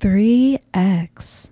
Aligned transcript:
3x 0.00 1.48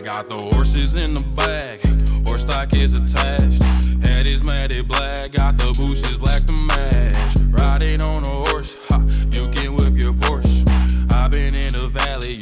I 0.00 0.02
got 0.02 0.30
the 0.30 0.36
horses 0.54 0.98
in 0.98 1.12
the 1.12 1.28
back, 1.36 1.78
horse 2.26 2.40
stock 2.40 2.74
is 2.74 2.98
attached. 2.98 3.62
Head 4.02 4.26
is 4.26 4.42
matted 4.42 4.88
black, 4.88 5.32
got 5.32 5.58
the 5.58 5.66
bushes 5.78 6.16
black 6.16 6.42
to 6.46 6.54
match. 6.54 7.36
Riding 7.50 8.02
on 8.02 8.24
a 8.24 8.50
horse, 8.50 8.78
ha, 8.88 8.96
you 9.30 9.50
can 9.50 9.76
whip 9.76 10.00
your 10.00 10.14
Porsche. 10.14 10.64
i 11.12 11.28
been 11.28 11.54
in 11.54 11.72
the 11.74 11.86
valley, 11.86 12.36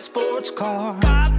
sports 0.00 0.50
car. 0.50 1.29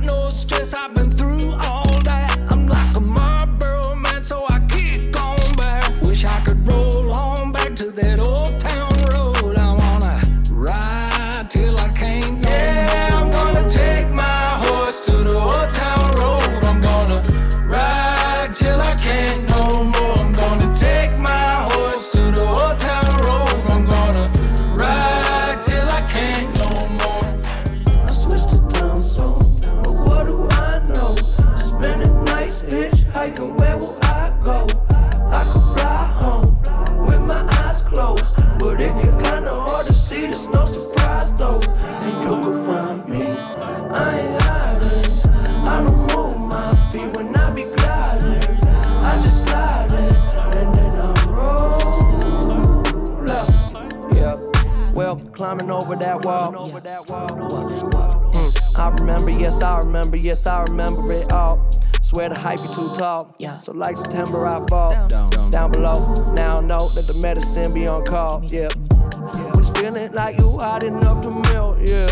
the 62.34 62.40
hype 62.40 62.62
be 62.62 62.68
too 62.68 62.90
tall. 62.98 63.36
Yeah. 63.40 63.60
So 63.60 63.74
like 63.74 63.98
September, 63.98 64.46
I 64.46 64.66
fall 64.68 64.92
down, 65.08 65.30
down, 65.30 65.52
down 65.52 65.72
below. 65.72 66.34
Now 66.34 66.58
know 66.58 66.88
that 66.90 67.08
the 67.08 67.14
medicine 67.16 67.74
be 67.74 67.88
on 67.88 68.06
call. 68.06 68.44
Yeah. 68.48 68.70
yeah. 68.70 69.52
When 69.52 69.64
it's 69.64 69.80
feeling 69.80 70.12
like 70.14 70.38
you 70.38 70.58
hot 70.58 70.84
enough 70.84 71.24
to 71.24 71.30
melt. 71.30 71.80
Yeah. 71.82 72.08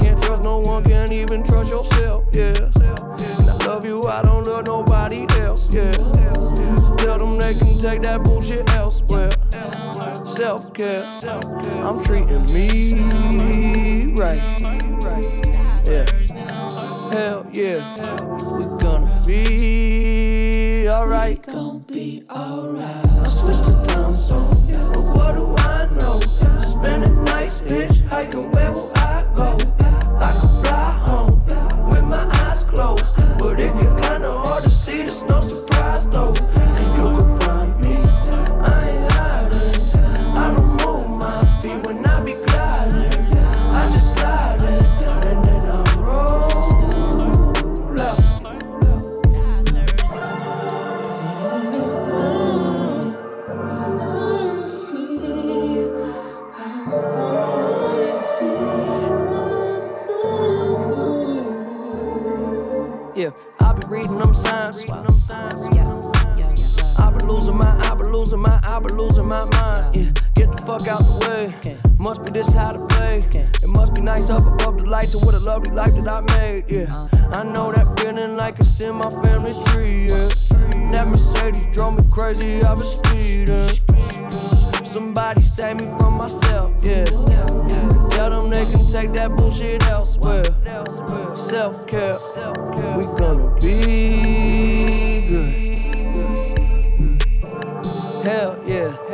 Can't 0.00 0.22
trust 0.22 0.44
no 0.44 0.58
one, 0.60 0.84
can't 0.84 1.12
even 1.12 1.42
trust 1.42 1.70
yourself. 1.70 2.24
Yeah. 2.32 2.52
And 2.52 3.50
I 3.50 3.56
love 3.66 3.84
you, 3.84 4.02
I 4.04 4.22
don't 4.22 4.46
love 4.46 4.66
nobody 4.66 5.26
else. 5.40 5.68
Yeah. 5.72 5.92
Tell 6.98 7.18
them 7.18 7.38
they 7.38 7.54
can 7.54 7.78
take 7.78 8.02
that 8.02 8.20
bullshit 8.22 8.68
elsewhere. 8.70 9.30
Self 10.26 10.72
care. 10.74 11.02
I'm 11.84 12.02
treating 12.04 12.44
me 12.52 14.12
right. 14.14 14.60
Yeah. 15.86 16.06
Hell 17.12 17.46
yeah 17.52 17.96
alright. 21.00 21.42
Gonna 21.42 21.78
be 21.78 22.22
alright. 22.30 23.06
I 23.06 23.24
switched 23.24 23.64
the 23.64 23.84
time 23.86 24.16
zone, 24.16 24.92
but 24.92 25.02
what 25.02 25.34
do 25.34 25.54
I 25.56 25.88
know? 25.94 26.20
Spending 26.60 27.24
nights 27.24 27.62
hitchhiking, 27.62 28.52
where 28.54 28.72
will 28.72 28.92
I? 28.96 28.99
walk 70.80 70.88
out 70.88 71.00
the 71.00 71.28
way. 71.28 71.54
Okay. 71.58 71.76
Must 71.98 72.24
be 72.24 72.30
this 72.30 72.52
how 72.54 72.72
to 72.72 72.86
play. 72.86 73.24
Okay. 73.28 73.46
It 73.62 73.68
must 73.68 73.94
be 73.94 74.00
nice 74.00 74.30
up 74.30 74.46
above 74.46 74.80
the 74.80 74.88
lights 74.88 75.14
and 75.14 75.24
what 75.24 75.34
a 75.34 75.38
lovely 75.38 75.72
life 75.72 75.92
that 75.94 76.08
I 76.08 76.20
made. 76.38 76.64
Yeah, 76.68 76.82
uh-huh. 76.82 77.40
I 77.40 77.44
know 77.44 77.72
that 77.72 77.98
feeling 77.98 78.36
like 78.36 78.58
it's 78.58 78.80
in 78.80 78.94
my 78.96 79.10
family 79.22 79.54
tree. 79.66 80.08
Yeah, 80.08 80.28
that 80.92 81.06
Mercedes 81.08 81.66
drove 81.72 81.96
me 81.96 82.04
crazy. 82.10 82.62
I 82.62 82.72
was 82.74 82.96
speeding. 82.96 83.70
Somebody 84.84 85.42
save 85.42 85.80
me 85.80 85.86
from 85.98 86.14
myself. 86.14 86.72
Yeah. 86.82 87.04
yeah. 87.28 87.46
Tell 88.10 88.30
them 88.30 88.50
they 88.50 88.64
can 88.66 88.86
take 88.86 89.12
that 89.12 89.36
bullshit 89.36 89.82
elsewhere. 89.84 90.44
Self 91.36 91.86
care. 91.86 92.16
We 92.96 93.04
gonna 93.18 93.58
be 93.60 95.26
good. 95.28 95.70
Hell 98.24 98.62
yeah. 98.66 99.09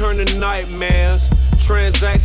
Turning 0.00 0.40
nightmares. 0.40 1.28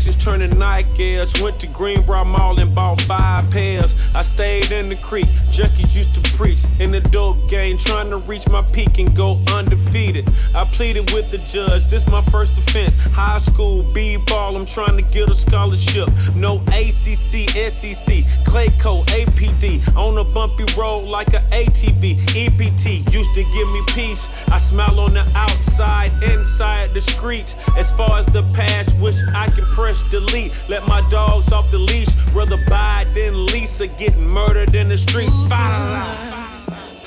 Transactions 0.06 0.50
turning 0.50 0.60
night 0.60 0.86
airs. 1.00 1.42
Went 1.42 1.60
to 1.60 1.68
Greenbrier 1.68 2.26
Mall 2.26 2.60
and 2.60 2.76
bought 2.76 3.02
five 3.02 3.50
pairs. 3.50 3.96
I 4.14 4.22
stayed 4.22 4.72
in 4.72 4.90
the 4.90 4.96
creek. 4.96 5.26
Junkies 5.50 5.96
used 5.96 6.14
to 6.14 6.32
preach 6.34 6.60
in 6.80 6.92
the 6.92 7.00
dope 7.00 7.50
game, 7.50 7.78
trying 7.78 8.12
to 8.12 8.18
reach 8.18 8.48
my 8.50 8.62
peak 8.62 9.00
and 9.00 9.16
go 9.16 9.40
undefeated. 9.52 10.30
I 10.54 10.66
pleaded 10.66 11.12
with 11.12 11.32
the 11.32 11.40
judge. 11.40 11.86
This 11.86 12.08
my 12.08 12.22
first 12.24 12.56
offense. 12.58 12.96
High 13.14 13.40
school 13.40 13.82
B 13.94 14.18
ball. 14.18 14.56
I'm 14.56 14.66
trying 14.66 14.96
to 14.98 15.14
get 15.14 15.30
a 15.30 15.34
scholarship. 15.34 16.08
No 16.36 16.58
ACC, 16.68 17.50
SEC, 17.72 18.26
Clayco, 18.46 19.04
APD. 19.08 19.96
On 19.98 20.18
a 20.20 20.24
bumpy 20.24 20.66
road 20.78 21.06
like 21.06 21.34
a 21.34 21.42
ATV. 21.52 22.14
EPT 22.36 23.12
used 23.12 23.34
to 23.34 23.44
give 23.44 23.72
me 23.72 23.82
peace. 23.88 24.28
I 24.50 24.60
smile 24.60 25.00
on 25.00 25.16
the 25.16 25.26
outside, 25.36 26.12
inside 26.22 26.90
the 26.92 27.02
street. 27.02 27.56
As 27.76 27.90
far 27.92 28.20
as 28.20 28.28
the 28.28 28.44
past, 28.54 29.00
wish 29.02 29.18
I 29.34 29.48
can 29.48 29.64
press 29.66 29.95
delete. 30.04 30.52
Let 30.70 30.88
my 30.88 31.02
dogs 31.02 31.52
off 31.52 31.70
the 31.72 31.80
leash. 31.80 32.08
Rather 32.34 32.58
buy 32.68 33.06
than 33.14 33.46
Lisa 33.48 33.88
getting 33.88 34.30
murdered 34.30 34.76
in 34.76 34.88
the 34.88 34.98
streets. 34.98 35.36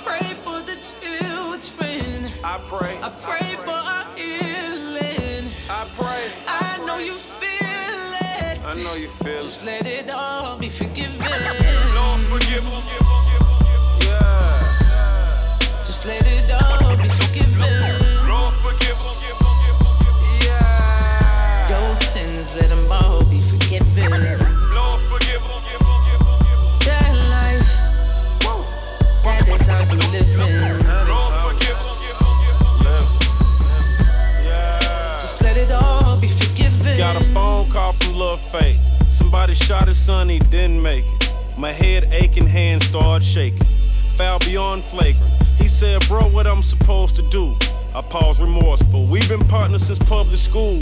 Pray 0.05 0.29
for 0.45 0.61
the 0.63 0.77
children. 0.77 2.31
I 2.45 2.59
pray. 2.69 2.97
I 3.03 3.11
pray 3.23 3.57
for 3.67 3.71
our 3.71 4.05
healing. 4.17 5.51
I 5.71 5.89
pray. 5.97 6.31
I 6.47 6.85
know 6.87 6.99
you 6.99 7.15
feel 7.15 7.49
it. 8.41 8.59
I 8.65 8.83
know 8.83 8.95
you 8.95 9.09
feel 9.09 9.39
Just 9.39 9.63
it. 9.63 9.67
let 9.67 9.87
it 9.87 10.11
all 10.11 10.57
be 10.59 10.69
forgiven. 10.69 11.19
Lord, 11.95 12.21
forgive 12.33 12.65
them. 12.65 13.08
Somebody 39.11 39.55
shot 39.55 39.89
his 39.89 39.99
son, 39.99 40.31
he 40.31 40.39
didn't 40.39 40.83
make 40.83 41.05
it. 41.05 41.33
My 41.59 41.71
head 41.71 42.09
aching, 42.13 42.47
hands 42.47 42.87
started 42.87 43.23
shaking. 43.23 43.67
Foul 44.17 44.39
beyond 44.39 44.85
flagrant. 44.85 45.43
He 45.59 45.69
said, 45.69 46.07
Bro, 46.09 46.31
what 46.31 46.47
I'm 46.47 46.63
supposed 46.63 47.15
to 47.17 47.23
do? 47.29 47.55
I 47.95 48.01
paused 48.01 48.41
remorseful. 48.41 49.07
We've 49.11 49.29
been 49.29 49.47
partners 49.49 49.87
since 49.87 49.99
public 49.99 50.39
school. 50.39 50.79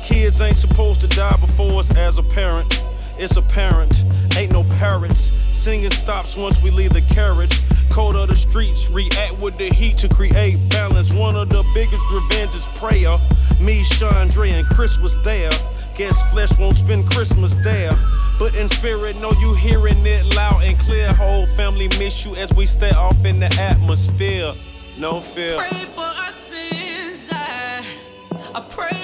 Kids 0.00 0.40
ain't 0.40 0.56
supposed 0.56 1.00
to 1.00 1.08
die 1.08 1.36
before 1.40 1.80
us 1.80 1.96
as 1.96 2.18
a 2.18 2.22
parent. 2.22 2.84
It's 3.18 3.36
apparent, 3.36 4.04
ain't 4.36 4.52
no 4.52 4.62
parrots. 4.78 5.32
Singing 5.50 5.90
stops 5.90 6.36
once 6.36 6.62
we 6.62 6.70
leave 6.70 6.92
the 6.92 7.02
carriage. 7.02 7.60
Cold 7.90 8.14
of 8.14 8.28
the 8.28 8.36
streets, 8.36 8.92
react 8.92 9.36
with 9.40 9.58
the 9.58 9.70
heat 9.70 9.98
to 9.98 10.08
create 10.08 10.56
balance. 10.70 11.12
One 11.12 11.34
of 11.34 11.48
the 11.48 11.68
biggest 11.74 12.04
revenges, 12.12 12.66
prayer. 12.76 13.18
Me, 13.58 13.82
Chandre, 13.82 14.52
and 14.52 14.64
Chris 14.68 15.00
was 15.00 15.20
there. 15.24 15.50
Guess 15.98 16.30
flesh 16.30 16.56
won't 16.60 16.76
spend 16.76 17.10
Christmas 17.10 17.56
there. 17.64 17.90
But 18.38 18.54
in 18.54 18.68
spirit, 18.68 19.16
know 19.16 19.32
you 19.40 19.56
hearing 19.56 20.06
it 20.06 20.24
loud 20.36 20.62
and 20.62 20.78
clear. 20.78 21.12
Whole 21.12 21.44
family 21.44 21.88
miss 21.98 22.24
you 22.24 22.36
as 22.36 22.52
we 22.52 22.66
stay 22.66 22.92
off 22.92 23.24
in 23.24 23.40
the 23.40 23.52
atmosphere. 23.58 24.54
No 24.96 25.18
fear. 25.18 25.56
pray 25.58 25.86
for 25.96 26.02
our 26.02 26.30
sins. 26.30 27.30
I, 27.32 27.84
I 28.54 28.60
pray 28.60 28.97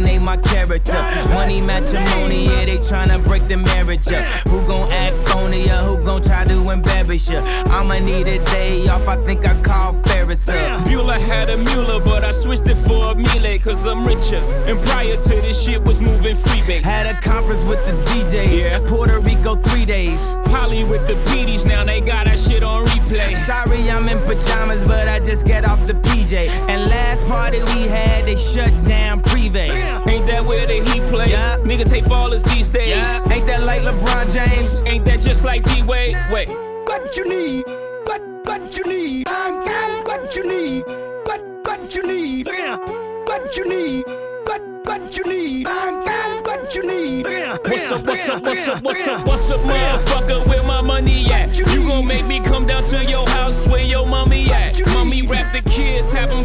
assassinate 0.00 0.22
my 0.22 0.36
character. 0.36 0.92
Money 1.30 1.60
matrimony, 1.60 2.46
yeah, 2.46 2.64
they 2.64 2.78
tryna 2.78 3.22
break 3.24 3.46
the 3.48 3.56
marriage 3.56 4.08
up. 4.08 4.24
Who 4.48 4.66
gon' 4.66 4.90
act 4.90 5.28
phony 5.28 5.70
or 5.70 5.76
who 5.76 6.04
gon' 6.04 6.22
try 6.22 6.44
to 6.44 6.70
embarrass 6.70 7.30
you? 7.30 7.38
I'ma 7.38 7.98
need 7.98 8.26
a 8.26 8.44
day 8.46 8.88
off, 8.88 9.06
I 9.08 9.20
think 9.22 9.46
I 9.46 9.60
call 9.62 9.94
Ferris 10.36 10.48
up. 10.48 10.86
Mueller 10.86 11.18
had 11.18 11.50
a 11.50 11.56
Mueller, 11.56 12.02
but 12.04 12.22
I 12.24 12.30
switched 12.30 12.66
it 12.66 12.76
for 12.86 13.12
a 13.12 13.14
Miele, 13.14 13.58
cause 13.58 13.84
I'm 13.86 14.06
richer. 14.06 14.36
And 14.66 14.80
prior 14.86 15.16
to 15.16 15.28
this 15.28 15.60
shit 15.60 15.82
was 15.82 16.00
moving 16.00 16.36
freebase. 16.36 16.82
Had 16.82 17.06
a 17.06 17.20
conference 17.20 17.64
with 17.64 17.84
the 17.86 17.92
DJs, 18.10 18.60
Yeah. 18.60 18.78
Puerto 18.88 19.18
Rico 19.20 19.56
three 19.56 19.84
days. 19.84 20.36
Polly 20.44 20.84
with 20.84 21.06
the 21.08 21.14
PDs, 21.30 21.66
now 21.66 21.84
they 21.84 22.00
got 22.00 22.26
that 22.26 22.38
shit 22.38 22.62
on 22.62 22.86
replay. 22.86 23.36
Sorry, 23.38 23.90
I'm 23.90 24.08
in 24.08 24.18
pajamas, 24.20 24.84
but 24.84 25.08
I 25.08 25.18
just 25.20 25.46
get 25.46 25.64
off 25.64 25.84
the 25.86 25.94
PJ. 25.94 26.48
And 26.68 26.88
last 26.88 27.26
party 27.26 27.58
we 27.58 27.88
had, 27.88 28.26
they 28.26 28.36
shut 28.36 28.70
down 28.86 29.22
Privé. 29.22 29.70
Ain't 30.08 30.26
that 30.26 30.44
where 30.44 30.66
the 30.66 30.74
heat 30.90 31.02
play? 31.10 31.30
Yeah. 31.30 31.56
Niggas 31.58 31.90
hate 31.90 32.04
ballers 32.04 32.44
these 32.54 32.68
days. 32.68 32.90
Yeah. 32.90 33.32
Ain't 33.32 33.46
that 33.46 33.62
like 33.64 33.82
LeBron 33.82 34.32
James? 34.32 34.82
Ain't 34.86 35.04
that 35.06 35.20
just 35.20 35.44
like 35.44 35.64
D 35.64 35.82
Wade? 35.82 36.16
Wait. 36.30 36.48
What 36.48 37.16
you 37.16 37.28
need? 37.28 37.64
What 38.04 38.22
what 38.44 38.76
you 38.76 38.84
need? 38.84 39.28
I 39.28 39.49
got 39.49 39.49
what 40.30 40.36
you 40.36 40.48
need. 40.48 40.84
What 41.26 41.42
what 41.64 41.96
you 41.96 42.06
need? 42.06 42.46
What 42.46 43.56
you 43.56 43.68
need? 43.68 44.04
What 44.44 44.62
what 44.84 45.16
you 45.16 45.24
need? 45.24 45.66
I 45.66 46.04
got 46.04 46.46
what 46.46 46.72
you 46.72 46.86
need. 46.86 47.26
What's 47.64 47.90
up, 47.90 48.06
what's 48.06 48.28
up, 48.28 48.42
what's 48.44 48.68
up, 48.68 48.82
what's 48.84 49.08
up, 49.08 49.26
what's 49.26 49.50
up, 49.50 49.60
motherfucker? 49.60 50.46
Where 50.46 50.62
my 50.62 50.82
money 50.82 51.26
at? 51.32 51.58
You 51.58 51.64
gon' 51.64 52.06
make 52.06 52.26
me 52.26 52.38
come 52.38 52.64
down 52.64 52.84
to 52.84 53.04
your 53.04 53.28
house 53.28 53.66
where 53.66 53.82
your 53.82 54.06
mommy 54.06 54.48
at? 54.52 54.80
Mommy 54.94 55.22
rap 55.26 55.52
the 55.52 55.68
kids, 55.68 56.12
have 56.12 56.30
them 56.30 56.44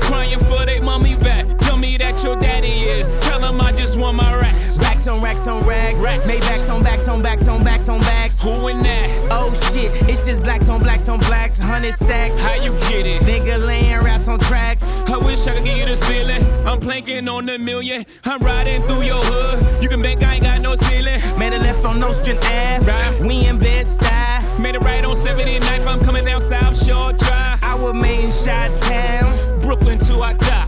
Racks 5.35 5.47
on 5.47 5.65
racks 5.67 5.99
on 5.99 6.03
racks. 6.03 6.29
Maybachs 6.29 6.73
on 6.73 6.83
backs 6.83 7.07
on 7.09 7.21
backs 7.21 7.47
on 7.49 7.63
backs 7.63 7.89
on 7.89 7.99
backs. 7.99 8.39
Who 8.39 8.69
in 8.69 8.81
that? 8.83 9.09
Oh 9.29 9.53
shit, 9.53 9.91
it's 10.07 10.25
just 10.25 10.41
blacks 10.43 10.69
on 10.69 10.81
blacks 10.81 11.09
on 11.09 11.19
blacks. 11.19 11.59
Hundred 11.59 11.93
stack. 11.93 12.31
How 12.39 12.53
you 12.53 12.71
get 12.87 13.05
it? 13.05 13.21
Nigga 13.23 13.59
laying 13.65 14.01
raps 14.01 14.29
on 14.29 14.39
tracks. 14.39 14.83
I 15.09 15.17
wish 15.17 15.45
I 15.45 15.55
could 15.55 15.65
give 15.65 15.77
you 15.77 15.85
this 15.85 16.01
feeling. 16.07 16.41
I'm 16.65 16.79
planking 16.79 17.27
on 17.27 17.47
the 17.47 17.59
million. 17.59 18.05
I'm 18.23 18.39
riding 18.39 18.81
through 18.83 19.01
your 19.01 19.21
hood. 19.21 19.83
You 19.83 19.89
can 19.89 20.01
bet 20.01 20.23
I 20.23 20.35
ain't 20.35 20.43
got 20.43 20.61
no 20.61 20.75
ceiling. 20.75 21.19
Made 21.37 21.51
a 21.51 21.59
left 21.59 21.83
on 21.83 21.99
Nostrand 21.99 22.39
Ave. 22.39 22.85
Right. 22.85 23.19
We 23.19 23.45
in 23.45 23.59
Bed-Stuy. 23.59 24.59
Made 24.59 24.75
it 24.75 24.81
right 24.83 25.03
on 25.03 25.17
79th. 25.17 25.85
I'm 25.85 25.99
coming 25.99 26.23
down 26.23 26.39
South 26.39 26.81
Shore 26.81 27.11
Drive. 27.11 27.61
I 27.61 27.75
was 27.75 27.93
made 27.93 28.23
in 28.23 28.31
Shot 28.31 28.71
Town. 28.77 29.59
Brooklyn 29.59 29.99
till 29.99 30.23
I 30.23 30.31
die. 30.33 30.64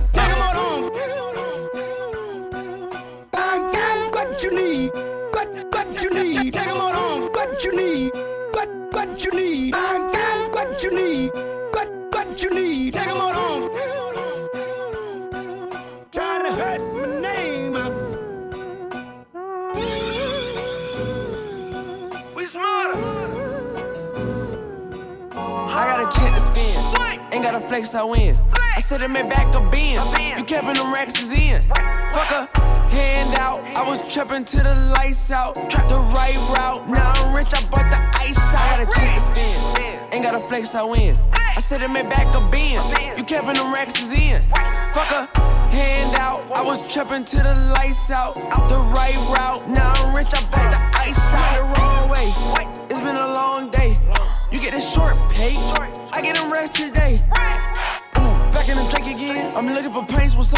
Ain't 27.38 27.44
got 27.44 27.54
a 27.54 27.60
flex, 27.68 27.94
I 27.94 28.04
win. 28.04 28.36
I 28.76 28.80
said 28.80 29.04
it 29.04 29.10
made 29.10 29.30
back 29.30 29.54
a 29.54 29.62
bin. 29.70 30.02
You 30.36 30.44
kept 30.44 30.66
them 30.66 30.92
racks 30.92 31.22
is 31.22 31.38
in. 31.38 31.62
Fuck 32.12 32.32
a 32.32 32.50
hand 32.90 33.38
out. 33.38 33.60
I 33.78 33.88
was 33.88 34.02
trapping 34.12 34.44
to 34.44 34.58
the 34.58 34.74
lights 34.98 35.30
out. 35.30 35.54
The 35.54 36.02
right 36.18 36.36
route. 36.58 36.90
Now 36.90 37.14
I'm 37.14 37.36
rich, 37.36 37.54
I 37.54 37.62
bought 37.70 37.92
the 37.94 38.02
ice 38.18 38.36
out. 38.56 38.80
I 38.80 38.86
got 38.86 38.90
a 38.90 39.00
check 39.00 39.14
to 39.14 39.22
spend. 39.22 40.14
Ain't 40.16 40.24
got 40.24 40.34
a 40.34 40.40
flex, 40.48 40.74
I 40.74 40.82
win. 40.82 41.16
I 41.34 41.60
said 41.60 41.84
it 41.84 41.92
made 41.92 42.10
back 42.10 42.26
a 42.34 42.42
bin. 42.50 42.82
You 43.16 43.24
kept 43.24 43.46
them 43.46 43.72
racks 43.72 44.02
is 44.02 44.18
in. 44.18 44.42
Fuck 44.98 45.12
a 45.12 45.30
hand 45.70 46.16
out. 46.16 46.42
I 46.58 46.64
was 46.64 46.82
trapping 46.92 47.24
to 47.24 47.36
the 47.36 47.54
lights 47.78 48.10
out. 48.10 48.34
The 48.34 48.80
right 48.98 49.16
route. 49.38 49.70
Now 49.70 49.94
I'm 49.94 50.16
rich, 50.16 50.34
I 50.34 50.42
bought 50.50 50.72
the 50.74 50.82
ice 50.98 51.36
out. 51.36 51.54
The 51.54 51.62
wrong 51.78 52.10
way. 52.10 52.34
It's 52.90 53.00
been 53.00 53.16
a 53.16 53.34
long 53.36 53.70
day. 53.70 53.96
You 54.52 54.60
get 54.60 54.74
a 54.74 54.82
short 54.82 55.16
pay. 55.30 56.07
I 56.18 56.22
get 56.22 56.36
them 56.36 56.52
rest 56.52 56.74
today 56.74 57.77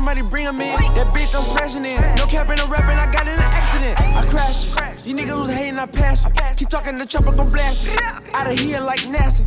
somebody 0.10 0.22
bring 0.22 0.46
him 0.46 0.60
in. 0.62 0.76
That 0.96 1.14
bitch 1.14 1.36
I'm 1.36 1.44
smashing 1.44 1.86
in. 1.86 2.00
No 2.16 2.26
cap 2.26 2.50
in 2.50 2.60
a 2.60 2.66
rapping, 2.66 2.98
I 2.98 3.12
got 3.12 3.28
in 3.28 3.34
an 3.34 3.42
accident. 3.42 4.00
I 4.00 4.26
crashed 4.26 4.74
it. 4.78 5.06
You 5.06 5.16
niggas 5.16 5.40
was 5.40 5.50
hating, 5.50 5.80
I 5.80 5.86
passed 5.86 6.28
it. 6.28 6.58
Keep 6.58 6.70
talking, 6.70 6.98
the 6.98 7.06
chopper 7.06 7.32
gon' 7.32 7.52
blast 7.52 7.88
it. 7.88 8.02
Out 8.36 8.48
of 8.48 8.58
here 8.58 8.80
like 8.80 9.02
NASA. 9.02 9.42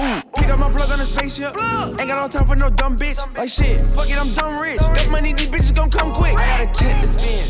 Ooh, 0.00 0.20
pick 0.34 0.48
up 0.48 0.58
my 0.58 0.70
plug 0.70 0.90
on 0.90 0.98
the 0.98 1.04
spaceship. 1.04 1.52
Ain't 2.00 2.08
got 2.08 2.20
no 2.20 2.28
time 2.28 2.46
for 2.46 2.56
no 2.56 2.70
dumb 2.70 2.96
bitch. 2.96 3.18
Like 3.36 3.50
shit, 3.50 3.80
fuck 3.94 4.08
it, 4.08 4.18
I'm 4.18 4.32
dumb 4.34 4.60
rich. 4.60 4.78
Got 4.78 5.10
money, 5.10 5.32
these 5.32 5.48
bitches 5.48 5.74
gon' 5.74 5.90
come 5.90 6.12
quick. 6.12 6.38
I 6.40 6.64
got 6.64 6.76
a 6.76 6.78
check 6.78 7.00
to 7.00 7.06
spin. 7.06 7.44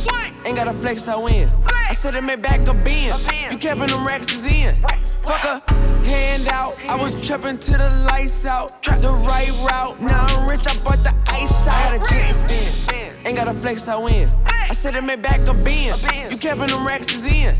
Ain't 0.46 0.56
got 0.56 0.66
a 0.68 0.74
flex, 0.74 1.06
I 1.06 1.16
win. 1.16 1.48
I 1.88 1.92
said 1.92 2.14
it 2.14 2.22
made 2.22 2.42
back 2.42 2.66
a 2.66 2.74
bin. 2.74 3.14
You 3.50 3.56
capping 3.58 3.88
them 3.88 4.06
racks 4.06 4.32
is 4.32 4.46
in. 4.50 4.74
Fuck 5.24 5.44
a 5.44 5.74
hand 6.04 6.48
out. 6.48 6.74
I 6.88 6.96
was 6.96 7.12
trapping 7.26 7.58
to 7.58 7.72
the 7.72 8.06
lights 8.10 8.46
out. 8.46 8.82
The 8.82 9.12
right 9.28 9.52
route. 9.68 10.00
Now 10.00 10.26
I'm 10.26 10.49
rich, 10.50 10.66
I 10.66 10.76
bought 10.80 11.04
the 11.04 11.14
ice. 11.28 11.68
I 11.68 11.96
got 11.96 12.10
a 12.10 12.12
check 12.12 12.28
to 12.28 12.34
spin. 12.34 13.26
Ain't 13.26 13.36
got 13.36 13.48
a 13.48 13.54
flex, 13.54 13.86
I 13.88 13.96
win. 13.96 14.28
I 14.68 14.72
said 14.72 14.94
it 14.94 15.02
made 15.02 15.22
back 15.22 15.46
a 15.48 15.54
bin. 15.54 15.94
You 16.28 16.36
capping 16.36 16.68
them 16.68 16.86
racks 16.86 17.14
is 17.14 17.30
in. 17.30 17.54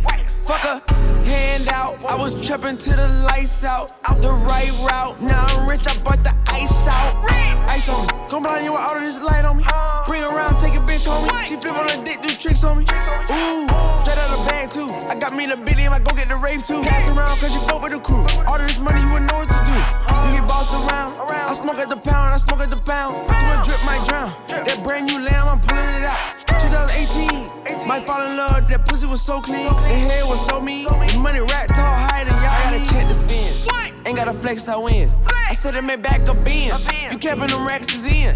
Fuck 0.47 0.65
a 0.65 0.83
hand 1.25 1.69
out. 1.69 1.99
I 2.11 2.15
was 2.15 2.35
trapping 2.47 2.77
to 2.79 2.91
the 2.91 3.09
lights 3.29 3.65
out. 3.65 3.93
The 4.21 4.33
right 4.33 4.73
route. 4.83 5.21
Now 5.23 5.47
I'm 5.49 5.69
rich, 5.69 5.87
I 5.87 5.97
bought 6.03 6.23
the 6.25 6.35
ice 6.49 6.89
out. 6.89 7.31
Ice 7.71 7.89
on 7.89 8.07
me. 8.07 8.13
Come 8.29 8.43
blind 8.43 8.65
you 8.65 8.73
with 8.73 8.83
all 8.83 8.97
of 8.97 9.03
this 9.03 9.21
light 9.23 9.45
on 9.45 9.57
me. 9.59 9.65
Bring 10.07 10.23
around, 10.23 10.59
take 10.59 10.75
a 10.75 10.83
bitch 10.83 11.09
on 11.09 11.23
me. 11.23 11.47
She 11.47 11.57
flip 11.57 11.75
on 11.79 11.89
her 11.89 12.05
dick, 12.05 12.21
do 12.23 12.29
tricks 12.29 12.65
on 12.65 12.79
me. 12.79 12.85
Ooh, 12.85 13.67
straight 14.03 14.19
out 14.19 14.31
the 14.35 14.43
bag 14.51 14.71
too. 14.71 14.91
I 15.07 15.15
got 15.15 15.35
me 15.35 15.47
the 15.47 15.57
bitty, 15.57 15.87
I 15.87 15.99
go 15.99 16.13
get 16.15 16.29
the 16.29 16.37
rave 16.37 16.67
too. 16.67 16.83
Pass 16.83 17.09
around, 17.09 17.39
cause 17.39 17.55
you 17.55 17.61
fuck 17.67 17.83
with 17.83 17.93
the 17.93 18.01
crew. 18.01 18.27
All 18.47 18.59
of 18.59 18.67
this 18.67 18.79
money, 18.79 19.01
you 19.01 19.13
wouldn't 19.13 19.31
know 19.31 19.39
what 19.39 19.49
to 19.49 19.59
do. 19.71 19.79
You 20.27 20.41
get 20.41 20.49
bossed 20.49 20.75
around. 20.75 21.15
I 21.31 21.55
smoke 21.55 21.79
at 21.79 21.89
the 21.89 21.97
pound, 21.97 22.35
I 22.35 22.39
smoke 22.39 22.61
at 22.61 22.71
the 22.71 22.83
pound. 22.83 23.29
Too 23.29 23.47
much 23.47 23.67
drip, 23.67 23.81
might 23.87 24.03
drown. 24.07 24.31
That 24.49 24.83
brand 24.83 25.07
new 25.07 25.23
lamb, 25.23 25.49
I'm 25.49 25.61
pulling 25.61 25.85
it 25.85 26.05
out. 26.05 26.40
2018, 26.61 27.87
might 27.87 28.07
fall 28.07 28.23
in 28.23 28.37
love. 28.37 28.69
That 28.69 28.87
pussy 28.87 29.07
was 29.07 29.23
so 29.23 29.41
clean, 29.41 29.69
the 29.69 29.97
hair 30.09 30.27
was 30.27 30.45
so 30.47 30.61
mean. 30.61 30.87
The 30.87 31.19
money 31.19 31.41
rat 31.41 31.69
tall, 31.69 31.95
higher 32.09 32.25
than 32.25 32.35
y'all. 32.35 32.53
I 32.53 32.71
got 32.71 32.75
a 32.75 32.93
check 32.93 33.09
to 33.09 33.15
spin. 33.15 34.07
Ain't 34.07 34.17
got 34.17 34.29
a 34.29 34.35
flex, 34.35 34.69
I 34.69 34.77
win. 34.77 35.11
I 35.49 35.53
said 35.53 35.75
it 35.75 35.83
made 35.83 36.03
back 36.03 36.27
a 36.29 36.35
bin. 36.35 36.73
You 37.11 37.19
capping 37.19 37.49
them 37.49 37.67
racks 37.67 37.95
is 37.95 38.07
in. 38.07 38.35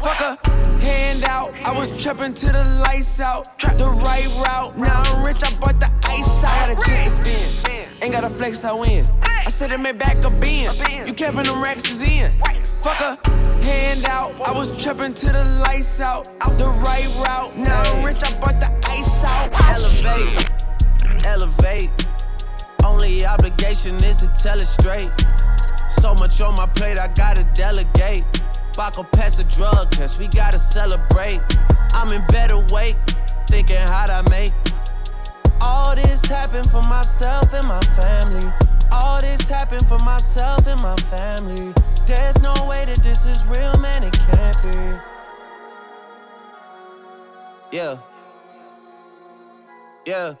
Fuck 0.00 0.20
a 0.20 0.38
hand 0.80 1.24
out. 1.24 1.52
I 1.64 1.76
was 1.76 1.90
trapping 2.02 2.34
to 2.34 2.46
the 2.46 2.82
lights 2.86 3.20
out. 3.20 3.58
The 3.78 3.88
right 3.88 4.26
route. 4.44 4.76
Now 4.76 5.02
I'm 5.06 5.24
rich, 5.24 5.42
I 5.44 5.50
bought 5.58 5.80
the 5.80 5.90
ice 6.04 6.44
out. 6.44 6.70
I 6.70 6.74
got 6.74 6.82
a 6.82 6.86
check 6.86 7.04
to 7.04 7.10
spin. 7.10 7.86
Ain't 8.02 8.12
got 8.12 8.24
a 8.24 8.30
flex, 8.30 8.64
I 8.64 8.72
win. 8.72 9.06
I 9.22 9.48
said 9.48 9.70
it 9.72 9.78
made 9.78 9.98
back 9.98 10.24
a 10.24 10.30
bin. 10.30 10.70
You 11.06 11.12
capping 11.12 11.44
them 11.44 11.62
racks 11.62 11.90
is 11.90 12.02
in. 12.02 12.30
Fuck 12.82 13.00
trapping 14.86 15.14
to 15.14 15.26
the 15.32 15.62
lights 15.66 16.00
out. 16.00 16.26
The 16.58 16.68
right 16.86 17.08
route. 17.18 17.56
Now 17.58 17.82
I'm 17.82 18.04
rich, 18.04 18.22
I 18.22 18.30
bought 18.38 18.60
the 18.60 18.70
ice 18.86 19.24
out. 19.24 19.50
Elevate, 19.74 20.46
elevate. 21.26 21.90
Only 22.84 23.26
obligation 23.26 23.96
is 24.04 24.18
to 24.18 24.28
tell 24.40 24.60
it 24.60 24.66
straight. 24.66 25.10
So 25.88 26.14
much 26.14 26.40
on 26.40 26.54
my 26.54 26.66
plate, 26.66 27.00
I 27.00 27.08
gotta 27.08 27.42
delegate. 27.52 28.22
Baco 28.78 29.10
pass 29.10 29.40
a 29.40 29.44
drug 29.44 29.90
test, 29.90 30.20
we 30.20 30.28
gotta 30.28 30.58
celebrate. 30.58 31.40
I'm 31.94 32.12
in 32.12 32.24
better 32.28 32.64
weight, 32.70 32.94
thinking 33.48 33.82
how'd 33.90 34.10
I 34.10 34.22
make. 34.30 34.52
All 35.62 35.96
this 35.96 36.24
happened 36.26 36.70
for 36.70 36.82
myself 36.82 37.52
and 37.52 37.66
my 37.66 37.80
family. 37.98 38.52
All 38.92 39.20
this 39.20 39.48
happened 39.48 39.88
for 39.88 39.98
myself 40.04 40.64
and 40.68 40.80
my 40.80 40.94
family. 41.10 41.74
There's 42.06 42.40
no 42.40 42.54
way 42.68 42.84
that 42.84 43.02
this 43.02 43.26
is 43.26 43.44
real, 43.48 43.74
man, 43.80 44.04
it 44.04 44.12
can't 44.12 44.62
be. 44.62 45.00
Yeah. 47.76 47.96
Yeah. 50.06 50.34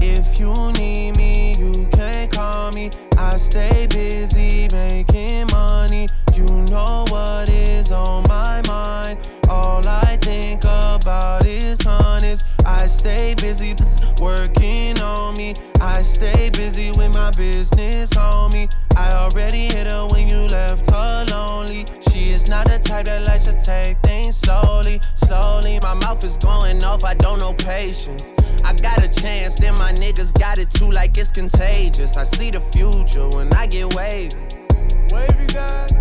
If 0.00 0.38
you 0.38 0.54
need 0.78 1.16
me, 1.16 1.54
you 1.58 1.72
can 1.90 2.30
call 2.30 2.70
me. 2.72 2.90
I 3.18 3.36
stay 3.36 3.88
busy 3.90 4.68
making 4.70 5.48
money. 5.50 6.06
You 6.34 6.46
know 6.70 7.04
what 7.08 7.48
is 7.48 7.90
on 7.90 8.22
my 8.28 8.62
mind. 8.68 9.28
All 9.50 9.82
I 9.84 10.16
think 10.20 10.62
about 10.62 11.44
is 11.44 11.84
honest. 11.84 12.46
I 12.64 12.86
stay 12.86 13.34
busy 13.34 13.74
working 14.22 15.00
on 15.00 15.36
me. 15.36 15.54
I 15.80 16.02
stay 16.02 16.50
busy 16.50 16.92
with 16.96 17.12
my 17.12 17.32
business, 17.32 18.10
homie. 18.10 18.72
I 18.98 19.12
already 19.12 19.66
hit 19.66 19.86
her 19.86 20.08
when 20.10 20.28
you 20.28 20.48
left 20.48 20.90
her 20.90 21.24
lonely. 21.30 21.84
She 22.10 22.32
is 22.32 22.48
not 22.48 22.66
the 22.66 22.80
type 22.80 23.04
that 23.04 23.28
likes 23.28 23.44
to 23.44 23.52
take 23.52 23.96
things 24.00 24.36
slowly, 24.36 25.00
slowly. 25.14 25.78
My 25.82 25.94
mouth 25.94 26.24
is 26.24 26.36
going 26.36 26.82
off, 26.82 27.04
I 27.04 27.14
don't 27.14 27.38
know 27.38 27.54
patience. 27.54 28.34
I 28.64 28.74
got 28.74 29.00
a 29.00 29.08
chance, 29.08 29.60
then 29.60 29.74
my 29.74 29.92
niggas 29.92 30.36
got 30.36 30.58
it 30.58 30.70
too, 30.72 30.90
like 30.90 31.16
it's 31.16 31.30
contagious. 31.30 32.16
I 32.16 32.24
see 32.24 32.50
the 32.50 32.60
future 32.60 33.28
when 33.28 33.52
I 33.54 33.68
get 33.68 33.94
wavy. 33.94 34.34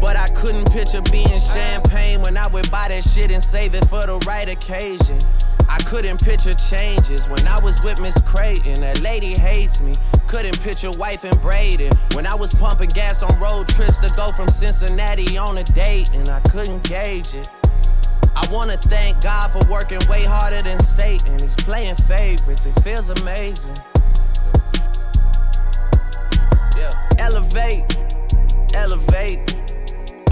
But 0.01 0.15
I 0.17 0.27
couldn't 0.35 0.71
picture 0.71 1.01
being 1.11 1.39
champagne 1.39 2.21
when 2.21 2.35
I 2.35 2.47
would 2.47 2.69
buy 2.71 2.87
that 2.89 3.03
shit 3.03 3.31
and 3.31 3.43
save 3.43 3.75
it 3.75 3.85
for 3.85 4.01
the 4.05 4.17
right 4.25 4.49
occasion. 4.49 5.19
I 5.77 5.83
couldn't 5.83 6.23
picture 6.23 6.55
changes 6.55 7.29
when 7.29 7.45
I 7.47 7.59
was 7.59 7.83
with 7.83 8.01
Miss 8.01 8.19
Creighton. 8.21 8.81
That 8.81 8.99
lady 9.01 9.37
hates 9.37 9.79
me. 9.79 9.93
Couldn't 10.25 10.59
picture 10.61 10.89
wife 10.97 11.23
and 11.23 11.39
Braden 11.39 11.91
when 12.13 12.25
I 12.25 12.33
was 12.33 12.51
pumping 12.55 12.89
gas 12.89 13.21
on 13.21 13.39
road 13.39 13.67
trips 13.67 13.99
to 13.99 14.11
go 14.15 14.29
from 14.29 14.47
Cincinnati 14.47 15.37
on 15.37 15.59
a 15.59 15.63
date, 15.63 16.09
and 16.15 16.27
I 16.29 16.39
couldn't 16.49 16.83
gauge 16.83 17.35
it. 17.35 17.51
I 18.35 18.47
wanna 18.51 18.77
thank 18.77 19.21
God 19.21 19.51
for 19.51 19.71
working 19.71 19.99
way 20.09 20.23
harder 20.23 20.61
than 20.63 20.79
Satan. 20.79 21.37
He's 21.39 21.55
playing 21.55 21.95
favorites, 21.95 22.65
it 22.65 22.73
feels 22.81 23.09
amazing. 23.11 23.75
Yeah, 26.75 26.89
elevate, 27.19 27.85
elevate. 28.73 29.55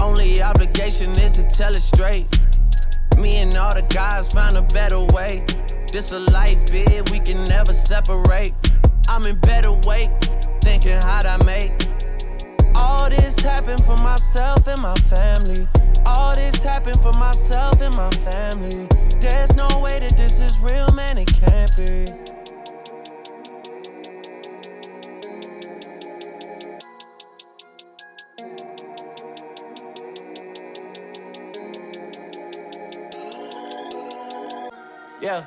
Only 0.00 0.42
obligation 0.42 1.10
is 1.10 1.32
to 1.32 1.48
tell 1.48 1.70
it 1.70 1.82
straight. 1.82 2.26
Me 3.16 3.36
and 3.38 3.54
all 3.56 3.74
the 3.74 3.82
guys 3.88 4.32
found 4.32 4.56
a 4.56 4.62
better 4.62 5.00
way. 5.14 5.44
This 5.92 6.12
a 6.12 6.18
life 6.18 6.58
bid, 6.70 7.10
we 7.10 7.18
can 7.18 7.42
never 7.44 7.72
separate. 7.72 8.52
I'm 9.08 9.24
in 9.24 9.38
better 9.40 9.72
weight, 9.86 10.10
thinking 10.60 11.00
how'd 11.00 11.26
I 11.26 11.42
make. 11.44 11.72
All 12.74 13.08
this 13.08 13.38
happened 13.40 13.82
for 13.84 13.96
myself 13.98 14.66
and 14.66 14.80
my 14.82 14.94
family. 15.08 15.66
All 16.04 16.34
this 16.34 16.62
happened 16.62 17.00
for 17.00 17.12
myself 17.14 17.80
and 17.80 17.94
my 17.96 18.10
family. 18.10 18.86
There's 19.20 19.54
no 19.56 19.68
way 19.78 19.98
that 20.00 20.16
this 20.16 20.38
is 20.38 20.60
real, 20.60 20.88
man, 20.92 21.16
it 21.18 21.28
can't 21.28 21.76
be. 21.76 22.35
Yeah. 35.26 35.42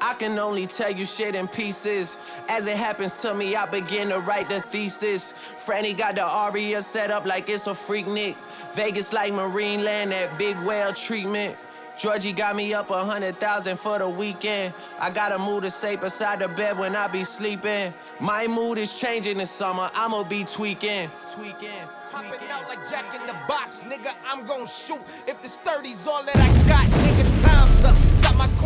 I 0.00 0.14
can 0.14 0.38
only 0.38 0.66
tell 0.66 0.90
you 0.90 1.04
shit 1.04 1.34
in 1.34 1.46
pieces. 1.46 2.16
As 2.48 2.66
it 2.66 2.78
happens 2.78 3.20
to 3.20 3.34
me, 3.34 3.54
I 3.54 3.66
begin 3.66 4.08
to 4.08 4.20
write 4.20 4.48
the 4.48 4.62
thesis. 4.62 5.34
Franny 5.34 5.94
got 5.94 6.14
the 6.14 6.24
aria 6.24 6.80
set 6.80 7.10
up 7.10 7.26
like 7.26 7.50
it's 7.50 7.66
a 7.66 7.72
Freaknik. 7.72 8.34
Vegas 8.72 9.12
like 9.12 9.34
Marine 9.34 9.84
Land, 9.84 10.12
that 10.12 10.38
big 10.38 10.56
whale 10.60 10.94
treatment. 10.94 11.58
Georgie 11.98 12.32
got 12.32 12.56
me 12.56 12.72
up 12.72 12.88
a 12.88 13.04
hundred 13.04 13.38
thousand 13.38 13.76
for 13.76 13.98
the 13.98 14.08
weekend. 14.08 14.72
I 14.98 15.10
gotta 15.10 15.38
move 15.38 15.64
to 15.64 15.70
safe 15.70 16.00
beside 16.00 16.38
the 16.38 16.48
bed 16.48 16.78
when 16.78 16.96
I 16.96 17.08
be 17.08 17.24
sleeping. 17.24 17.92
My 18.20 18.46
mood 18.46 18.78
is 18.78 18.94
changing 18.94 19.36
this 19.36 19.50
summer, 19.50 19.90
I'ma 19.94 20.22
be 20.22 20.44
tweaking. 20.44 21.10
Tweaking. 21.34 21.88
Popping 22.10 22.48
out 22.48 22.66
like 22.68 22.88
Jack 22.88 23.14
in 23.14 23.26
the 23.26 23.36
box, 23.46 23.84
nigga. 23.84 24.14
I'm 24.26 24.46
gon' 24.46 24.66
shoot. 24.66 25.00
If 25.26 25.42
this 25.42 25.58
30's 25.58 26.06
all 26.06 26.24
that 26.24 26.36
I 26.36 26.68
got, 26.68 26.86
nigga, 26.86 27.47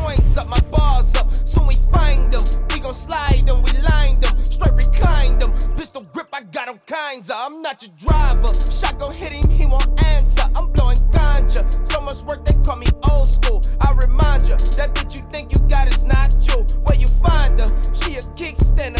coins 0.03 0.37
up, 0.37 0.49
my 0.49 0.61
bars 0.71 1.15
up. 1.15 1.35
Soon 1.37 1.67
we 1.67 1.75
find 1.93 2.33
them. 2.33 2.43
We 2.71 2.81
gon' 2.81 2.93
slide 2.93 3.47
them, 3.47 3.63
we 3.63 3.73
line 3.83 4.21
them. 4.21 4.45
Straight 4.45 4.75
recline 4.75 5.39
them. 5.39 5.53
Pistol 5.77 6.03
grip, 6.13 6.29
I 6.33 6.43
got 6.43 6.69
all 6.69 6.81
kinds 6.87 7.31
of. 7.31 7.37
I'm 7.39 7.63
not 7.63 7.83
your 7.83 7.93
driver. 7.97 8.53
Shotgun 8.79 9.13
hit 9.15 9.33
him, 9.33 9.49
he 9.51 9.67
won't 9.67 9.91
answer. 10.05 10.47
I'm 10.57 10.71
blowing 10.73 10.99
ganja. 11.15 11.63
So 11.91 12.01
much 12.01 12.21
work, 12.29 12.45
they 12.45 12.55
call 12.65 12.77
me 12.77 12.87
old 13.11 13.29
school. 13.29 13.63
I 13.81 13.93
remind 13.93 14.49
ya, 14.49 14.57
that 14.79 14.95
bitch 14.95 15.15
you 15.15 15.23
think 15.33 15.55
you 15.55 15.61
got 15.69 15.89
is 15.89 16.05
not 16.05 16.31
you. 16.49 16.59
Where 16.85 16.99
you 16.99 17.09
find 17.27 17.61
her? 17.61 17.71
She 17.95 18.17
a 18.17 18.23
kickstand, 18.39 18.99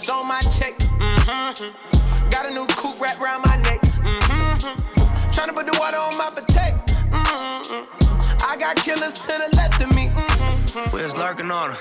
been 0.00 0.10
on 0.10 0.26
my 0.26 0.40
check. 0.42 0.74
Mm-hmm. 0.78 2.30
Got 2.30 2.46
a 2.46 2.50
new 2.50 2.66
coupe 2.68 2.98
wrapped 2.98 3.20
around 3.20 3.42
my 3.42 3.56
neck. 3.56 3.80
Mm-hmm. 3.82 5.30
Tryna 5.30 5.54
put 5.54 5.66
the 5.66 5.76
water 5.78 5.98
on 5.98 6.16
my 6.16 6.30
potato. 6.30 6.78
Mm-hmm. 7.10 8.42
I 8.42 8.56
got 8.58 8.76
killers 8.76 9.18
to 9.18 9.26
the 9.26 9.54
left 9.54 9.82
of 9.82 9.94
me. 9.94 10.08
Mm-hmm. 10.08 10.96
We 10.96 11.02
was 11.02 11.14
lurking 11.16 11.50
on 11.50 11.72
her. 11.72 11.76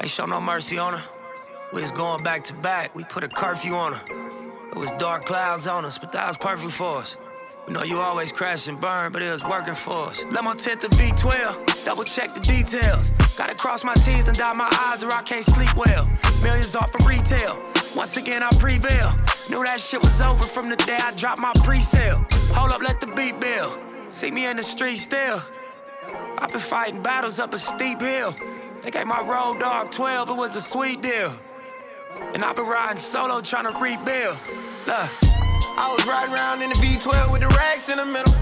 Ain't 0.00 0.10
show 0.10 0.26
no 0.26 0.42
mercy 0.42 0.76
on 0.76 0.92
her. 0.92 1.02
We 1.72 1.80
was 1.80 1.90
going 1.90 2.22
back 2.22 2.44
to 2.44 2.52
back. 2.54 2.94
We 2.94 3.02
put 3.04 3.24
a 3.24 3.28
curfew 3.28 3.74
on 3.74 3.94
her. 3.94 4.70
It 4.70 4.76
was 4.76 4.90
dark 4.98 5.24
clouds 5.24 5.66
on 5.66 5.86
us, 5.86 5.96
but 5.96 6.12
that 6.12 6.26
was 6.26 6.36
perfect 6.36 6.72
for 6.72 6.98
us. 6.98 7.16
We 7.66 7.72
know 7.72 7.82
you 7.82 7.98
always 7.98 8.30
crash 8.30 8.68
and 8.68 8.78
burn, 8.78 9.10
but 9.10 9.22
it 9.22 9.30
was 9.30 9.42
working 9.42 9.74
for 9.74 10.08
us. 10.08 10.22
Let 10.30 10.44
my 10.44 10.52
tent 10.52 10.82
to 10.82 10.88
V12, 10.88 11.84
double 11.86 12.04
check 12.04 12.34
the 12.34 12.40
details. 12.40 13.10
Gotta 13.36 13.54
cross 13.54 13.82
my 13.84 13.94
T's 13.94 14.28
and 14.28 14.38
dot 14.38 14.56
my 14.56 14.68
I's 14.70 15.02
or 15.02 15.10
I 15.10 15.22
can't 15.22 15.44
sleep 15.44 15.74
well. 15.76 16.08
Millions 16.42 16.76
off 16.76 16.94
of 16.94 17.06
retail. 17.06 17.58
Once 17.96 18.16
again, 18.16 18.42
I 18.42 18.50
prevail. 18.58 19.12
Knew 19.50 19.62
that 19.64 19.80
shit 19.80 20.02
was 20.02 20.20
over 20.20 20.44
from 20.44 20.68
the 20.68 20.76
day 20.76 20.98
I 21.00 21.12
dropped 21.16 21.40
my 21.40 21.52
pre-sale. 21.64 22.24
Hold 22.54 22.72
up, 22.72 22.82
let 22.82 23.00
the 23.00 23.08
beat 23.08 23.38
build. 23.40 23.78
See 24.08 24.30
me 24.30 24.46
in 24.46 24.56
the 24.56 24.62
street 24.62 24.96
still. 24.96 25.42
I've 26.38 26.50
been 26.50 26.60
fighting 26.60 27.02
battles 27.02 27.38
up 27.38 27.52
a 27.54 27.58
steep 27.58 28.00
hill. 28.00 28.34
They 28.82 28.90
gave 28.90 29.06
my 29.06 29.20
road 29.20 29.60
dog 29.60 29.90
12, 29.90 30.30
it 30.30 30.36
was 30.36 30.56
a 30.56 30.60
sweet 30.60 31.02
deal. 31.02 31.32
And 32.34 32.44
I've 32.44 32.56
been 32.56 32.66
riding 32.66 32.98
solo 32.98 33.40
trying 33.40 33.72
to 33.72 33.78
rebuild. 33.78 34.36
Look. 34.86 35.10
I 35.76 35.92
was 35.92 36.06
riding 36.06 36.32
around 36.32 36.62
in 36.62 36.70
the 36.70 36.76
V12 36.76 37.32
with 37.32 37.40
the 37.40 37.48
racks 37.48 37.88
in 37.88 37.98
the 37.98 38.06
middle. 38.06 38.32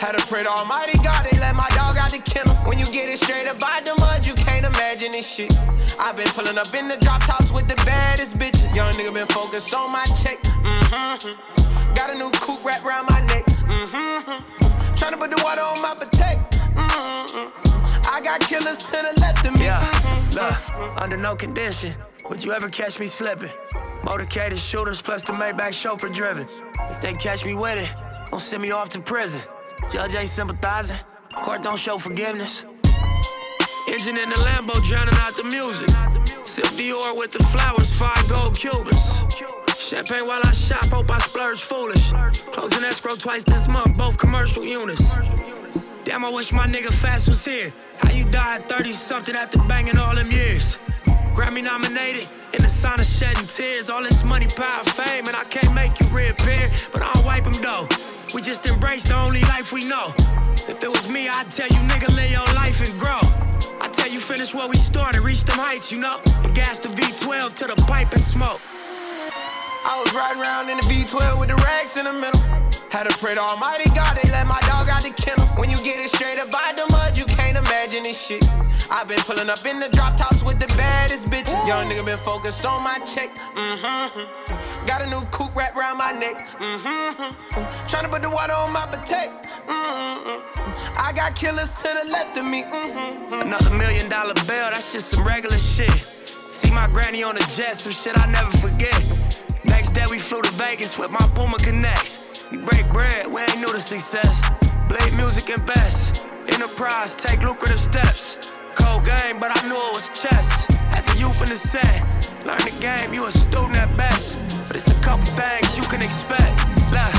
Had 0.00 0.16
to 0.16 0.26
pray 0.28 0.42
to 0.42 0.48
Almighty 0.48 0.96
God, 1.04 1.26
they 1.30 1.38
let 1.38 1.54
my 1.54 1.68
dog 1.76 1.98
out 1.98 2.10
the 2.10 2.20
kennel. 2.20 2.54
When 2.64 2.78
you 2.78 2.86
get 2.86 3.10
it 3.10 3.18
straight 3.18 3.46
up 3.46 3.60
out 3.62 3.84
the 3.84 3.94
mud, 4.00 4.24
you 4.24 4.32
can't 4.32 4.64
imagine 4.64 5.12
this 5.12 5.28
shit. 5.28 5.52
i 5.98 6.10
been 6.12 6.26
pulling 6.28 6.56
up 6.56 6.72
in 6.72 6.88
the 6.88 6.96
drop 6.96 7.20
tops 7.20 7.52
with 7.52 7.68
the 7.68 7.76
baddest 7.84 8.36
bitches. 8.36 8.74
Young 8.74 8.94
nigga 8.94 9.12
been 9.12 9.26
focused 9.26 9.74
on 9.74 9.92
my 9.92 10.06
check. 10.22 10.38
Mm-hmm. 10.38 11.94
Got 11.94 12.14
a 12.14 12.14
new 12.14 12.30
coupe 12.30 12.64
wrapped 12.64 12.86
around 12.86 13.10
my 13.10 13.20
neck. 13.26 13.44
Mm-hmm. 13.44 14.40
Tryna 14.96 15.18
put 15.18 15.36
the 15.36 15.42
water 15.44 15.60
on 15.60 15.82
my 15.82 15.92
potato. 15.92 16.40
Mm-hmm. 16.48 18.06
I 18.08 18.22
got 18.22 18.40
killers 18.40 18.78
to 18.78 18.92
the 18.92 19.20
left 19.20 19.44
of 19.44 19.52
me. 19.58 19.66
Yeah, 19.66 19.84
look, 20.32 20.98
under 20.98 21.18
no 21.18 21.36
condition 21.36 21.92
would 22.30 22.42
you 22.42 22.52
ever 22.52 22.70
catch 22.70 22.98
me 22.98 23.06
slipping. 23.06 23.50
Motorcaded 24.00 24.56
shooters 24.56 25.02
plus 25.02 25.20
the 25.24 25.34
Maybach 25.34 25.74
chauffeur 25.74 26.08
driven. 26.08 26.48
If 26.88 27.02
they 27.02 27.12
catch 27.12 27.44
me 27.44 27.52
with 27.52 27.76
it, 27.78 27.94
don't 28.30 28.40
send 28.40 28.62
me 28.62 28.70
off 28.70 28.88
to 28.90 29.00
prison. 29.00 29.42
Judge 29.88 30.14
ain't 30.14 30.28
sympathizing, 30.28 30.96
court 31.42 31.62
don't 31.62 31.78
show 31.78 31.98
forgiveness. 31.98 32.64
Engine 33.88 34.18
in 34.18 34.28
the 34.28 34.36
Lambo 34.36 34.82
drowning 34.84 35.14
out 35.14 35.34
the 35.34 35.44
music. 35.44 35.88
Sip 36.44 36.66
Dior 36.76 37.16
with 37.16 37.32
the 37.32 37.42
flowers, 37.44 37.92
five 37.92 38.28
gold 38.28 38.56
Cubans. 38.56 39.24
Champagne 39.76 40.26
while 40.26 40.40
I 40.44 40.52
shop, 40.52 40.84
hope 40.86 41.10
I 41.10 41.18
splurge 41.18 41.60
foolish. 41.60 42.12
Closing 42.52 42.84
escrow 42.84 43.16
twice 43.16 43.42
this 43.44 43.66
month, 43.66 43.96
both 43.96 44.18
commercial 44.18 44.64
units. 44.64 45.16
Damn, 46.04 46.24
I 46.24 46.30
wish 46.30 46.52
my 46.52 46.66
nigga 46.66 46.92
Fatts 46.92 47.26
was 47.28 47.44
here. 47.44 47.72
How 47.98 48.12
you 48.12 48.24
died 48.26 48.68
30 48.68 48.92
something 48.92 49.34
after 49.34 49.58
banging 49.60 49.98
all 49.98 50.14
them 50.14 50.30
years? 50.30 50.78
Grammy 51.34 51.62
nominated, 51.62 52.28
in 52.54 52.62
the 52.62 52.68
sign 52.68 53.00
of 53.00 53.06
shedding 53.06 53.46
tears. 53.46 53.90
All 53.90 54.02
this 54.02 54.24
money, 54.24 54.46
power, 54.46 54.84
fame, 54.84 55.26
and 55.26 55.36
I 55.36 55.44
can't 55.44 55.74
make 55.74 55.98
you 56.00 56.06
reappear, 56.08 56.70
but 56.92 57.02
I'll 57.02 57.24
wipe 57.24 57.44
them 57.44 57.60
though. 57.60 57.88
We 58.32 58.42
just 58.42 58.64
embrace 58.66 59.04
the 59.04 59.16
only 59.16 59.40
life 59.42 59.72
we 59.72 59.82
know. 59.82 60.14
If 60.68 60.84
it 60.84 60.88
was 60.88 61.08
me, 61.08 61.26
I'd 61.28 61.50
tell 61.50 61.66
you, 61.66 61.82
nigga, 61.88 62.14
live 62.14 62.30
your 62.30 62.54
life 62.54 62.80
and 62.80 62.96
grow. 62.96 63.18
I 63.80 63.88
tell 63.92 64.08
you, 64.08 64.20
finish 64.20 64.54
where 64.54 64.68
we 64.68 64.76
started, 64.76 65.22
reach 65.22 65.42
them 65.44 65.58
heights, 65.58 65.90
you 65.90 65.98
know. 65.98 66.20
And 66.44 66.54
gas 66.54 66.78
the 66.78 66.90
V12 66.90 67.56
to 67.56 67.66
the 67.66 67.76
pipe 67.82 68.12
and 68.12 68.20
smoke. 68.20 68.60
I 69.84 69.98
was 69.98 70.14
riding 70.14 70.40
around 70.40 70.70
in 70.70 70.76
the 70.76 70.84
V12 70.84 71.40
with 71.40 71.48
the 71.48 71.56
racks 71.56 71.96
in 71.96 72.04
the 72.04 72.12
middle. 72.12 72.40
Had 72.90 73.10
to 73.10 73.16
pray 73.18 73.34
to 73.34 73.40
Almighty 73.40 73.90
God, 73.90 74.16
they 74.22 74.30
let 74.30 74.46
my 74.46 74.60
dog 74.60 74.88
out 74.88 75.02
the 75.02 75.10
kennel. 75.10 75.46
When 75.58 75.68
you 75.68 75.82
get 75.82 75.98
it 75.98 76.10
straight 76.10 76.38
up 76.38 76.52
by 76.52 76.72
the 76.76 76.86
mud, 76.92 77.18
you 77.18 77.24
can't 77.24 77.56
imagine 77.56 78.04
this 78.04 78.20
shit. 78.20 78.44
I've 78.90 79.08
been 79.08 79.18
pulling 79.20 79.50
up 79.50 79.64
in 79.66 79.80
the 79.80 79.88
drop 79.88 80.16
tops 80.16 80.44
with 80.44 80.60
the 80.60 80.68
baddest 80.78 81.26
bitches. 81.28 81.66
Young 81.66 81.90
nigga 81.90 82.04
been 82.04 82.18
focused 82.18 82.64
on 82.64 82.84
my 82.84 82.98
check. 83.00 83.30
Mm-hmm. 83.56 84.69
Got 84.86 85.02
a 85.02 85.06
new 85.06 85.24
coupe 85.26 85.54
wrapped 85.54 85.76
around 85.76 85.98
my 85.98 86.12
neck. 86.12 86.48
Mm-hmm. 86.58 87.56
Tryna 87.86 88.10
put 88.10 88.22
the 88.22 88.30
water 88.30 88.52
on 88.52 88.72
my 88.72 88.86
potato. 88.86 89.32
Mm-hmm. 89.66 90.98
I 90.98 91.12
got 91.12 91.34
killers 91.36 91.74
to 91.74 91.88
the 92.02 92.10
left 92.10 92.36
of 92.36 92.44
me. 92.44 92.62
Mm-hmm. 92.62 93.42
Another 93.42 93.70
million 93.70 94.08
dollar 94.08 94.34
bill, 94.46 94.70
that's 94.70 94.92
just 94.92 95.10
some 95.10 95.24
regular 95.24 95.58
shit. 95.58 95.90
See 96.50 96.70
my 96.70 96.86
granny 96.88 97.22
on 97.22 97.34
the 97.34 97.52
jet, 97.56 97.76
some 97.76 97.92
shit 97.92 98.18
I 98.18 98.26
never 98.30 98.50
forget. 98.58 98.98
Next 99.64 99.90
day 99.92 100.04
we 100.10 100.18
flew 100.18 100.42
to 100.42 100.50
Vegas 100.52 100.98
with 100.98 101.10
my 101.10 101.30
Puma 101.34 101.58
Connects. 101.58 102.26
We 102.50 102.58
break 102.58 102.88
bread, 102.90 103.26
we 103.26 103.40
ain't 103.42 103.60
new 103.60 103.72
to 103.72 103.80
success. 103.80 104.42
Blade 104.88 105.14
music 105.14 105.50
and 105.50 105.64
best. 105.66 106.22
Enterprise, 106.48 107.14
take 107.14 107.42
lucrative 107.42 107.78
steps. 107.78 108.38
Cold 108.74 109.04
game, 109.04 109.38
but 109.38 109.50
I 109.56 109.68
knew 109.68 109.76
it 109.76 109.92
was 109.92 110.08
chess. 110.10 110.66
As 110.92 111.08
a 111.14 111.18
youth 111.18 111.40
in 111.42 111.50
the 111.50 111.56
set, 111.56 112.02
learn 112.44 112.58
the 112.58 112.74
game, 112.80 113.12
you 113.12 113.26
a 113.26 113.32
student 113.32 113.76
at 113.76 113.94
best. 113.96 114.38
But 114.66 114.76
it's 114.76 114.90
a 114.90 114.94
couple 115.00 115.26
things 115.34 115.76
you 115.76 115.84
can 115.84 116.02
expect. 116.02 116.54
Look, 116.90 117.12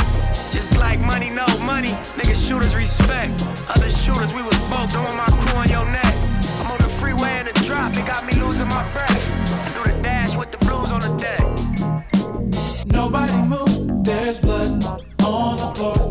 just 0.51 0.77
like 0.77 0.99
money, 0.99 1.29
no 1.29 1.45
money, 1.59 1.93
niggas 2.17 2.47
shooters 2.47 2.75
respect. 2.75 3.33
Other 3.69 3.89
shooters, 3.89 4.33
we 4.33 4.41
was 4.41 4.57
both 4.65 4.91
doing 4.91 5.15
my 5.17 5.29
crew 5.39 5.57
on 5.59 5.69
your 5.69 5.85
neck. 5.85 6.15
I'm 6.59 6.71
on 6.71 6.77
the 6.77 6.91
freeway 6.99 7.39
in 7.39 7.45
the 7.45 7.53
drop, 7.65 7.93
it 7.93 8.05
got 8.05 8.25
me 8.25 8.33
losing 8.35 8.67
my 8.67 8.83
breath. 8.93 9.25
I 9.67 9.83
do 9.83 9.91
the 9.91 10.01
dash 10.01 10.35
with 10.35 10.51
the 10.51 10.57
blues 10.65 10.91
on 10.91 11.01
the 11.01 11.13
deck. 11.17 11.41
Nobody 12.87 13.37
move, 13.47 14.03
there's 14.03 14.39
blood 14.39 14.83
on 15.23 15.57
the 15.57 15.73
floor. 15.75 16.10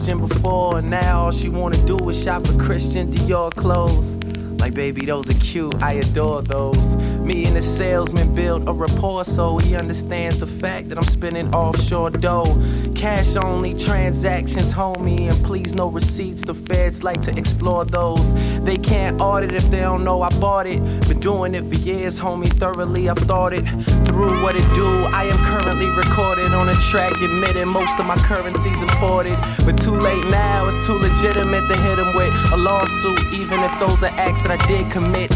Before, 0.00 0.78
and 0.78 0.88
now 0.88 1.24
all 1.24 1.32
she 1.32 1.50
wanna 1.50 1.76
do 1.86 2.08
is 2.08 2.22
shop 2.22 2.46
for 2.46 2.56
Christian 2.58 3.12
Dior 3.12 3.54
clothes. 3.54 4.16
Like, 4.58 4.72
baby, 4.72 5.04
those 5.04 5.28
are 5.28 5.38
cute, 5.38 5.82
I 5.82 5.94
adore 5.94 6.40
those. 6.40 6.96
Me 7.18 7.44
and 7.44 7.54
the 7.54 7.60
salesman 7.60 8.34
build 8.34 8.68
a 8.68 8.72
rapport 8.72 9.24
so 9.24 9.58
he 9.58 9.76
understands 9.76 10.38
the 10.38 10.46
fact 10.46 10.88
that 10.88 10.96
I'm 10.96 11.04
spending 11.04 11.54
offshore 11.54 12.08
dough. 12.10 12.58
Cash 12.94 13.36
only 13.36 13.74
transactions, 13.74 14.72
homie, 14.72 15.30
and 15.30 15.44
please 15.44 15.74
no 15.74 15.88
receipts. 15.88 16.40
The 16.42 16.54
feds 16.54 17.02
like 17.02 17.20
to 17.22 17.38
explore 17.38 17.84
those. 17.84 18.32
They 18.64 18.78
can't 18.78 19.20
audit 19.20 19.52
if 19.52 19.70
they 19.70 19.80
don't 19.80 20.04
know 20.04 20.22
I 20.22 20.30
bought 20.38 20.66
it. 20.66 20.80
Been 21.06 21.20
doing 21.20 21.54
it 21.54 21.66
for 21.66 21.74
years, 21.74 22.18
homie, 22.18 22.48
thoroughly 22.48 23.10
I've 23.10 23.18
thought 23.18 23.52
it 23.52 23.66
through 24.12 24.42
what 24.42 24.54
it 24.54 24.74
do. 24.74 24.86
I 25.08 25.24
am 25.24 25.38
currently 25.44 25.88
recorded 25.96 26.52
on 26.52 26.68
a 26.68 26.74
track, 26.90 27.12
admitting 27.20 27.68
most 27.68 27.98
of 27.98 28.06
my 28.06 28.16
currency's 28.16 28.80
imported. 28.80 29.38
But 29.64 29.78
too 29.78 29.96
late 29.96 30.24
now, 30.28 30.68
it's 30.68 30.86
too 30.86 30.94
legitimate 30.94 31.66
to 31.68 31.76
hit 31.76 31.96
them 31.96 32.14
with 32.14 32.32
a 32.52 32.56
lawsuit, 32.56 33.32
even 33.32 33.60
if 33.60 33.72
those 33.80 34.02
are 34.02 34.14
acts 34.20 34.42
that 34.42 34.50
I 34.50 34.60
did 34.68 34.90
commit. 34.92 35.30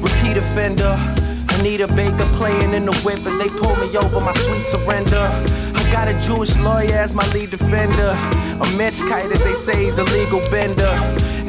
Repeat 0.00 0.38
offender. 0.38 0.96
Anita 1.58 1.86
Baker 1.88 2.28
playing 2.36 2.72
in 2.74 2.84
the 2.84 2.94
whip 3.04 3.24
as 3.26 3.36
they 3.36 3.48
pull 3.48 3.76
me 3.76 3.94
over 3.96 4.20
my 4.20 4.32
sweet 4.32 4.66
surrender. 4.66 5.30
I 5.74 5.82
got 5.92 6.08
a 6.08 6.18
Jewish 6.20 6.56
lawyer 6.58 6.94
as 6.94 7.14
my 7.14 7.26
lead 7.32 7.50
defender. 7.50 8.12
A 8.60 8.66
Mitch 8.76 9.00
kite, 9.00 9.30
as 9.30 9.42
they 9.42 9.54
say, 9.54 9.86
is 9.86 9.98
a 9.98 10.04
legal 10.04 10.40
bender. 10.50 10.92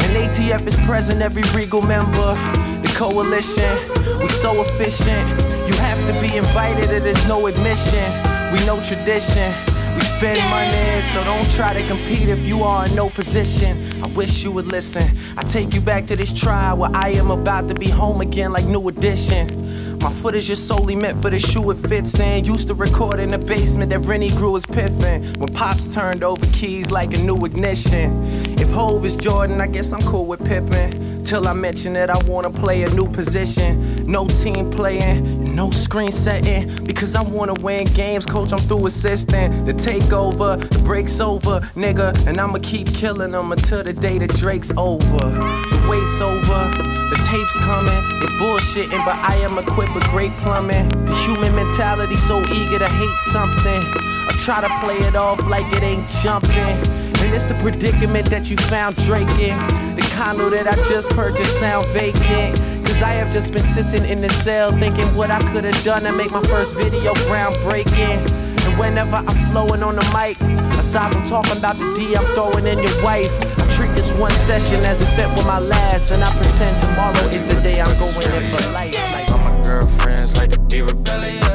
And 0.03 0.11
ATF 0.15 0.67
is 0.67 0.75
present, 0.85 1.21
every 1.21 1.43
regal 1.55 1.81
member. 1.81 2.35
The 2.83 2.93
coalition, 2.95 3.73
we 4.19 4.27
so 4.29 4.63
efficient. 4.63 5.56
You 5.67 5.73
have 5.75 5.99
to 6.07 6.21
be 6.21 6.35
invited, 6.35 6.89
it 6.91 7.05
is 7.05 7.27
no 7.27 7.47
admission. 7.47 8.11
We 8.53 8.65
know 8.65 8.81
tradition. 8.81 9.53
We 9.95 10.01
spend 10.03 10.39
money, 10.49 11.01
so 11.01 11.23
don't 11.23 11.49
try 11.51 11.73
to 11.73 11.85
compete 11.87 12.29
if 12.29 12.45
you 12.45 12.63
are 12.63 12.85
in 12.85 12.95
no 12.95 13.09
position. 13.09 14.01
I 14.03 14.07
wish 14.07 14.43
you 14.43 14.51
would 14.51 14.67
listen. 14.67 15.17
I 15.35 15.43
take 15.43 15.73
you 15.73 15.81
back 15.81 16.05
to 16.07 16.15
this 16.15 16.31
trial 16.31 16.77
where 16.77 16.91
I 16.93 17.09
am 17.09 17.31
about 17.31 17.67
to 17.69 17.73
be 17.73 17.89
home 17.89 18.21
again 18.21 18.53
like 18.53 18.65
new 18.65 18.87
edition. 18.87 19.97
My 19.99 20.11
footage 20.11 20.43
is 20.43 20.47
just 20.47 20.67
solely 20.67 20.95
meant 20.95 21.21
for 21.21 21.31
the 21.31 21.39
shoe 21.39 21.71
it 21.71 21.77
fits 21.77 22.19
in. 22.19 22.45
Used 22.45 22.67
to 22.67 22.75
record 22.75 23.19
in 23.19 23.29
the 23.29 23.39
basement 23.39 23.89
that 23.89 23.99
Rennie 23.99 24.29
grew 24.29 24.53
his 24.53 24.65
piffin. 24.65 25.35
When 25.39 25.47
pops 25.47 25.91
turned 25.91 26.23
over 26.23 26.45
keys 26.53 26.91
like 26.91 27.13
a 27.13 27.17
new 27.17 27.43
ignition. 27.45 28.23
If 28.59 28.69
Hove 28.69 29.05
is 29.05 29.15
Jordan, 29.15 29.59
I 29.59 29.67
guess 29.67 29.91
I'm 29.91 30.03
cool 30.03 30.27
with 30.27 30.45
Pippen. 30.45 31.23
Till 31.23 31.47
I 31.47 31.53
mention 31.53 31.93
that 31.93 32.09
I 32.09 32.17
wanna 32.25 32.51
play 32.51 32.83
a 32.83 32.89
new 32.93 33.07
position. 33.07 34.05
No 34.05 34.27
team 34.27 34.69
playing, 34.71 35.36
no 35.57 35.71
screen 35.71 36.11
setting. 36.11 36.73
Because 36.85 37.15
I 37.15 37.23
wanna 37.23 37.55
win 37.55 37.85
games, 37.87 38.25
coach, 38.25 38.53
I'm 38.53 38.59
through 38.59 38.85
assisting. 38.85 39.65
The 39.65 39.73
takeover, 39.73 40.57
the 40.69 40.79
break's 40.83 41.19
over, 41.19 41.59
nigga. 41.75 42.15
And 42.27 42.39
I'ma 42.39 42.59
keep 42.61 42.87
killing 42.87 43.31
them 43.31 43.51
until 43.51 43.83
the 43.83 43.91
day 43.91 44.19
that 44.19 44.29
Drake's 44.35 44.71
over. 44.77 45.17
The 45.17 45.87
wait's 45.89 46.21
over. 46.21 46.61
The 47.09 47.17
tape's 47.25 47.57
coming, 47.59 48.01
they 48.19 48.27
bullshitting, 48.37 49.03
but 49.05 49.15
I 49.15 49.35
am 49.37 49.57
equipped 49.57 49.95
with 49.95 50.03
great 50.11 50.35
plumbing. 50.37 50.89
The 51.05 51.15
human 51.25 51.55
mentality 51.55 52.17
so 52.17 52.39
eager 52.51 52.77
to 52.77 52.87
hate 52.87 53.19
something. 53.31 53.81
I 54.29 54.35
try 54.39 54.61
to 54.61 54.69
play 54.85 54.97
it 55.07 55.15
off 55.15 55.39
like 55.47 55.65
it 55.73 55.81
ain't 55.81 56.07
jumping. 56.21 56.77
And 57.19 57.33
it's 57.33 57.45
the 57.45 57.55
predicament 57.55 58.29
that 58.29 58.49
you 58.49 58.57
found 58.57 58.95
Drake 58.97 59.29
in. 59.39 59.57
The 59.95 60.07
condo 60.13 60.49
that 60.51 60.67
I 60.67 60.75
just 60.87 61.09
purchased 61.09 61.59
sound 61.59 61.87
vacant. 61.87 62.76
Cause 62.97 63.03
I 63.03 63.13
have 63.13 63.31
just 63.31 63.53
been 63.53 63.63
sitting 63.63 64.05
in 64.05 64.21
the 64.21 64.29
cell 64.41 64.71
thinking 64.71 65.05
what 65.15 65.29
I 65.29 65.37
could 65.51 65.65
have 65.65 65.83
done 65.83 66.01
to 66.05 66.11
make 66.11 66.31
my 66.31 66.41
first 66.47 66.73
video 66.73 67.13
groundbreaking. 67.29 68.25
And 68.65 68.79
whenever 68.79 69.17
I'm 69.17 69.51
flowing 69.51 69.83
on 69.83 69.97
the 69.97 70.01
mic, 70.17 70.41
aside 70.79 71.13
from 71.13 71.23
talking 71.27 71.59
about 71.59 71.77
the 71.77 71.93
D 71.93 72.15
I'm 72.15 72.25
throwing 72.33 72.65
in 72.65 72.79
your 72.79 73.03
wife, 73.03 73.29
I 73.59 73.71
treat 73.75 73.93
this 73.93 74.11
one 74.17 74.31
session 74.31 74.83
as 74.83 74.99
if 74.99 75.19
it 75.19 75.27
were 75.37 75.45
my 75.45 75.59
last, 75.59 76.09
and 76.09 76.23
I 76.23 76.31
pretend 76.41 76.79
tomorrow 76.79 77.29
is 77.29 77.53
the 77.53 77.61
day 77.61 77.79
I'm 77.79 77.99
going 77.99 78.15
in 78.15 78.57
for 78.57 78.71
life. 78.71 78.95
Like 79.13 79.29
all 79.29 79.37
my 79.37 79.61
girlfriends 79.61 80.35
like 80.35 80.49
to 80.53 80.59
be 80.59 80.81
rebellious. 80.81 81.46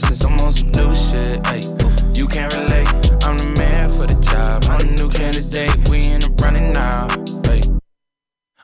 Talk 0.00 0.12
from 0.12 0.34
a 0.34 0.40
distance. 0.40 0.40
I'm 0.40 0.40
on 0.40 0.52
some 0.52 0.72
new 0.72 0.92
shit. 0.92 1.46
Ay, 1.46 1.62
you 2.14 2.26
can't 2.26 2.54
relate. 2.54 2.88
I'm 3.24 3.38
the 3.38 3.54
man 3.58 3.90
for 3.90 4.06
the 4.06 4.18
job. 4.20 4.64
I'm 4.64 4.78
the 4.78 4.92
new 4.96 5.10
candidate. 5.10 5.88
We 5.88 6.04
in 6.04 6.20
the 6.20 6.30
running 6.42 6.72
now. 6.72 7.06
Ay. 7.50 7.62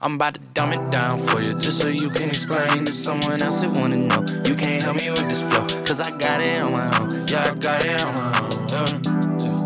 I'm 0.00 0.14
about 0.14 0.34
to 0.34 0.40
dumb 0.54 0.72
it 0.72 0.90
down 0.90 1.18
for 1.18 1.40
you 1.40 1.58
just 1.58 1.78
so 1.78 1.88
you 1.88 2.10
can 2.10 2.28
explain 2.28 2.84
to 2.84 2.92
someone 2.92 3.42
else 3.42 3.62
that 3.62 3.70
wanna 3.78 3.96
know. 3.96 4.24
You 4.44 4.54
can't 4.54 4.82
help 4.82 4.96
me 4.96 5.10
with 5.10 5.26
this 5.28 5.40
flow, 5.40 5.66
cause 5.84 6.00
I 6.00 6.10
got 6.18 6.42
it 6.42 6.60
on 6.60 6.72
my 6.72 6.98
own. 6.98 7.26
Yeah, 7.26 7.50
I 7.50 7.54
got 7.54 7.84
it 7.84 8.02
on 8.02 8.14
my 8.14 8.32
own. 8.40 8.56
Yeah. 8.68 9.16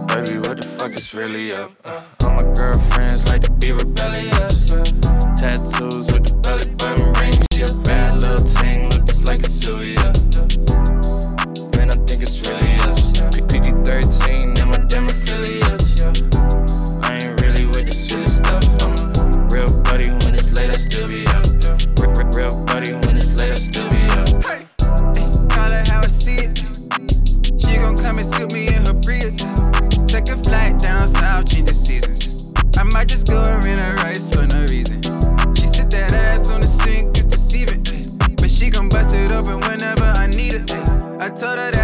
Baby, 0.06 0.38
what 0.38 0.56
the 0.60 0.66
fuck 0.78 0.92
is 0.92 1.14
really 1.14 1.52
up? 1.52 1.72
Uh, 1.84 2.02
all 2.22 2.34
my 2.34 2.42
girlfriends 2.54 3.26
like 3.28 3.42
to 3.42 3.50
be 3.52 3.72
rebellious. 3.72 4.72
Uh, 4.72 4.84
tattoos 5.34 6.12
with 6.12 6.26
the 6.26 6.34
belly 6.42 6.66
button 6.76 7.12
ring. 7.14 7.34
She 7.52 7.62
a 7.62 7.72
bad 7.82 8.22
little 8.22 8.46
thing, 8.46 8.88
look 8.90 9.06
just 9.06 9.24
like 9.24 9.40
a 9.40 9.48
Sylvia. 9.48 9.98
I 9.98 10.99
think 12.20 12.22
it's 12.22 12.48
really 12.48 12.76
us. 12.90 13.20
PG 13.50 13.70
13 13.84 14.58
in 14.58 14.68
my 14.68 14.78
damn 14.88 15.08
affiliates. 15.08 16.02
I 17.02 17.18
ain't 17.18 17.40
really 17.40 17.66
with 17.66 17.86
the 17.86 17.92
silly 17.92 18.26
stuff. 18.26 18.64
I'm 18.82 19.32
a 19.34 19.48
real 19.48 19.72
buddy 19.82 20.10
when 20.10 20.34
it's 20.34 20.52
late, 20.52 20.70
I 20.70 20.74
still 20.74 21.08
be 21.08 21.26
up. 21.28 21.46
Real 22.34 22.64
buddy 22.64 22.92
when 22.92 23.16
it's 23.16 23.34
late, 23.36 23.52
I 23.52 23.54
still 23.54 23.88
be 23.90 24.04
up. 24.10 24.28
Hey, 24.44 24.66
call 25.48 25.70
her 25.70 25.84
how 25.86 26.00
I 26.00 26.08
see 26.08 26.44
it. 26.44 26.58
She 27.58 27.78
gon' 27.78 27.96
come 27.96 28.18
and 28.18 28.26
scoop 28.26 28.52
me 28.52 28.68
in 28.68 28.84
her 28.86 28.94
Prius. 29.02 29.36
Take 30.06 30.28
a 30.28 30.36
flight 30.36 30.78
down 30.78 31.08
south, 31.08 31.48
change 31.48 31.68
the 31.68 31.74
seasons. 31.74 32.44
I 32.76 32.82
might 32.82 33.08
just 33.08 33.26
go 33.26 33.42
and 33.42 33.64
rent 33.64 33.80
a 33.80 34.02
rice 34.02 34.28
for 34.30 34.46
no 34.46 34.60
reason. 34.66 35.02
She 35.54 35.66
sit 35.66 35.90
that 35.92 36.12
ass 36.12 36.50
on 36.50 36.60
the 36.60 36.68
sink, 36.68 37.14
deceive 37.28 37.68
it. 37.68 38.36
But 38.36 38.50
she 38.50 38.68
gon' 38.70 38.88
bust 38.88 39.14
it 39.14 39.30
open 39.30 39.60
whenever 39.60 40.04
I 40.04 40.26
need 40.26 40.54
it. 40.54 40.70
I 41.20 41.28
told 41.28 41.58
her 41.58 41.70
that 41.70 41.79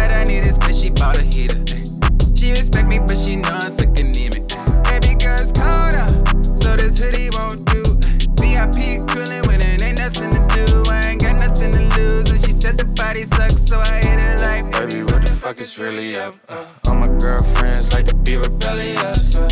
Is 15.55 15.79
really 15.79 16.17
up? 16.17 16.35
Uh, 16.49 16.65
all 16.87 16.95
my 16.95 17.07
girlfriends 17.19 17.93
like 17.93 18.05
to 18.07 18.15
be 18.15 18.35
rebellious. 18.35 19.33
Uh, 19.33 19.47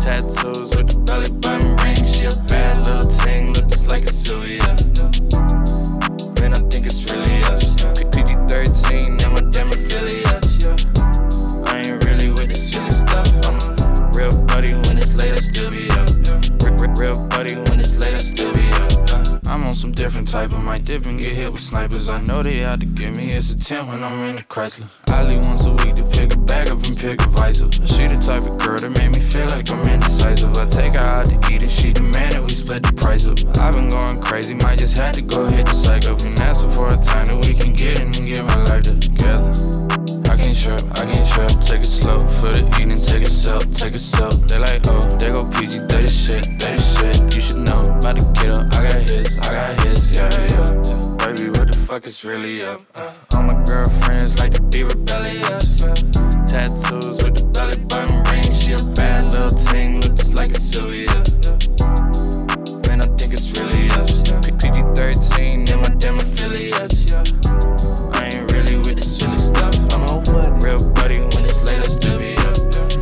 tattoos 0.00 0.74
with 0.74 0.88
the 0.90 1.02
belly 1.06 1.30
button 1.40 1.76
ring. 1.76 2.04
She 2.04 2.24
a 2.24 2.32
bad 2.48 2.84
little 2.84 3.10
thing, 3.12 3.52
look 3.52 3.68
just 3.68 3.86
like 3.86 4.02
a 4.02 4.12
Sylvia. 4.12 4.95
Different 20.06 20.28
type 20.28 20.52
of 20.52 20.62
might 20.62 20.84
dip 20.84 21.04
and 21.06 21.18
get 21.18 21.32
hit 21.32 21.50
with 21.50 21.60
snipers. 21.60 22.08
I 22.08 22.20
know 22.20 22.40
they 22.40 22.62
out 22.62 22.78
to 22.78 22.86
get 22.86 23.12
me. 23.16 23.32
It's 23.32 23.50
a 23.50 23.58
10 23.58 23.88
when 23.88 24.04
I'm 24.04 24.20
in 24.28 24.36
the 24.36 24.42
Chrysler. 24.44 24.86
I 25.08 25.24
leave 25.24 25.44
once 25.44 25.64
a 25.64 25.72
week 25.72 25.96
to 25.96 26.04
pick 26.14 26.32
a 26.32 26.38
bag 26.38 26.68
up 26.68 26.78
and 26.86 26.96
pick 26.96 27.20
a 27.22 27.26
visor. 27.26 27.72
She 27.72 28.06
the 28.06 28.16
type 28.24 28.44
of 28.44 28.56
girl 28.56 28.78
that 28.78 28.90
made 28.90 29.10
me 29.10 29.18
feel 29.18 29.46
like 29.46 29.68
I'm 29.68 29.82
indecisive. 29.88 30.56
I 30.56 30.64
take 30.68 30.92
her 30.92 31.00
out 31.00 31.26
to 31.26 31.34
eat 31.52 31.64
and 31.64 31.72
she 31.72 31.92
demanded 31.92 32.40
we 32.40 32.50
split 32.50 32.84
the 32.84 32.92
price 32.92 33.26
up. 33.26 33.38
I've 33.58 33.74
been 33.74 33.88
going 33.88 34.20
crazy, 34.20 34.54
might 34.54 34.78
just 34.78 34.96
have 34.96 35.12
to 35.16 35.22
go 35.22 35.48
hit 35.48 35.66
the 35.66 35.74
psych 35.74 36.06
up 36.06 36.20
and 36.20 36.38
ask 36.38 36.64
her 36.64 36.70
for 36.70 36.86
a 36.86 36.96
time 37.02 37.26
that 37.26 37.44
we 37.44 37.52
can 37.52 37.72
get 37.72 37.98
in 37.98 38.06
and 38.06 38.24
get 38.24 38.44
my 38.44 38.62
life 38.62 38.84
together. 38.84 39.50
I 40.30 40.36
can't 40.38 40.56
trip, 40.56 40.82
I 40.94 41.02
can't 41.02 41.28
trip, 41.34 41.50
take 41.60 41.80
it 41.82 41.90
slow 41.90 42.20
for 42.38 42.54
the 42.54 42.62
what 52.06 52.14
the 52.14 52.18
fuck 52.22 52.22
is 52.22 52.24
really 52.24 52.62
up? 52.62 52.80
Uh, 52.94 53.12
all 53.34 53.42
my 53.42 53.64
girlfriends 53.64 54.38
like 54.38 54.52
to 54.52 54.62
be 54.62 54.84
rebellious. 54.84 55.80
Tattoos 56.46 57.22
with 57.22 57.36
the 57.36 57.44
belly 57.52 57.76
button 57.88 58.22
ring, 58.30 58.44
she 58.52 58.72
a 58.72 58.94
bad 58.94 59.32
little 59.32 59.58
thing, 59.58 60.00
look 60.00 60.14
just 60.16 60.34
like 60.34 60.50
a 60.52 60.60
Sylvia. 60.60 61.10
Man, 62.86 63.00
I 63.00 63.08
think 63.18 63.32
it's 63.32 63.50
really 63.58 63.90
us. 63.90 64.22
PG 64.22 64.82
13 64.94 65.68
and 65.68 65.82
my 65.82 65.88
damn 65.98 66.18
affiliates, 66.18 67.10
yeah. 67.10 67.24
I 68.14 68.30
ain't 68.32 68.52
really 68.52 68.76
with 68.78 68.96
the 68.96 69.02
silly 69.02 69.38
stuff. 69.38 69.74
I'm 69.92 70.06
a 70.06 70.58
real 70.62 70.82
buddy 70.92 71.18
when 71.18 71.44
it's 71.44 71.62
late, 71.64 71.80
I 71.80 71.86
still 71.86 72.18
be 72.18 72.36
up. 72.46 72.56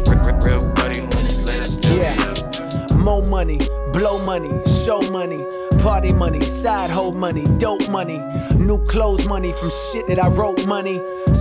Real, 0.08 0.20
real, 0.24 0.60
real 0.60 0.72
buddy 0.72 1.00
when 1.00 1.26
it's 1.26 1.44
late, 1.44 1.60
I 1.60 1.64
still 1.64 2.00
be 2.00 2.22
up. 2.24 2.90
More 2.96 3.24
money, 3.26 3.58
blow 3.92 4.18
money, 4.24 4.50
show 4.84 5.00
money, 5.10 5.43
party 5.84 6.12
money, 6.12 6.40
side 6.40 6.88
hoe 6.88 7.12
money, 7.12 7.44
dope 7.58 7.86
money, 7.90 8.16
new 8.56 8.82
clothes 8.86 9.28
money 9.28 9.52
from 9.52 9.70
shit 9.92 10.06
that 10.06 10.18
I 10.18 10.28
wrote 10.28 10.66
money. 10.66 10.98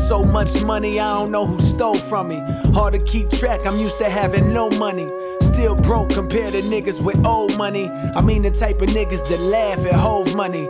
So 0.10 0.22
much 0.22 0.62
money, 0.64 1.00
I 1.00 1.14
don't 1.14 1.32
know 1.32 1.46
who 1.46 1.58
stole 1.62 1.96
from 1.96 2.28
me. 2.28 2.44
Hard 2.74 2.94
to 2.94 3.00
keep 3.00 3.30
track, 3.30 3.66
I'm 3.66 3.80
used 3.80 3.98
to 4.00 4.10
having 4.10 4.52
no 4.52 4.70
money. 4.72 5.08
Still 5.44 5.76
broke 5.76 6.10
compared 6.10 6.52
to 6.52 6.62
niggas 6.62 7.02
with 7.02 7.26
old 7.26 7.58
money. 7.58 7.90
I 7.90 8.20
mean 8.20 8.42
the 8.42 8.52
type 8.52 8.82
of 8.82 8.90
niggas 8.90 9.26
that 9.30 9.40
laugh 9.40 9.80
at 9.86 9.94
Hove 9.94 10.36
money. 10.36 10.68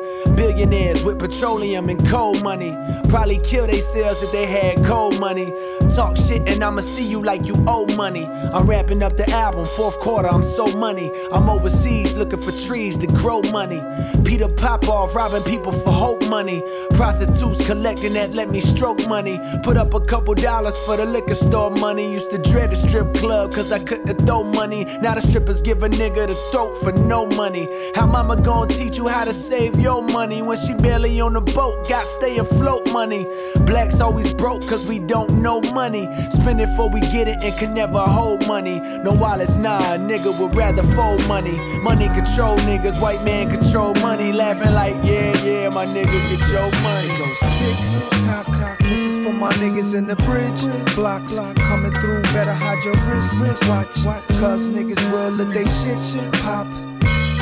Billionaires 0.54 1.04
with 1.04 1.18
petroleum 1.18 1.90
and 1.90 2.08
coal 2.08 2.36
money. 2.36 2.78
Probably 3.10 3.40
kill 3.40 3.66
they 3.66 3.80
themselves 3.82 4.22
if 4.22 4.32
they 4.32 4.46
had 4.46 4.86
cold 4.86 5.20
money. 5.20 5.52
Talk 5.96 6.16
shit 6.16 6.48
and 6.48 6.64
I'ma 6.64 6.82
see 6.82 7.04
you 7.04 7.24
like 7.24 7.46
you 7.46 7.56
owe 7.68 7.88
money. 7.96 8.28
I'm 8.28 8.68
wrapping 8.68 9.02
up 9.02 9.18
the 9.18 9.28
album, 9.32 9.66
fourth 9.66 9.98
quarter, 10.00 10.28
I'm 10.28 10.44
so 10.44 10.68
money. 10.68 11.12
I'm 11.32 11.50
overseas 11.50 12.16
looking 12.16 12.40
for 12.40 12.52
trees 12.52 13.00
to 13.00 13.08
grow 13.08 13.42
money. 13.52 13.82
Peter 14.24 14.48
Popoff 14.48 15.16
robbing 15.16 15.42
people 15.44 15.72
for 15.72 15.92
hope 15.92 16.24
money. 16.28 16.62
Prostitutes 16.92 17.66
collecting 17.66 18.14
that 18.14 18.34
let 18.34 18.50
me 18.52 18.62
stroke 18.62 19.08
money. 19.08 19.40
Put 19.64 19.78
up 19.78 19.96
a 19.96 20.02
couple 20.02 20.36
dollars 20.36 20.78
for 20.86 20.98
the 20.98 21.06
liquor 21.06 21.36
store 21.36 21.72
money. 21.72 22.14
Used 22.14 22.30
to 22.30 22.38
dread 22.38 22.70
the 22.70 22.76
strip 22.76 23.12
club 23.16 23.54
cause 23.54 23.72
I 23.72 23.80
couldn't 23.80 24.26
throw 24.28 24.44
money. 24.44 24.86
Now 25.02 25.16
the 25.16 25.22
strippers 25.22 25.62
give 25.62 25.82
a 25.82 25.90
nigga 25.90 26.28
the 26.28 26.36
throat 26.52 26.76
for 26.84 26.92
no 26.92 27.26
money. 27.26 27.68
How 27.96 28.06
mama 28.06 28.40
gonna 28.40 28.72
teach 28.72 28.98
you 28.98 29.08
how 29.08 29.26
to 29.26 29.34
save 29.34 29.80
your 29.80 30.04
money 30.04 30.43
when 30.46 30.58
she 30.58 30.74
barely 30.74 31.20
on 31.22 31.34
the 31.34 31.42
boat? 31.42 31.88
Got 31.88 32.06
stay 32.06 32.38
afloat 32.38 32.92
money. 32.92 33.26
Blacks 33.66 34.00
always 34.00 34.34
broke 34.34 34.62
cause 34.68 34.86
we 34.88 35.00
don't 35.00 35.42
know 35.42 35.62
money. 35.74 36.06
Spend 36.32 36.60
it 36.62 36.68
before 36.68 36.90
we 36.90 37.02
get 37.02 37.28
it 37.28 37.38
and 37.44 37.58
can 37.58 37.74
never 37.74 38.00
hold 38.00 38.48
money. 38.48 38.80
No 38.80 39.12
wallets, 39.12 39.58
nah, 39.58 39.98
nigga 39.98 40.38
would 40.40 40.56
rather 40.56 40.84
fold 40.96 41.26
money. 41.28 41.58
Money 41.80 42.08
control 42.08 42.58
niggas, 42.58 43.00
white 43.02 43.24
man 43.24 43.50
control 43.50 43.94
money. 43.96 44.32
Laughing 44.32 44.74
like, 44.74 44.96
yeah, 45.04 45.36
yeah, 45.44 45.70
my 45.70 45.86
nigga 45.86 46.18
get 46.30 46.50
your 46.50 46.72
money. 46.82 47.08
goes 47.18 47.40
tick 47.58 48.24
tock 48.26 48.46
tock. 48.58 48.80
This 48.80 49.02
is 49.02 49.24
for 49.24 49.34
my 49.34 49.54
niggas 49.54 49.96
in 49.96 50.08
the 50.08 50.16
bridge. 50.28 50.62
Blocks 50.96 51.40
coming 51.58 51.94
through, 52.02 52.22
better 52.34 52.54
hide 52.54 52.84
your 52.84 52.96
wrist. 53.08 53.40
Watch, 53.68 54.04
cause 54.40 54.70
niggas 54.70 55.12
will 55.12 55.32
let 55.32 55.54
they 55.54 55.66
shit 55.66 56.00
shit 56.02 56.32
pop. 56.42 56.68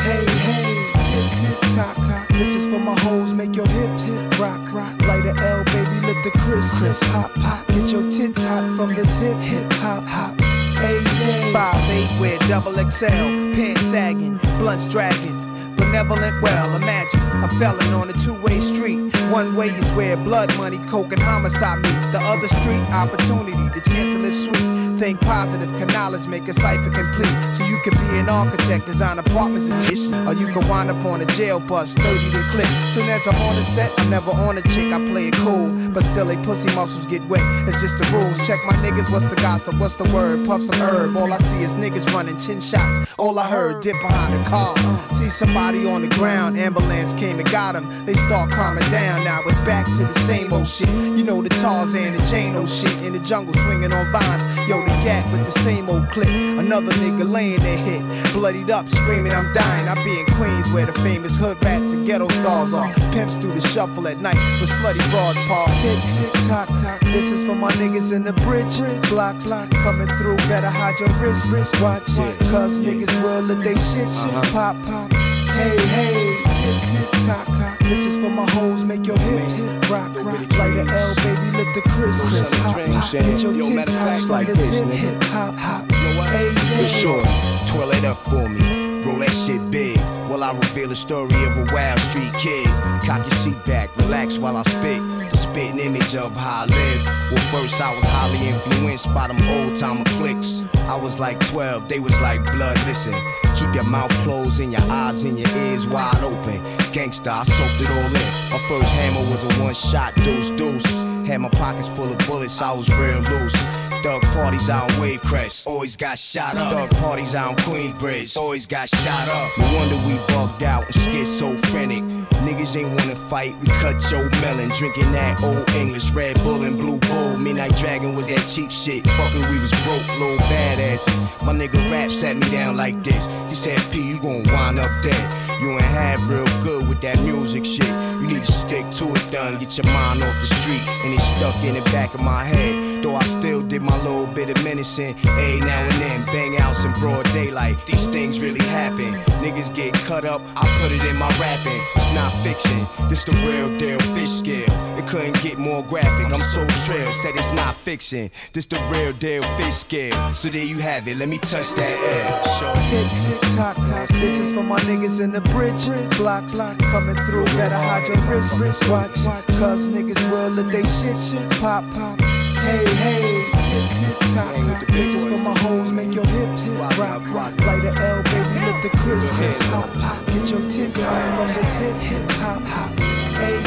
Hey, 0.01 0.25
hey, 0.25 0.91
tick 1.03 1.39
tick 1.39 1.75
tock 1.75 1.95
tock. 2.07 2.20
This 2.41 2.55
is 2.55 2.67
for 2.67 2.79
my 2.79 2.99
hoes, 3.01 3.35
make 3.35 3.55
your 3.55 3.67
hips 3.67 4.09
rock 4.39 4.73
rock. 4.73 4.99
Light 5.03 5.27
a 5.27 5.35
L, 5.37 5.63
baby, 5.65 6.07
let 6.07 6.23
the 6.23 6.31
Chris 6.39 6.99
hop 7.03 7.29
hop. 7.35 7.67
Get 7.67 7.91
your 7.91 8.09
tits 8.09 8.43
hot 8.43 8.63
from 8.75 8.95
this 8.95 9.15
hip 9.17 9.37
hip 9.37 9.71
hop 9.73 10.03
hop. 10.05 10.41
Hey, 10.41 11.03
hey. 11.03 11.53
Five 11.53 12.19
with 12.19 12.39
double 12.47 12.71
XL, 12.71 13.53
pants 13.53 13.81
sagging, 13.83 14.37
blunts 14.57 14.87
dragging. 14.87 15.40
Benevolent, 15.81 16.39
well, 16.41 16.75
imagine 16.75 17.19
a 17.43 17.47
felon 17.59 17.93
on 17.93 18.07
a 18.09 18.13
two-way 18.13 18.59
street. 18.59 19.01
One 19.31 19.55
way 19.55 19.67
is 19.67 19.91
where 19.93 20.15
blood 20.15 20.55
money, 20.57 20.77
coke, 20.77 21.11
and 21.11 21.21
homicide 21.21 21.79
meet. 21.79 22.11
The 22.11 22.19
other 22.21 22.47
street, 22.47 22.81
opportunity, 22.91 23.53
the 23.73 23.81
chance 23.89 24.13
to 24.13 24.19
live 24.19 24.35
sweet. 24.35 24.99
Think 24.99 25.19
positive, 25.21 25.69
can 25.79 25.87
knowledge 25.87 26.27
make 26.27 26.47
a 26.47 26.53
cipher 26.53 26.91
complete. 26.91 27.33
So 27.55 27.65
you 27.65 27.79
could 27.79 27.93
be 27.93 28.19
an 28.19 28.29
architect, 28.29 28.85
design 28.85 29.17
apartments 29.17 29.69
and 29.69 29.91
ish. 29.91 30.11
Or 30.11 30.33
you 30.33 30.53
could 30.53 30.69
wind 30.69 30.91
up 30.91 31.03
on 31.03 31.21
a 31.21 31.25
jail 31.25 31.59
bus, 31.59 31.95
30 31.95 32.31
to 32.31 32.43
click. 32.51 32.67
Soon 32.93 33.09
as 33.09 33.25
I'm 33.25 33.35
on 33.41 33.55
the 33.55 33.63
set, 33.63 33.91
I'm 33.97 34.11
never 34.11 34.29
on 34.29 34.59
a 34.59 34.61
chick, 34.61 34.93
I 34.93 35.03
play 35.07 35.29
it 35.29 35.33
cool. 35.35 35.71
But 35.89 36.03
still, 36.03 36.27
they 36.27 36.37
pussy 36.37 36.69
muscles 36.75 37.07
get 37.07 37.25
wet. 37.27 37.41
It's 37.67 37.81
just 37.81 37.97
the 37.97 38.05
rules. 38.15 38.37
Check 38.45 38.59
my 38.67 38.73
niggas, 38.85 39.09
what's 39.09 39.25
the 39.25 39.35
gossip? 39.37 39.79
What's 39.79 39.95
the 39.95 40.07
word? 40.13 40.45
Puff 40.45 40.61
some 40.61 40.79
herb. 40.79 41.17
All 41.17 41.33
I 41.33 41.37
see 41.37 41.63
is 41.63 41.73
niggas 41.73 42.13
running 42.13 42.37
10 42.37 42.61
shots. 42.61 43.13
All 43.17 43.39
I 43.39 43.47
heard, 43.49 43.81
dip 43.81 43.99
behind 44.01 44.33
the 44.33 44.49
car. 44.49 44.75
See 45.11 45.29
somebody 45.29 45.70
on 45.71 46.01
the 46.01 46.09
ground, 46.09 46.57
ambulance 46.57 47.13
came 47.13 47.39
and 47.39 47.49
got 47.49 47.75
him. 47.75 48.05
They 48.05 48.13
start 48.13 48.51
calming 48.51 48.89
down. 48.91 49.23
Now 49.23 49.41
it's 49.45 49.59
back 49.61 49.85
to 49.85 50.03
the 50.05 50.19
same 50.19 50.51
old 50.51 50.67
shit. 50.67 50.89
You 50.89 51.23
know 51.23 51.41
the 51.41 51.49
Tarzan 51.49 52.13
and 52.13 52.23
Jane 52.27 52.55
old 52.55 52.69
shit 52.69 52.93
in 53.01 53.13
the 53.13 53.19
jungle 53.19 53.53
swinging 53.53 53.93
on 53.93 54.11
vines. 54.11 54.43
Yo, 54.69 54.81
the 54.81 54.91
gat 55.03 55.29
with 55.31 55.45
the 55.45 55.51
same 55.51 55.89
old 55.89 56.09
clip. 56.09 56.27
Another 56.27 56.91
nigga 56.93 57.29
laying 57.29 57.59
there 57.61 57.77
hit, 57.77 58.03
bloodied 58.33 58.69
up, 58.69 58.89
screaming 58.89 59.31
I'm 59.31 59.53
dying. 59.53 59.87
I 59.87 59.95
be 60.03 60.19
in 60.19 60.25
Queens 60.35 60.69
where 60.71 60.85
the 60.85 60.93
famous 60.99 61.37
hood 61.37 61.63
rats 61.63 61.91
and 61.91 62.05
ghetto 62.05 62.27
stars 62.29 62.73
are. 62.73 62.91
Pimps 63.13 63.37
do 63.37 63.51
the 63.51 63.61
shuffle 63.61 64.07
at 64.07 64.19
night 64.19 64.35
with 64.59 64.69
slutty 64.69 65.03
broads 65.09 65.39
paw. 65.47 65.67
Tick 65.81 65.99
tick 66.13 66.47
tock 66.47 66.67
tock. 66.81 66.99
This 67.01 67.31
is 67.31 67.45
for 67.45 67.55
my 67.55 67.71
niggas 67.73 68.11
in 68.11 68.25
the 68.25 68.33
bridge. 68.43 68.77
Blocks 69.09 69.49
coming 69.83 70.09
through, 70.17 70.37
better 70.49 70.69
hide 70.69 70.99
your 70.99 71.09
wrist. 71.19 71.49
Watch 71.81 72.09
it, 72.17 72.37
cause 72.51 72.81
niggas 72.81 73.23
will 73.23 73.41
let 73.41 73.63
they 73.63 73.75
shit 73.75 74.09
shit 74.11 74.33
pop 74.51 74.75
pop. 74.83 75.30
Hey 75.61 75.77
hey, 75.77 76.43
tick 76.55 76.89
tick 76.89 77.21
tock 77.27 77.45
tock. 77.55 77.77
This 77.81 78.03
is 78.03 78.17
for 78.17 78.31
my 78.31 78.49
hoes, 78.49 78.83
make 78.83 79.05
your 79.05 79.19
hips 79.19 79.61
rock 79.91 80.09
rock. 80.23 80.41
Light 80.57 80.75
a 80.75 80.87
L, 80.89 81.13
baby, 81.17 81.55
let 81.55 81.75
the 81.75 81.81
Chris 81.87 82.19
Chris 82.27 82.51
hop 82.53 82.79
hop. 82.79 83.11
Get 83.11 83.43
your 83.43 83.53
tits 83.53 83.93
hot 83.93 84.27
like 84.27 84.47
this 84.47 84.67
hip 84.69 84.87
hip 84.87 85.23
hop 85.25 85.53
hop. 85.53 85.91
Hey 86.31 86.49
For 86.49 86.65
hey. 86.65 86.85
sure, 86.87 87.23
twirl 87.67 87.91
it 87.91 88.05
up 88.05 88.17
for 88.17 88.49
me. 88.49 89.03
Roll 89.03 89.19
that 89.19 89.29
shit 89.29 89.61
big. 89.69 89.99
While 90.31 90.45
I 90.45 90.53
reveal 90.53 90.87
the 90.87 90.95
story 90.95 91.43
of 91.43 91.57
a 91.57 91.65
wild 91.73 91.99
street 91.99 92.31
kid. 92.39 92.65
Cock 93.03 93.19
your 93.19 93.29
seat 93.31 93.65
back, 93.65 93.93
relax 93.97 94.37
while 94.39 94.55
I 94.55 94.61
spit. 94.61 95.01
The 95.29 95.35
spitting 95.35 95.77
image 95.77 96.15
of 96.15 96.33
how 96.37 96.61
I 96.61 96.65
live. 96.67 97.05
Well, 97.31 97.41
first 97.51 97.81
I 97.81 97.93
was 97.93 98.05
highly 98.05 98.47
influenced 98.47 99.13
by 99.13 99.27
them 99.27 99.45
old 99.49 99.75
timer 99.75 100.05
clicks. 100.15 100.63
I 100.87 100.95
was 100.95 101.19
like 101.19 101.37
12, 101.47 101.89
they 101.89 101.99
was 101.99 102.17
like 102.21 102.41
blood. 102.53 102.77
Listen, 102.87 103.13
keep 103.55 103.75
your 103.75 103.83
mouth 103.83 104.11
closed 104.23 104.61
and 104.61 104.71
your 104.71 104.83
eyes 104.83 105.23
and 105.23 105.37
your 105.37 105.49
ears 105.65 105.85
wide 105.85 106.23
open. 106.23 106.63
Gangsta, 106.93 107.27
I 107.27 107.43
soaked 107.43 107.81
it 107.81 107.91
all 107.91 108.05
in. 108.05 108.51
My 108.53 108.59
first 108.69 108.89
hammer 108.93 109.29
was 109.29 109.43
a 109.43 109.61
one 109.61 109.73
shot 109.73 110.15
deuce 110.15 110.49
deuce. 110.51 111.10
Had 111.25 111.41
my 111.41 111.49
pockets 111.49 111.87
full 111.87 112.11
of 112.11 112.17
bullets, 112.27 112.61
I 112.61 112.71
was 112.73 112.89
real 112.97 113.19
loose. 113.19 113.55
Thug 114.03 114.23
parties 114.33 114.69
on 114.69 114.89
Wave 114.99 115.21
Crest, 115.21 115.67
always 115.67 115.95
got 115.95 116.17
shot 116.17 116.57
up. 116.57 116.73
Thug 116.73 117.01
parties 117.01 117.35
on 117.35 117.55
Queensbridge, 117.57 118.35
always 118.35 118.65
got 118.65 118.89
shot 118.89 119.27
up. 119.27 119.57
No 119.59 119.65
wonder 119.75 119.95
we 120.07 120.17
bugged 120.33 120.63
out 120.63 120.85
and 120.85 120.95
schizophrenic. 120.95 122.03
Niggas 122.41 122.75
ain't 122.75 122.89
wanna 122.89 123.15
fight, 123.15 123.55
we 123.59 123.67
cut 123.67 124.01
your 124.11 124.27
melon. 124.41 124.69
Drinking 124.69 125.11
that 125.11 125.43
old 125.43 125.69
English 125.75 126.11
Red 126.11 126.41
Bull 126.43 126.63
and 126.63 126.77
Blue 126.77 126.97
Bull. 126.97 127.37
Midnight 127.37 127.75
Dragon 127.77 128.15
was 128.15 128.27
that 128.27 128.47
cheap 128.47 128.71
shit. 128.71 129.05
Fucking 129.05 129.47
we 129.49 129.59
was 129.59 129.71
broke, 129.83 130.07
little 130.19 130.37
badasses. 130.47 131.45
My 131.45 131.53
nigga 131.53 131.91
rap 131.91 132.09
sat 132.09 132.35
me 132.37 132.49
down 132.49 132.77
like 132.77 133.03
this. 133.03 133.27
He 133.49 133.55
said, 133.55 133.79
P, 133.91 134.01
you 134.01 134.19
gon' 134.19 134.43
wind 134.51 134.79
up 134.79 134.89
dead. 135.03 135.50
You 135.61 135.69
ain't 135.73 135.81
half 135.83 136.27
real 136.27 136.43
good 136.63 136.89
with 136.89 137.01
that 137.01 137.21
music 137.21 137.65
shit. 137.65 137.87
You 137.87 138.25
need 138.25 138.43
to 138.43 138.51
stick 138.51 138.89
to 138.97 139.13
it, 139.13 139.31
done. 139.31 139.59
Get 139.59 139.77
your 139.77 139.85
mind 139.93 140.23
off 140.23 140.33
the 140.39 140.47
street, 140.47 140.81
and 141.05 141.13
it's 141.13 141.23
stuck 141.37 141.55
in 141.63 141.75
the 141.75 141.81
back 141.91 142.15
of 142.15 142.19
my 142.19 142.43
head. 142.43 142.90
Though 143.01 143.15
I 143.15 143.23
still 143.23 143.63
did 143.63 143.81
my 143.81 143.97
little 144.03 144.27
bit 144.27 144.49
of 144.55 144.63
menacing, 144.63 145.15
a 145.25 145.59
now 145.59 145.81
and 145.81 145.93
then, 145.93 146.25
bang 146.25 146.59
outs 146.59 146.83
in 146.83 146.91
broad 146.99 147.25
daylight. 147.33 147.75
These 147.87 148.05
things 148.07 148.41
really 148.41 148.63
happen. 148.65 149.15
Niggas 149.41 149.73
get 149.73 149.93
cut 150.05 150.23
up, 150.23 150.39
I 150.55 150.67
put 150.81 150.91
it 150.91 151.03
in 151.09 151.17
my 151.17 151.29
rapping. 151.39 151.81
It's 151.95 152.13
not 152.13 152.31
fiction, 152.43 152.85
this 153.09 153.25
the 153.25 153.31
real 153.47 153.75
deal, 153.79 153.99
fish 154.15 154.29
scale. 154.29 154.69
It 154.99 155.07
couldn't 155.07 155.41
get 155.41 155.57
more 155.57 155.81
graphic. 155.83 156.27
I'm 156.27 156.39
so 156.39 156.65
trill, 156.85 157.11
said 157.11 157.31
it's 157.35 157.51
not 157.53 157.75
fiction. 157.75 158.29
This 158.53 158.67
the 158.67 158.77
real 158.91 159.13
deal, 159.13 159.41
fish 159.57 159.75
scale. 159.75 160.33
So 160.33 160.49
there 160.49 160.63
you 160.63 160.77
have 160.77 161.07
it. 161.07 161.17
Let 161.17 161.29
me 161.29 161.39
touch 161.39 161.71
that 161.73 161.95
L. 162.27 162.43
Sure. 162.59 162.75
Tick, 162.85 163.41
tick, 163.41 163.57
tock, 163.57 163.77
tock. 163.87 164.09
This 164.09 164.37
is 164.37 164.53
for 164.53 164.63
my 164.63 164.79
niggas 164.81 165.21
in 165.21 165.31
the 165.31 165.41
bridge. 165.41 165.87
Blocks 166.17 166.57
coming 166.91 167.15
through. 167.25 167.45
Better 167.45 167.75
hide 167.75 168.07
your 168.07 168.17
wrist. 168.27 168.59
Watch, 168.89 169.15
cause 169.57 169.89
niggas 169.89 170.21
will 170.29 170.49
let 170.49 170.71
they 170.71 170.83
shit, 170.83 171.17
shit 171.17 171.49
pop, 171.59 171.83
pop. 171.95 172.19
Hey, 172.61 172.85
hey, 173.03 173.51
tick, 173.63 173.85
tick, 173.97 174.33
tock, 174.33 174.55
tock. 174.65 174.87
This 174.87 175.13
is 175.13 175.25
for 175.25 175.37
my 175.37 175.57
hoes. 175.59 175.91
Make 175.91 176.13
your 176.13 176.25
hips 176.25 176.69
rock, 176.69 176.97
rock. 177.29 177.59
Light 177.65 177.83
a 177.85 177.93
L, 177.93 178.23
baby. 178.23 178.59
Let 178.65 178.83
the 178.83 178.89
Christmas 178.97 179.61
hop, 179.69 179.91
pop. 179.93 180.25
Get 180.27 180.51
your 180.51 180.69
tits 180.69 181.01
hot 181.01 181.37
from 181.37 181.47
this 181.55 181.75
hip, 181.75 181.95
hip 181.97 182.31
hop, 182.31 182.61
hop. 182.63 182.99
Hey, 183.41 183.57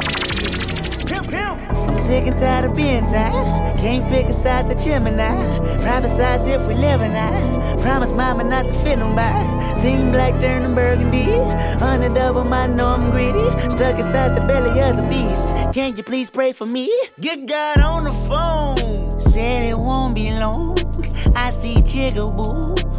hey, 0.00 0.03
I'm 1.88 1.96
sick 1.96 2.26
and 2.26 2.38
tired 2.38 2.64
of 2.64 2.76
being 2.76 3.06
tired. 3.06 3.78
Can't 3.78 4.08
pick 4.08 4.26
a 4.26 4.32
side 4.32 4.68
the 4.70 4.74
Gemini. 4.74 5.34
Private 5.82 6.48
if 6.48 6.66
we 6.66 6.74
live 6.74 7.00
and 7.00 7.16
I. 7.16 7.82
Promise 7.82 8.12
mama 8.12 8.44
not 8.44 8.66
to 8.66 8.72
fit 8.84 8.98
them 8.98 9.14
by. 9.14 9.74
Seen 9.76 10.10
black 10.10 10.40
turning 10.40 10.74
burgundy. 10.74 11.24
Hundred 11.78 12.16
of 12.16 12.34
them, 12.36 12.52
I 12.52 12.66
know 12.66 12.88
I'm 12.88 13.10
greedy. 13.10 13.48
Stuck 13.70 13.98
inside 13.98 14.36
the 14.36 14.46
belly 14.46 14.80
of 14.80 14.96
the 14.96 15.02
beast. 15.02 15.54
Can 15.74 15.96
you 15.96 16.02
please 16.02 16.30
pray 16.30 16.52
for 16.52 16.66
me? 16.66 16.90
Get 17.20 17.46
God 17.46 17.80
on 17.80 18.04
the 18.04 18.12
phone. 18.28 19.20
Said 19.20 19.64
it 19.64 19.78
won't 19.78 20.14
be 20.14 20.30
long. 20.30 20.78
I 21.36 21.50
see 21.50 21.74
jigaboos. 21.76 22.93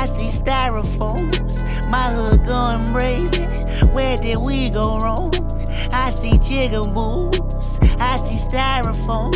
I 0.00 0.06
see 0.06 0.28
styrofoams. 0.28 1.60
My 1.90 2.08
hood 2.14 2.46
going 2.46 2.90
crazy. 2.94 3.44
Where 3.92 4.16
did 4.16 4.38
we 4.38 4.70
go 4.70 4.98
wrong? 4.98 5.30
I 5.92 6.08
see 6.08 6.38
jigaboos. 6.38 8.00
I 8.00 8.16
see 8.16 8.36
styrofoam. 8.36 9.32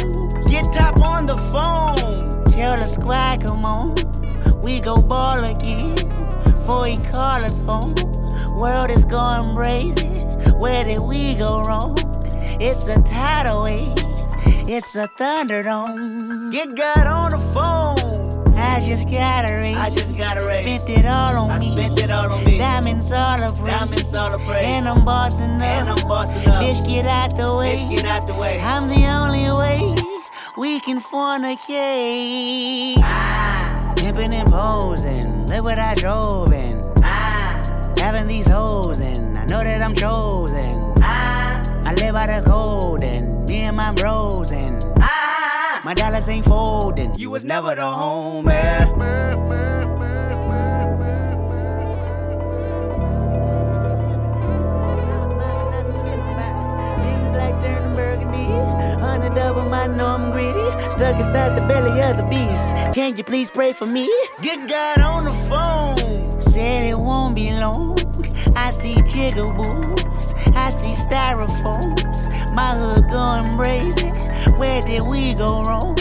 Get 0.50 0.64
top 0.72 1.02
on 1.02 1.26
the 1.26 1.36
phone. 1.52 2.46
Tell 2.46 2.80
the 2.80 2.86
squad, 2.86 3.44
come 3.44 3.66
on. 3.66 3.94
We 4.62 4.80
go 4.80 4.96
ball 4.96 5.44
again. 5.44 5.96
Before 6.46 6.86
he 6.86 6.96
call 7.12 7.44
us 7.44 7.60
home. 7.60 7.94
World 8.56 8.90
is 8.90 9.04
going 9.04 9.54
crazy. 9.54 10.08
Where 10.56 10.82
did 10.82 11.00
we 11.00 11.34
go 11.34 11.60
wrong? 11.60 11.98
It's 12.58 12.88
a 12.88 13.02
tidal 13.02 13.64
wave. 13.64 13.92
It's 14.66 14.96
a 14.96 15.08
thunderdome. 15.08 16.50
Get 16.50 16.74
God 16.74 17.06
on 17.06 17.30
the 17.32 17.38
phone. 17.52 18.13
I 18.74 18.80
just 18.80 19.08
got 19.08 19.48
a 19.48 19.54
raise. 19.54 19.76
I 19.76 19.88
just 19.88 20.18
got 20.18 20.36
a 20.36 20.44
raise. 20.44 20.82
Spent 20.82 20.98
it 20.98 21.06
all 21.06 21.36
on 21.36 21.50
I 21.50 21.60
me. 21.60 21.70
spent 21.70 21.96
it 22.00 22.10
all 22.10 22.32
on 22.32 22.44
me. 22.44 22.58
Diamonds 22.58 23.12
all 23.12 23.40
of 23.40 23.56
praise. 23.56 23.72
Diamonds 23.72 24.14
all 24.16 24.34
of 24.34 24.40
praise. 24.40 24.64
And 24.64 24.88
I'm 24.88 25.04
bossing 25.04 25.44
up. 25.44 25.62
And 25.62 25.88
I'm 25.90 26.08
bossing 26.08 26.50
up. 26.50 26.60
Bitch, 26.60 26.84
get 26.84 27.06
out 27.06 27.36
the 27.36 27.54
way. 27.54 27.76
Bitch, 27.76 27.90
get 27.90 28.04
out 28.04 28.26
the 28.26 28.34
way. 28.34 28.58
I'm 28.60 28.88
the 28.88 29.06
only 29.16 29.48
way 29.48 29.94
we 30.58 30.80
can 30.80 31.00
fornicate. 31.00 32.96
Ah. 32.98 33.94
Pimping 33.96 34.34
and 34.34 34.50
posing. 34.50 35.46
Look 35.46 35.62
what 35.62 35.78
I 35.78 35.94
drove 35.94 36.52
in. 36.52 36.82
Ah. 37.04 37.62
Having 37.98 38.26
these 38.26 38.48
hoes 38.48 38.98
and 38.98 39.38
I 39.38 39.44
know 39.44 39.62
that 39.62 39.82
I'm 39.82 39.94
chosen. 39.94 40.82
Ah. 41.00 41.62
I 41.84 41.94
live 41.94 42.14
by 42.14 42.26
the 42.26 42.42
code 42.44 43.04
and 43.04 43.48
me 43.48 43.58
and 43.60 43.76
my 43.76 43.92
bros 43.92 44.50
and 44.50 44.84
ah. 44.98 45.13
My 45.84 45.92
dollars 45.92 46.28
ain't 46.30 46.46
folding. 46.46 47.14
You 47.16 47.30
was 47.30 47.44
never 47.44 47.74
the 47.74 47.82
homie. 47.82 48.44
black 57.32 57.60
turning 57.60 57.96
burgundy. 57.96 58.44
Hundred 59.00 59.36
of 59.38 59.56
them, 59.56 59.74
I 59.74 59.86
know 59.86 60.06
I'm 60.06 60.30
greedy. 60.32 60.70
Stuck 60.90 61.16
inside 61.16 61.56
the 61.56 61.66
belly 61.66 62.00
of 62.00 62.16
the 62.16 62.22
beast. 62.24 62.74
Can 62.94 63.16
you 63.16 63.24
please 63.24 63.50
pray 63.50 63.72
for 63.72 63.86
me? 63.86 64.08
Get 64.40 64.68
God 64.68 65.00
on 65.00 65.24
the 65.24 65.32
phone. 65.50 66.40
Said 66.40 66.84
it 66.84 66.98
won't 66.98 67.34
be 67.34 67.48
long. 67.48 68.03
I 68.56 68.70
see 68.70 68.94
jigaboos. 68.94 70.56
I 70.56 70.70
see 70.70 70.92
styrofoams. 70.92 72.54
My 72.54 72.74
hood 72.74 73.10
going 73.10 73.56
crazy. 73.56 74.08
Where 74.58 74.80
did 74.82 75.02
we 75.02 75.34
go 75.34 75.62
wrong? 75.64 75.96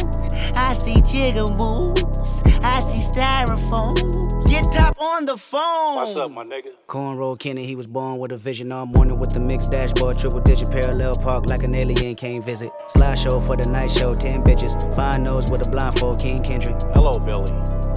I 0.56 0.74
see 0.74 0.96
jigaboos. 0.96 2.64
I 2.64 2.80
see 2.80 3.00
styrofoam. 3.00 4.24
Get 4.50 4.72
top 4.72 5.00
on 5.02 5.26
the 5.26 5.36
phone. 5.38 5.96
What's 5.96 6.16
up, 6.16 6.32
my 6.32 6.44
nigga? 6.44 6.74
Cornrow 6.88 7.38
Kenny, 7.40 7.66
he 7.66 7.76
was 7.76 7.88
born 7.88 8.20
with 8.20 8.32
a 8.32 8.38
vision 8.38 8.72
all 8.72 8.86
morning 8.86 9.18
with 9.18 9.32
the 9.32 9.40
mixed 9.40 9.72
dashboard, 9.72 10.20
triple 10.20 10.42
digit 10.42 10.70
parallel 10.70 11.16
park 11.16 11.50
like 11.50 11.64
an 11.64 11.74
alien 11.74 12.16
came 12.16 12.44
visit. 12.44 12.72
Slideshow 12.88 13.46
for 13.46 13.58
the 13.58 13.68
night 13.70 13.90
show, 13.90 14.14
10 14.14 14.44
bitches. 14.44 14.96
Fine 14.96 15.24
nose 15.24 15.50
with 15.50 15.66
a 15.66 15.70
blindfold, 15.72 16.20
King 16.20 16.44
Kendrick. 16.44 16.80
Hello, 16.94 17.14
Billy. 17.14 17.93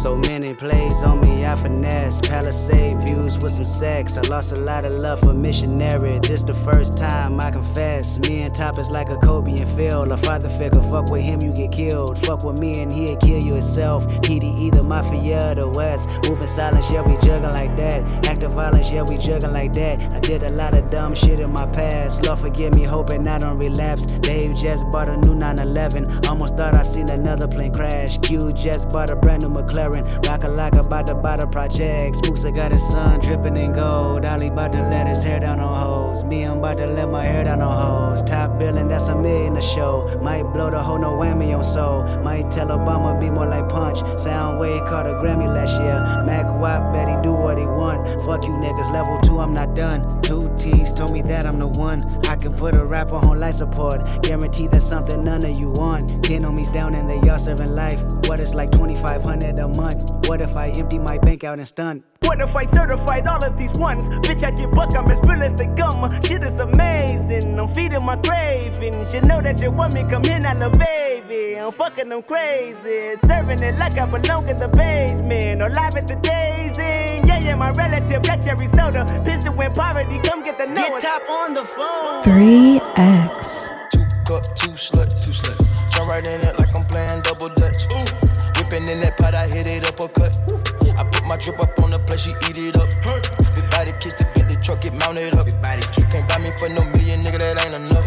So 0.00 0.16
many 0.16 0.54
plays 0.54 1.02
on 1.02 1.20
me, 1.20 1.44
I 1.44 1.54
finesse. 1.56 2.22
Palisade 2.22 2.96
views 3.06 3.38
with 3.38 3.52
some 3.52 3.66
sex. 3.66 4.16
I 4.16 4.22
lost 4.28 4.52
a 4.52 4.56
lot 4.56 4.86
of 4.86 4.94
love 4.94 5.20
for 5.20 5.34
missionary. 5.34 6.18
This 6.20 6.42
the 6.42 6.54
first 6.54 6.96
time 6.96 7.38
I 7.38 7.50
confess. 7.50 8.18
Me 8.20 8.40
and 8.40 8.54
Top 8.54 8.78
is 8.78 8.90
like 8.90 9.10
a 9.10 9.18
Kobe 9.18 9.50
and 9.50 9.68
Phil. 9.76 10.10
A 10.10 10.16
father 10.16 10.48
figure, 10.48 10.80
fuck 10.80 11.10
with 11.10 11.20
him, 11.20 11.42
you 11.42 11.52
get 11.52 11.72
killed. 11.72 12.18
Fuck 12.24 12.44
with 12.44 12.58
me 12.58 12.80
and 12.80 12.90
he'll 12.90 13.18
kill 13.18 13.42
you 13.42 13.52
himself. 13.52 14.06
PD 14.22 14.58
either 14.58 14.82
mafia 14.84 15.50
or 15.50 15.54
the 15.54 15.68
West. 15.68 16.08
Moving 16.26 16.46
silence, 16.46 16.90
yeah, 16.90 17.02
we 17.02 17.18
jugging 17.18 17.52
like 17.52 17.76
that. 17.76 18.26
Active 18.26 18.52
violence, 18.52 18.90
yeah, 18.90 19.02
we 19.02 19.16
jugging 19.16 19.52
like 19.52 19.74
that. 19.74 20.00
I 20.14 20.20
did 20.20 20.44
a 20.44 20.50
lot 20.50 20.78
of 20.78 20.88
dumb 20.88 21.14
shit 21.14 21.40
in 21.40 21.52
my 21.52 21.66
past. 21.66 22.24
Lord 22.24 22.38
forgive 22.38 22.74
me, 22.74 22.84
hoping 22.84 23.28
I 23.28 23.38
don't 23.38 23.58
relapse. 23.58 24.06
Dave 24.06 24.54
just 24.54 24.86
bought 24.90 25.10
a 25.10 25.18
new 25.18 25.34
911. 25.34 26.26
Almost 26.26 26.56
thought 26.56 26.74
I 26.74 26.84
seen 26.84 27.10
another 27.10 27.46
plane 27.46 27.74
crash. 27.74 28.16
Q 28.22 28.50
just 28.54 28.88
bought 28.88 29.10
a 29.10 29.16
brand 29.16 29.42
new 29.42 29.50
McLaren. 29.50 29.89
Rock 29.98 30.44
a 30.44 30.48
like 30.48 30.76
about 30.76 31.06
to 31.08 31.14
buy 31.14 31.36
the 31.36 31.46
project. 31.46 32.16
Spooks 32.16 32.44
I 32.44 32.50
got 32.50 32.72
his 32.72 32.86
son 32.86 33.20
dripping 33.20 33.56
in 33.56 33.72
gold. 33.72 34.24
Ollie 34.24 34.48
about 34.48 34.72
to 34.72 34.82
let 34.82 35.08
his 35.08 35.22
hair 35.22 35.40
down 35.40 35.58
on 35.58 35.80
hoes. 35.80 36.22
Me, 36.24 36.44
I'm 36.44 36.58
about 36.58 36.78
to 36.78 36.86
let 36.86 37.08
my 37.08 37.24
hair 37.24 37.44
down 37.44 37.60
on 37.60 38.10
hoes. 38.10 38.22
Top 38.22 38.58
billing, 38.58 38.88
that's 38.88 39.08
a 39.08 39.16
million 39.16 39.56
a 39.56 39.60
show. 39.60 40.18
Might 40.22 40.44
blow 40.44 40.70
the 40.70 40.82
whole 40.82 40.98
no 40.98 41.12
whammy 41.12 41.56
on 41.56 41.64
soul. 41.64 42.04
Might 42.22 42.50
tell 42.50 42.68
Obama 42.68 43.18
be 43.20 43.30
more 43.30 43.46
like 43.46 43.68
punch. 43.68 43.98
Soundwave 44.20 44.88
caught 44.88 45.06
a 45.06 45.14
Grammy 45.14 45.46
last 45.46 45.80
year. 45.80 46.24
Mac 46.24 46.46
Watt 46.60 46.92
bet 46.92 47.08
he 47.08 47.20
do 47.22 47.32
what 47.32 47.58
he 47.58 47.64
want. 47.64 48.06
Fuck 48.24 48.44
you 48.44 48.50
niggas, 48.50 48.92
level 48.92 49.18
two, 49.22 49.40
I'm 49.40 49.54
not 49.54 49.74
done. 49.74 50.22
Two 50.22 50.40
T's 50.56 50.92
told 50.92 51.12
me 51.12 51.22
that 51.22 51.46
I'm 51.46 51.58
the 51.58 51.68
one. 51.68 52.02
I 52.26 52.36
can 52.36 52.54
put 52.54 52.76
a 52.76 52.84
rapper 52.84 53.16
on 53.16 53.40
life 53.40 53.56
support. 53.56 54.22
Guarantee 54.22 54.68
that's 54.68 54.86
something 54.86 55.24
none 55.24 55.44
of 55.44 55.58
you 55.58 55.70
want. 55.70 56.22
Ten 56.22 56.42
homies 56.42 56.72
down 56.72 56.94
and 56.94 57.10
they 57.10 57.18
all 57.28 57.38
serving 57.38 57.74
life. 57.74 58.00
What 58.28 58.40
it's 58.40 58.54
like 58.54 58.70
2500 58.70 59.58
a 59.58 59.68
month? 59.68 59.79
What 59.80 60.42
if 60.42 60.56
I 60.56 60.68
empty 60.70 60.98
my 60.98 61.16
bank 61.18 61.42
out 61.42 61.58
and 61.58 61.66
stunt? 61.66 62.04
What 62.22 62.40
if 62.40 62.54
I 62.54 62.64
certified 62.64 63.26
all 63.26 63.42
of 63.42 63.56
these 63.56 63.76
ones? 63.78 64.08
Bitch, 64.20 64.44
I 64.44 64.50
get 64.50 64.70
buck, 64.72 64.94
I'm 64.94 65.10
as 65.10 65.20
real 65.22 65.42
as 65.42 65.54
they 65.54 65.66
come. 65.74 66.10
Shit 66.22 66.44
is 66.44 66.60
amazing, 66.60 67.58
I'm 67.58 67.68
feeding 67.68 68.04
my 68.04 68.16
cravings. 68.16 69.14
You 69.14 69.22
know 69.22 69.40
that 69.40 69.60
you 69.60 69.70
want 69.70 69.94
me, 69.94 70.04
come 70.04 70.22
here, 70.22 70.38
not 70.38 70.60
a 70.60 70.70
baby. 70.70 71.58
I'm 71.58 71.72
fucking 71.72 72.10
them 72.10 72.22
crazy. 72.22 73.16
Serving 73.26 73.62
it 73.62 73.78
like 73.78 73.96
I 73.98 74.04
belong 74.04 74.48
in 74.48 74.56
the 74.56 74.68
basement. 74.68 75.62
Or 75.62 75.70
live 75.70 75.96
at 75.96 76.06
the 76.06 76.16
Daisy. 76.16 77.26
Yeah, 77.26 77.40
yeah, 77.40 77.54
my 77.54 77.70
relative, 77.70 78.22
black 78.22 78.42
cherry 78.42 78.66
soda. 78.66 79.04
Pistol 79.24 79.58
in 79.60 79.72
poverty, 79.72 80.18
come 80.20 80.44
get 80.44 80.58
the 80.58 80.66
note. 80.66 81.00
Get 81.00 81.02
top 81.02 81.28
on 81.30 81.54
the 81.54 81.64
phone. 81.64 82.22
3X. 82.24 83.68
Two 83.92 84.04
cup, 84.26 84.42
two 84.54 84.72
sluts. 84.72 85.24
Two 85.24 85.32
sluts. 85.32 85.92
Jump 85.92 86.10
right 86.10 86.26
in 86.26 86.40
it 86.40 86.58
like 86.58 86.74
I'm 86.76 86.84
playing 86.84 87.22
double 87.22 87.48
dutch. 87.48 87.90
Whipping 87.90 87.99
in 88.90 89.00
that 89.00 89.16
pot, 89.16 89.34
I 89.34 89.46
hit 89.46 89.70
it 89.70 89.86
up 89.86 90.00
a 90.02 90.08
cut. 90.10 90.34
I 90.98 91.06
put 91.06 91.22
my 91.24 91.38
drip 91.38 91.62
up 91.62 91.78
on 91.78 91.94
the 91.94 92.02
plate, 92.02 92.20
she 92.20 92.34
eat 92.50 92.58
it 92.58 92.76
up. 92.76 92.90
Big 93.54 93.66
body 93.70 93.94
kiss 94.02 94.18
the 94.18 94.26
Bentley 94.34 94.58
truck, 94.58 94.82
get 94.82 94.92
mounted 94.98 95.38
up. 95.38 95.46
Can't 96.10 96.26
buy 96.26 96.42
me 96.42 96.50
for 96.58 96.68
no 96.68 96.82
million, 96.90 97.22
nigga, 97.22 97.38
that 97.38 97.62
ain't 97.62 97.78
enough. 97.78 98.04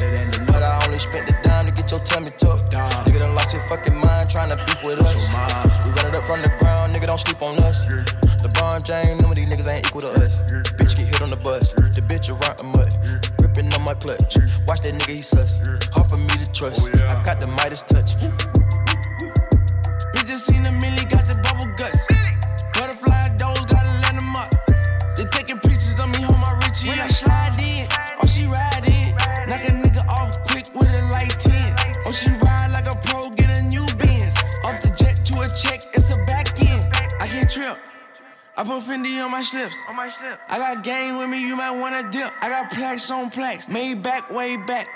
But 0.52 0.62
I 0.62 0.84
only 0.84 1.00
spent 1.00 1.32
the 1.32 1.36
dime 1.42 1.66
to 1.66 1.72
get 1.72 1.88
your 1.90 2.04
tummy 2.04 2.36
tucked. 2.36 2.76
Nigga 3.08 3.24
done 3.24 3.34
lost 3.34 3.56
your 3.56 3.64
fucking 3.72 3.96
mind 3.96 4.30
trying 4.30 4.52
to 4.52 4.60
beef 4.68 4.84
with 4.84 5.00
us. 5.08 5.32
We 5.88 5.96
run 5.96 6.12
it 6.12 6.16
up 6.20 6.28
from 6.28 6.44
the 6.44 6.52
ground, 6.60 6.94
nigga, 6.94 7.08
don't 7.08 7.20
sleep 7.20 7.42
on 7.42 7.56
us. 7.64 7.88
LeBron 8.44 8.84
James, 8.84 9.24
none 9.24 9.32
of 9.32 9.38
these 9.40 9.48
niggas 9.48 9.72
ain't 9.72 9.88
equal 9.88 10.04
to 10.04 10.12
us. 10.20 10.44
Bitch 10.76 11.00
get 11.00 11.08
hit 11.08 11.22
on 11.24 11.32
the 11.32 11.40
bus, 11.40 11.72
the 11.96 12.04
bitch 12.04 12.28
around 12.28 12.60
the 12.60 12.68
mud. 12.76 12.92
Gripping 13.40 13.72
on 13.74 13.82
my 13.88 13.96
clutch, 13.96 14.36
watch 14.68 14.84
that 14.84 14.94
nigga, 14.94 15.16
he 15.16 15.24
sus. 15.24 15.64
Hard 15.96 16.08
for 16.12 16.18
me 16.20 16.36
to 16.44 16.52
trust, 16.52 16.92
oh, 16.92 16.93
way 44.58 44.66
back. 44.66 44.88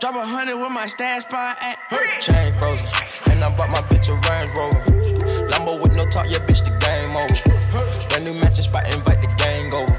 Drop 0.00 0.14
a 0.14 0.24
hundred 0.24 0.56
with 0.56 0.72
my 0.72 0.86
stash 0.86 1.22
spot 1.22 1.56
at. 1.62 1.78
Chain 2.20 2.52
frozen, 2.54 2.86
and 3.30 3.42
I 3.42 3.54
bought 3.56 3.70
my 3.70 3.80
bitch 3.88 4.08
a 4.08 4.16
Range 4.28 4.50
Rover. 4.56 5.48
Lambo 5.50 5.80
with 5.80 5.96
no 5.96 6.04
talk, 6.06 6.26
yeah, 6.28 6.38
bitch, 6.38 6.64
the 6.64 6.74
game 6.82 7.16
over. 7.16 8.08
Brand 8.08 8.24
new 8.24 8.34
matching 8.40 8.64
spot, 8.64 8.86
invite 8.92 9.22
the 9.22 9.30
gang 9.38 9.72
over. 9.74 9.94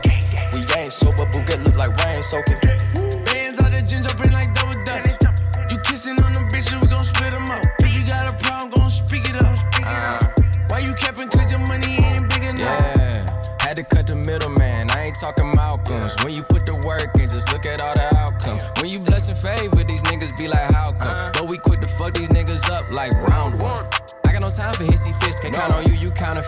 We 0.54 0.62
ain't 0.80 0.94
sober, 0.94 1.26
but 1.32 1.48
get 1.48 1.64
look 1.64 1.78
like 1.78 1.96
rain 2.04 2.22
soaking. 2.24 2.60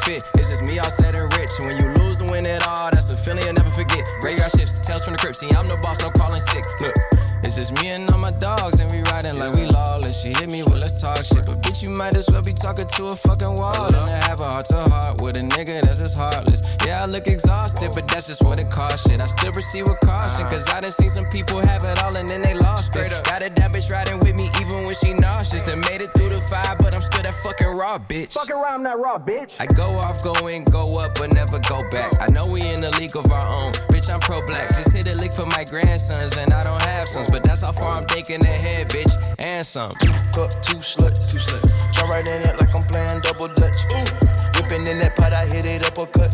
You. 0.07 0.19
It's 0.37 0.49
just 0.49 0.63
me 0.63 0.79
all 0.79 0.89
set 0.89 1.15
and 1.15 1.31
rich. 1.37 1.49
When 1.59 1.77
you 1.77 1.87
lose 1.93 2.21
and 2.21 2.29
win 2.29 2.45
it 2.45 2.67
all, 2.67 2.89
that's 2.91 3.11
a 3.11 3.17
feeling 3.17 3.43
you'll 3.43 3.53
never 3.53 3.71
forget. 3.71 4.07
Graveyard 4.19 4.51
shifts, 4.51 4.73
tales 4.85 5.05
from 5.05 5.13
the 5.13 5.19
crypt. 5.19 5.37
See, 5.37 5.49
I'm 5.51 5.67
the 5.67 5.77
boss, 5.77 6.01
no 6.01 6.09
calling 6.11 6.41
sick. 6.41 6.63
Look. 6.81 7.14
It's 7.45 7.55
just 7.55 7.79
me 7.79 7.89
and 7.89 8.09
all 8.09 8.17
my 8.17 8.31
dogs, 8.31 8.79
and 8.79 8.91
we 8.91 9.03
riding 9.11 9.37
like 9.37 9.53
we 9.53 9.67
lawless. 9.67 10.19
She 10.21 10.29
hit 10.29 10.51
me, 10.51 10.63
well, 10.63 10.79
let's 10.79 10.99
talk 10.99 11.23
shit. 11.23 11.45
But 11.45 11.61
bitch, 11.61 11.83
you 11.83 11.91
might 11.91 12.15
as 12.15 12.27
well 12.31 12.41
be 12.41 12.53
talking 12.53 12.87
to 12.87 13.05
a 13.05 13.15
fucking 13.15 13.55
wall. 13.55 13.85
And 13.85 14.09
I 14.09 14.17
have 14.25 14.39
a 14.39 14.51
heart 14.51 14.65
to 14.67 14.81
heart 14.89 15.21
with 15.21 15.37
a 15.37 15.41
nigga 15.41 15.83
that's 15.83 15.99
just 15.99 16.17
heartless. 16.17 16.63
Yeah, 16.85 17.03
I 17.03 17.05
look 17.05 17.27
exhausted, 17.27 17.91
but 17.93 18.07
that's 18.07 18.27
just 18.27 18.43
what 18.43 18.59
it 18.59 18.71
costs 18.71 19.07
shit. 19.07 19.23
I 19.23 19.27
still 19.27 19.51
proceed 19.51 19.83
with 19.83 19.99
caution, 19.99 20.49
cause 20.49 20.67
I 20.69 20.81
done 20.81 20.91
seen 20.91 21.09
some 21.09 21.27
people 21.29 21.59
have 21.59 21.83
it 21.83 22.01
all 22.03 22.15
and 22.15 22.27
then 22.27 22.41
they 22.41 22.55
lost 22.55 22.95
it. 22.95 23.11
Got 23.23 23.43
a 23.43 23.49
that 23.49 23.71
bitch 23.71 23.91
riding 23.91 24.19
with 24.19 24.35
me 24.35 24.49
even 24.61 24.83
when 24.85 24.95
she 24.95 25.13
nauseous. 25.13 25.63
They 25.63 25.75
made 25.75 26.01
it 26.01 26.13
through 26.15 26.29
the 26.29 26.41
fire, 26.41 26.75
but 26.77 26.95
I'm 26.95 27.01
still 27.01 27.23
that 27.23 27.35
fucking 27.43 27.67
raw 27.67 27.97
bitch. 27.99 28.33
Fucking 28.33 28.55
around 28.55 28.83
that 28.83 28.97
raw, 28.97 29.17
bitch. 29.17 29.51
I 29.59 29.65
go 29.65 29.83
off, 29.83 30.23
go 30.23 30.47
in, 30.47 30.63
go 30.63 30.97
up, 30.97 31.15
but 31.15 31.33
never 31.33 31.59
go 31.59 31.79
back. 31.91 32.13
I 32.19 32.27
know 32.31 32.45
we 32.45 32.61
in 32.61 32.83
a 32.83 32.91
league 32.99 33.15
of 33.15 33.31
our 33.31 33.47
own. 33.47 33.73
Bitch, 33.93 34.11
I'm 34.13 34.19
pro 34.19 34.45
black. 34.45 34.69
Just 34.69 34.91
hit 34.91 35.07
a 35.07 35.15
lick 35.15 35.33
for 35.33 35.45
my 35.45 35.63
grandsons, 35.63 36.37
and 36.37 36.51
I 36.51 36.63
don't 36.63 36.81
have 36.81 37.07
sons, 37.07 37.29
but 37.35 37.43
that's 37.43 37.63
how 37.63 37.71
far 37.73 37.91
I'm 37.91 38.05
thinking 38.05 38.41
ahead, 38.45 38.87
bitch. 38.87 39.11
And 39.37 39.67
some. 39.67 39.93
Two 39.99 40.07
cup, 40.31 40.55
two 40.63 40.79
sluts. 40.79 41.27
Two 41.29 41.35
sluts. 41.35 41.67
Jump 41.91 42.07
right 42.07 42.25
in 42.25 42.41
it 42.47 42.55
like 42.61 42.71
I'm 42.71 42.87
playing 42.87 43.19
double 43.27 43.49
dutch. 43.51 43.75
Ooh. 43.91 44.07
Whipping 44.55 44.87
in 44.87 45.03
that 45.03 45.19
pot, 45.19 45.33
I 45.33 45.43
hit 45.45 45.67
it 45.67 45.83
uppercut. 45.83 46.31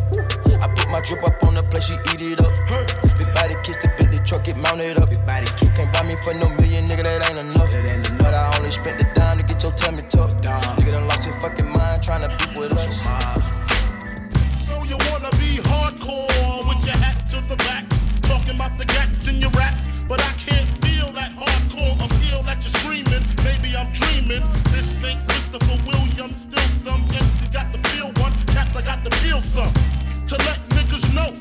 I 0.62 0.70
put 0.70 0.88
my 0.94 1.02
drip 1.02 1.26
up 1.26 1.42
on 1.42 1.58
the 1.58 1.66
plate, 1.74 1.90
she 1.90 1.98
eat 2.14 2.22
it 2.22 2.38
up. 2.46 2.54
Big 3.18 3.34
body 3.34 3.58
kiss 3.66 3.82
the 3.82 3.90
Bentley 3.98 4.22
truck, 4.22 4.46
get 4.46 4.58
mounted 4.62 5.02
up. 5.02 5.10
Can't 5.10 5.90
buy 5.90 6.06
me 6.06 6.14
for 6.22 6.38
no 6.38 6.54
million, 6.62 6.86
nigga, 6.86 7.02
that 7.02 7.26
ain't 7.26 7.50
enough. 7.50 7.72
That 7.74 7.90
ain't 7.90 8.06
enough. 8.06 8.22
But 8.22 8.38
I 8.38 8.54
only 8.62 8.70
spent 8.70 9.02
the 9.02 9.10
dime 9.18 9.42
to 9.42 9.44
get 9.44 9.58
your 9.64 9.74
tummy 9.74 10.06
tucked. 10.06 10.38
Nigga 10.46 10.94
done 10.94 11.08
lost 11.10 11.26
your 11.26 11.34
fucking 11.42 11.66
mind 11.66 12.06
trying 12.06 12.22
to 12.22 12.30
beef 12.30 12.54
with 12.54 12.78
us. 12.78 13.02
So 14.70 14.86
you 14.86 15.02
wanna 15.10 15.34
be 15.42 15.58
hardcore 15.66 16.62
with 16.70 16.86
your 16.86 16.94
hat 17.02 17.26
to 17.34 17.42
the 17.50 17.58
back, 17.66 17.90
talking 18.22 18.54
about 18.54 18.78
the 18.78 18.86
gats 18.86 19.26
in 19.26 19.42
your 19.42 19.50
raps, 19.58 19.90
but 20.06 20.22
I 20.22 20.30
can't 20.38 20.71
dreaming. 23.94 24.44
This 24.72 25.04
ain't 25.04 25.28
Christopher 25.28 25.78
Williams, 25.86 26.48
still 26.48 26.70
some 26.84 27.04
MC 27.12 27.48
got 27.52 27.72
the 27.72 27.80
feel 27.90 28.12
one, 28.24 28.34
cats 28.48 28.76
I 28.76 28.82
got 28.82 29.04
the 29.04 29.12
feel 29.18 29.42
some. 29.42 29.74
To 30.28 30.36
let 30.48 30.60
niggas 30.70 31.14
know 31.14 31.32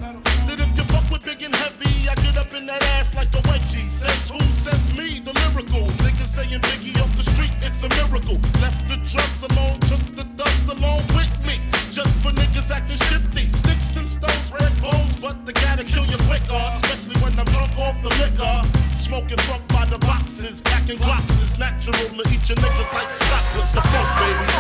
that 0.46 0.58
if 0.58 0.70
you 0.76 0.84
fuck 0.84 1.08
with 1.10 1.24
big 1.24 1.42
and 1.42 1.54
heavy, 1.54 2.08
I 2.08 2.14
get 2.16 2.36
up 2.36 2.52
in 2.54 2.66
that 2.66 2.82
ass 2.98 3.14
like 3.14 3.32
a 3.34 3.42
wedgie. 3.48 3.86
Says 3.88 4.30
who? 4.30 4.40
Says 4.64 4.82
me, 4.94 5.20
the 5.20 5.32
lyrical. 5.32 5.86
Niggas 6.02 6.34
saying 6.34 6.60
Biggie 6.60 7.00
off 7.00 7.14
the 7.16 7.22
street, 7.22 7.54
it's 7.62 7.82
a 7.84 7.88
miracle. 8.00 8.38
Left 8.60 8.82
the 8.88 8.96
drugs 9.06 9.42
alone, 9.46 9.78
took 9.80 10.04
the 10.12 10.24
dubs 10.34 10.68
along 10.68 11.06
with 11.14 11.30
me. 11.46 11.60
Just 11.90 12.16
for 12.18 12.30
niggas 12.30 12.70
acting 12.70 12.98
shifty. 13.08 13.48
Sticks 13.48 13.96
and 13.96 14.08
stones, 14.08 14.52
red 14.52 14.74
bones, 14.82 15.14
but 15.20 15.46
they 15.46 15.52
gotta 15.52 15.84
kill 15.84 16.06
you 16.06 16.18
quicker. 16.26 16.62
Especially 16.82 17.16
when 17.22 17.38
I'm 17.38 17.46
drunk 17.46 17.78
off 17.78 18.02
the 18.02 18.10
liquor. 18.18 18.89
Smoking 19.10 19.38
fuck 19.38 19.66
by 19.66 19.84
the 19.86 19.98
boxes, 19.98 20.60
packing. 20.60 20.96
It's 21.42 21.58
natural 21.58 21.96
to 21.96 22.32
eat 22.32 22.48
your 22.48 22.58
niggas 22.58 22.92
like 22.94 23.08
chocolates. 23.18 23.72
The 23.72 23.80
fuck, 23.80 24.18
baby. 24.20 24.59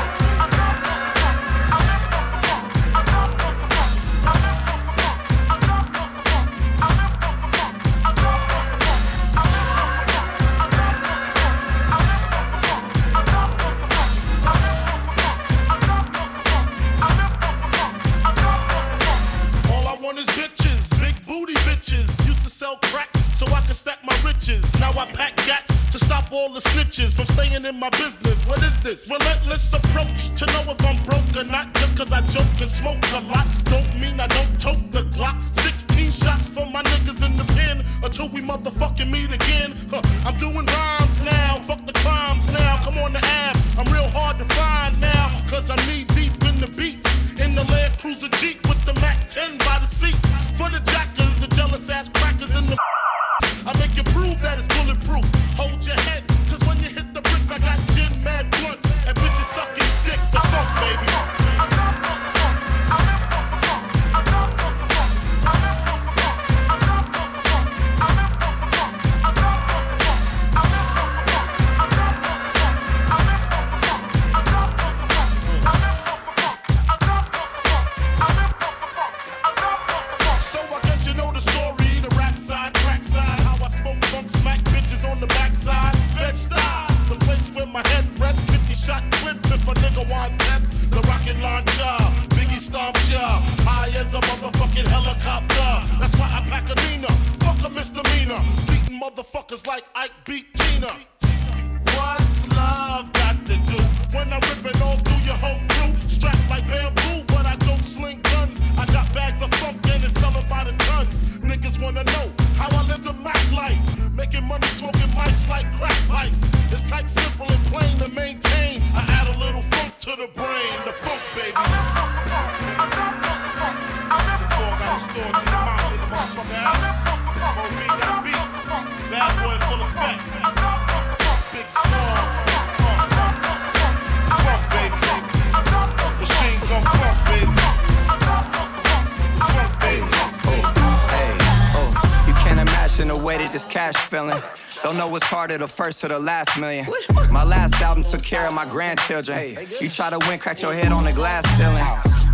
Know 145.00 145.08
what's 145.08 145.26
harder, 145.26 145.56
the 145.56 145.66
first 145.66 146.04
or 146.04 146.08
the 146.08 146.18
last 146.18 146.60
million. 146.60 146.86
My 147.30 147.42
last 147.42 147.80
album 147.80 148.04
took 148.04 148.22
care 148.22 148.46
of 148.46 148.52
my 148.52 148.66
grandchildren. 148.66 149.56
You 149.80 149.88
try 149.88 150.10
to 150.10 150.18
win, 150.28 150.38
crack 150.38 150.60
your 150.60 150.74
head 150.74 150.92
on 150.92 151.04
the 151.04 151.12
glass 151.12 151.42
ceiling. 151.56 151.86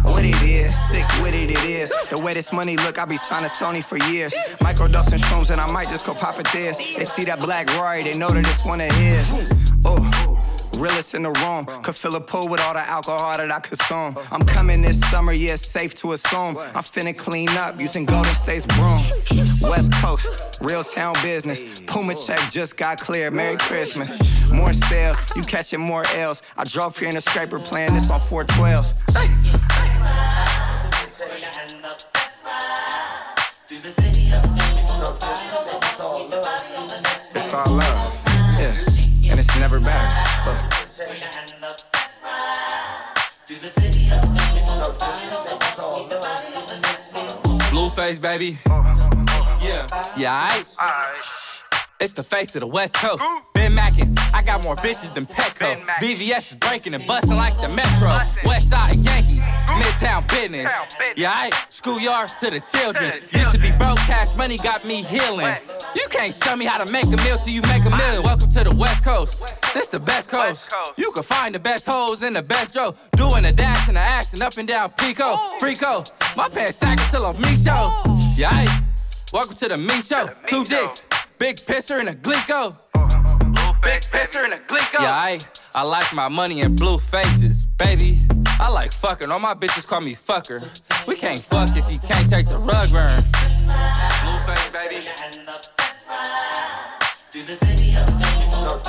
what 0.03 0.25
it 0.25 0.43
is. 0.43 0.75
Sick 0.91 1.07
with 1.23 1.33
it, 1.33 1.49
it 1.49 1.63
is. 1.63 1.93
The 2.11 2.21
way 2.21 2.35
this 2.35 2.53
money 2.53 2.77
look, 2.77 2.99
I 2.99 3.05
be 3.05 3.19
signing 3.19 3.51
Sony 3.51 3.85
for 3.85 3.99
years. 4.11 4.35
Microdosing 4.59 5.21
shrooms 5.27 5.51
and 5.51 5.61
I 5.61 5.71
might 5.71 5.89
just 5.89 6.05
go 6.05 6.13
pop 6.13 6.41
it 6.41 6.49
this. 6.53 6.77
They 6.77 7.05
see 7.05 7.23
that 7.27 7.39
black 7.39 7.73
Rory, 7.79 8.03
they 8.03 8.19
know 8.19 8.31
that 8.31 8.45
it's 8.45 8.65
one 8.65 8.81
of 8.81 8.91
his. 8.91 9.73
Oh. 9.85 10.03
Realest 10.77 11.15
in 11.15 11.23
the 11.23 11.31
room. 11.31 11.67
Could 11.85 11.97
fill 11.97 12.17
a 12.17 12.21
pool 12.21 12.49
with 12.49 12.61
all 12.63 12.75
the 12.75 12.81
alcohol 12.81 13.37
that 13.37 13.51
I 13.51 13.61
consume. 13.61 14.17
I'm 14.33 14.45
coming 14.45 14.83
this 14.83 15.01
summer, 15.09 15.33
yeah, 15.33 15.55
it's 15.55 15.69
safe 15.69 15.95
to 15.97 16.15
assume. 16.15 16.59
I'm 16.59 16.83
finna 16.83 17.17
clean 17.17 17.49
up 17.51 17.81
using 17.81 18.05
Golden 18.07 18.35
State's 18.35 18.67
broom. 18.67 19.01
West 19.69 19.93
Coast, 19.95 20.59
real 20.61 20.85
town 20.85 21.15
business. 21.23 21.81
Puma 21.83 22.15
check 22.15 22.39
just 22.51 22.77
got 22.77 23.01
cleared. 23.01 23.35
Merry 23.35 23.57
Christmas. 23.57 24.17
More 24.53 24.73
sales, 24.73 25.35
you 25.35 25.43
catching 25.43 25.81
more 25.81 26.05
L's. 26.15 26.43
I 26.57 26.65
drove 26.65 26.97
here 26.97 27.09
in 27.09 27.17
a 27.17 27.21
scraper 27.21 27.59
playing 27.59 27.95
this 27.95 28.11
on 28.11 28.21
412s. 28.21 28.95
It's 37.35 37.55
all 37.55 37.73
love, 37.75 38.15
yeah, 38.59 39.31
and 39.31 39.41
it's 39.41 39.59
never. 39.59 39.79
Look. 39.79 39.91
Blueface, 47.71 48.21
baby. 48.21 48.59
Yeah. 49.77 50.17
Yeah, 50.17 50.49
aight. 50.49 50.77
It's 51.99 52.13
the 52.13 52.23
face 52.23 52.55
of 52.57 52.61
the 52.61 52.67
West 52.67 52.95
Coast. 52.95 53.23
Ben 53.55 53.75
Mackin, 53.75 54.15
I 54.33 54.43
got 54.43 54.63
more 54.63 54.77
bitches 54.77 55.15
than 55.15 55.27
Petco. 55.27 55.77
VVS 56.01 56.53
is 56.53 56.57
breaking 56.57 56.95
and 56.95 57.07
busting 57.07 57.37
like 57.37 57.59
the 57.61 57.69
Metro. 57.69 58.21
West 58.45 58.71
Side 58.71 58.99
Yankees, 59.05 59.41
Midtown 59.41 60.29
business. 60.29 60.71
Yeah, 61.17 61.35
I 61.37 61.51
schoolyard 61.71 62.29
to 62.41 62.51
the 62.51 62.61
children. 62.61 63.21
Used 63.33 63.51
to 63.53 63.59
be 63.59 63.71
broke, 63.73 63.99
cash 63.99 64.37
money 64.37 64.57
got 64.59 64.85
me 64.85 65.03
healing. 65.03 65.55
You 65.95 66.07
can't 66.09 66.35
show 66.43 66.57
me 66.57 66.65
how 66.65 66.83
to 66.83 66.91
make 66.93 67.07
a 67.07 67.17
meal 67.25 67.39
till 67.39 67.49
you 67.49 67.63
make 67.63 67.85
a 67.85 67.91
million. 67.91 68.23
Welcome 68.23 68.51
to 68.53 68.65
the 68.65 68.75
West 68.75 69.03
Coast. 69.03 69.55
This 69.75 69.89
the 69.89 70.01
best 70.01 70.29
coast. 70.29 70.75
You 70.97 71.13
can 71.13 71.23
find 71.23 71.55
the 71.55 71.59
best 71.59 71.87
hoes 71.87 72.23
in 72.23 72.35
the 72.35 72.43
best 72.43 72.75
row. 72.77 72.95
Doing 73.13 73.43
the 73.43 73.53
dash 73.53 73.89
and 73.89 73.97
the 73.97 74.01
action 74.01 74.43
up 74.43 74.57
and 74.57 74.69
down 74.69 74.91
Pico. 74.99 75.37
Frico. 75.61 76.05
My 76.37 76.49
pants 76.49 76.77
sack 76.79 76.99
till 77.11 77.27
I'm 77.27 77.41
me 77.41 77.57
show. 77.57 77.91
Yeah, 78.37 78.51
I 78.53 78.86
welcome 79.33 79.57
to 79.57 79.69
the 79.69 79.77
me 79.77 80.03
show. 80.03 80.31
Two 80.49 80.65
dicks. 80.65 81.03
Big 81.39 81.57
pisser 81.57 82.01
and 82.01 82.09
a 82.09 82.15
glico. 82.15 82.77
Big 83.83 84.01
pisser 84.03 84.45
and 84.45 84.55
a 84.55 84.59
glico. 84.59 85.01
Yeah, 85.01 85.13
I, 85.13 85.39
I 85.75 85.83
like 85.83 86.13
my 86.15 86.29
money 86.29 86.61
in 86.61 86.75
blue 86.75 86.99
faces, 86.99 87.65
baby. 87.79 88.19
I 88.59 88.69
like 88.69 88.93
fucking. 88.93 89.31
All 89.31 89.39
my 89.39 89.55
bitches 89.55 89.87
call 89.87 90.01
me 90.01 90.15
fucker. 90.15 90.61
We 91.07 91.17
can't 91.17 91.41
fuck 91.41 91.69
if 91.77 91.91
you 91.91 91.99
can't 91.99 92.31
take 92.31 92.49
the 92.49 92.59
rug 92.59 92.91
burn. 92.91 93.23
Blue 94.23 94.39
face, 94.47 94.73
baby. 94.73 95.03
Just 97.33 97.63
a 97.63 98.57
little 98.63 98.81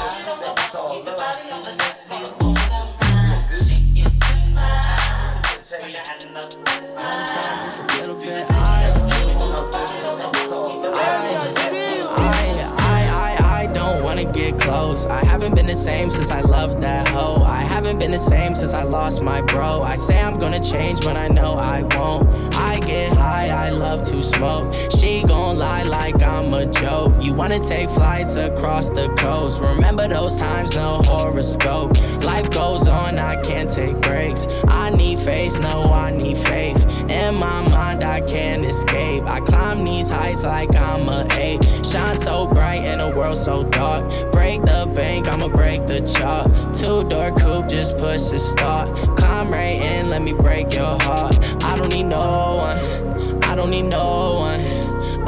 I 14.87 15.23
haven't 15.25 15.53
been 15.53 15.67
the 15.67 15.75
same 15.75 16.09
since 16.11 16.31
I 16.31 16.39
loved 16.41 16.81
that 16.81 17.09
hoe. 17.09 17.43
I 17.43 17.59
haven't 17.61 17.99
been 17.99 18.11
the 18.11 18.17
same 18.17 18.55
since 18.55 18.73
I 18.73 18.83
lost 18.83 19.21
my 19.21 19.41
bro. 19.41 19.81
I 19.81 19.97
say 19.97 20.21
I'm 20.21 20.39
gonna 20.39 20.63
change 20.63 21.05
when 21.05 21.17
I 21.17 21.27
know 21.27 21.55
I 21.55 21.83
won't. 21.83 22.29
I 22.55 22.79
get 22.79 23.11
high, 23.11 23.49
I 23.49 23.69
love 23.69 24.01
to 24.03 24.21
smoke. 24.23 24.73
She 24.97 25.23
gon' 25.23 25.57
lie 25.57 25.83
like 25.83 26.23
I'm 26.23 26.53
a 26.53 26.65
joke. 26.67 27.13
You 27.21 27.33
wanna 27.33 27.59
take 27.59 27.89
flights 27.89 28.35
across 28.35 28.89
the 28.89 29.09
coast. 29.17 29.61
Remember 29.61 30.07
those 30.07 30.37
times, 30.37 30.73
no 30.73 31.01
horoscope. 31.03 31.91
Life 32.23 32.49
goes 32.51 32.87
on, 32.87 33.19
I 33.19 33.41
can't 33.41 33.69
take 33.69 33.99
breaks. 33.99 34.47
I 34.69 34.89
need 34.91 35.19
faith, 35.19 35.59
no, 35.59 35.83
I 35.83 36.11
need 36.11 36.37
faith. 36.37 36.81
In 37.09 37.35
my 37.35 37.61
mind, 37.61 38.03
I 38.03 38.19
can't 38.21 38.65
escape. 38.65 39.23
I 39.23 39.39
climb 39.39 39.83
these 39.83 40.09
heights 40.09 40.43
like 40.43 40.75
I'm 40.75 41.07
a 41.07 41.25
eight. 41.33 41.63
Shine 41.85 42.17
so 42.17 42.47
bright 42.47 42.83
in 42.85 42.99
a 42.99 43.09
world 43.11 43.37
so 43.37 43.63
dark. 43.63 44.05
Break 44.31 44.61
the 44.61 44.91
bank, 44.93 45.29
I'ma 45.29 45.47
break 45.47 45.85
the 45.85 46.01
chart. 46.01 46.47
Two 46.75 47.07
door 47.07 47.31
coupe, 47.31 47.69
just 47.69 47.97
push 47.97 48.23
the 48.23 48.37
start. 48.37 48.89
Climb 49.17 49.51
right 49.51 49.81
in, 49.81 50.09
let 50.09 50.21
me 50.21 50.33
break 50.33 50.73
your 50.73 50.99
heart. 51.01 51.37
I 51.63 51.77
don't 51.77 51.89
need 51.89 52.03
no 52.03 52.55
one. 52.55 53.43
I 53.43 53.55
don't 53.55 53.71
need 53.71 53.83
no 53.83 54.39
one. 54.39 54.59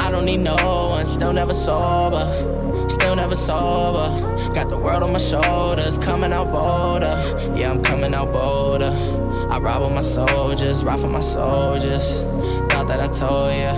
I 0.00 0.10
don't 0.10 0.26
need 0.26 0.40
no 0.40 0.56
one. 0.90 1.06
Still 1.06 1.32
never 1.32 1.54
sober. 1.54 2.69
Still 2.90 3.14
never 3.16 3.36
sober. 3.36 4.08
Got 4.52 4.68
the 4.68 4.76
world 4.76 5.02
on 5.02 5.12
my 5.12 5.18
shoulders. 5.18 5.96
Coming 5.98 6.32
out 6.32 6.50
bolder. 6.50 7.14
Yeah, 7.56 7.70
I'm 7.70 7.80
coming 7.82 8.12
out 8.14 8.32
bolder. 8.32 8.92
I 9.50 9.58
ride 9.58 9.80
with 9.80 9.92
my 9.92 10.00
soldiers. 10.00 10.84
Ride 10.84 10.98
for 10.98 11.08
my 11.08 11.20
soldiers. 11.20 12.04
Thought 12.70 12.88
that 12.88 13.00
I 13.00 13.08
told 13.08 13.54
ya. 13.54 13.72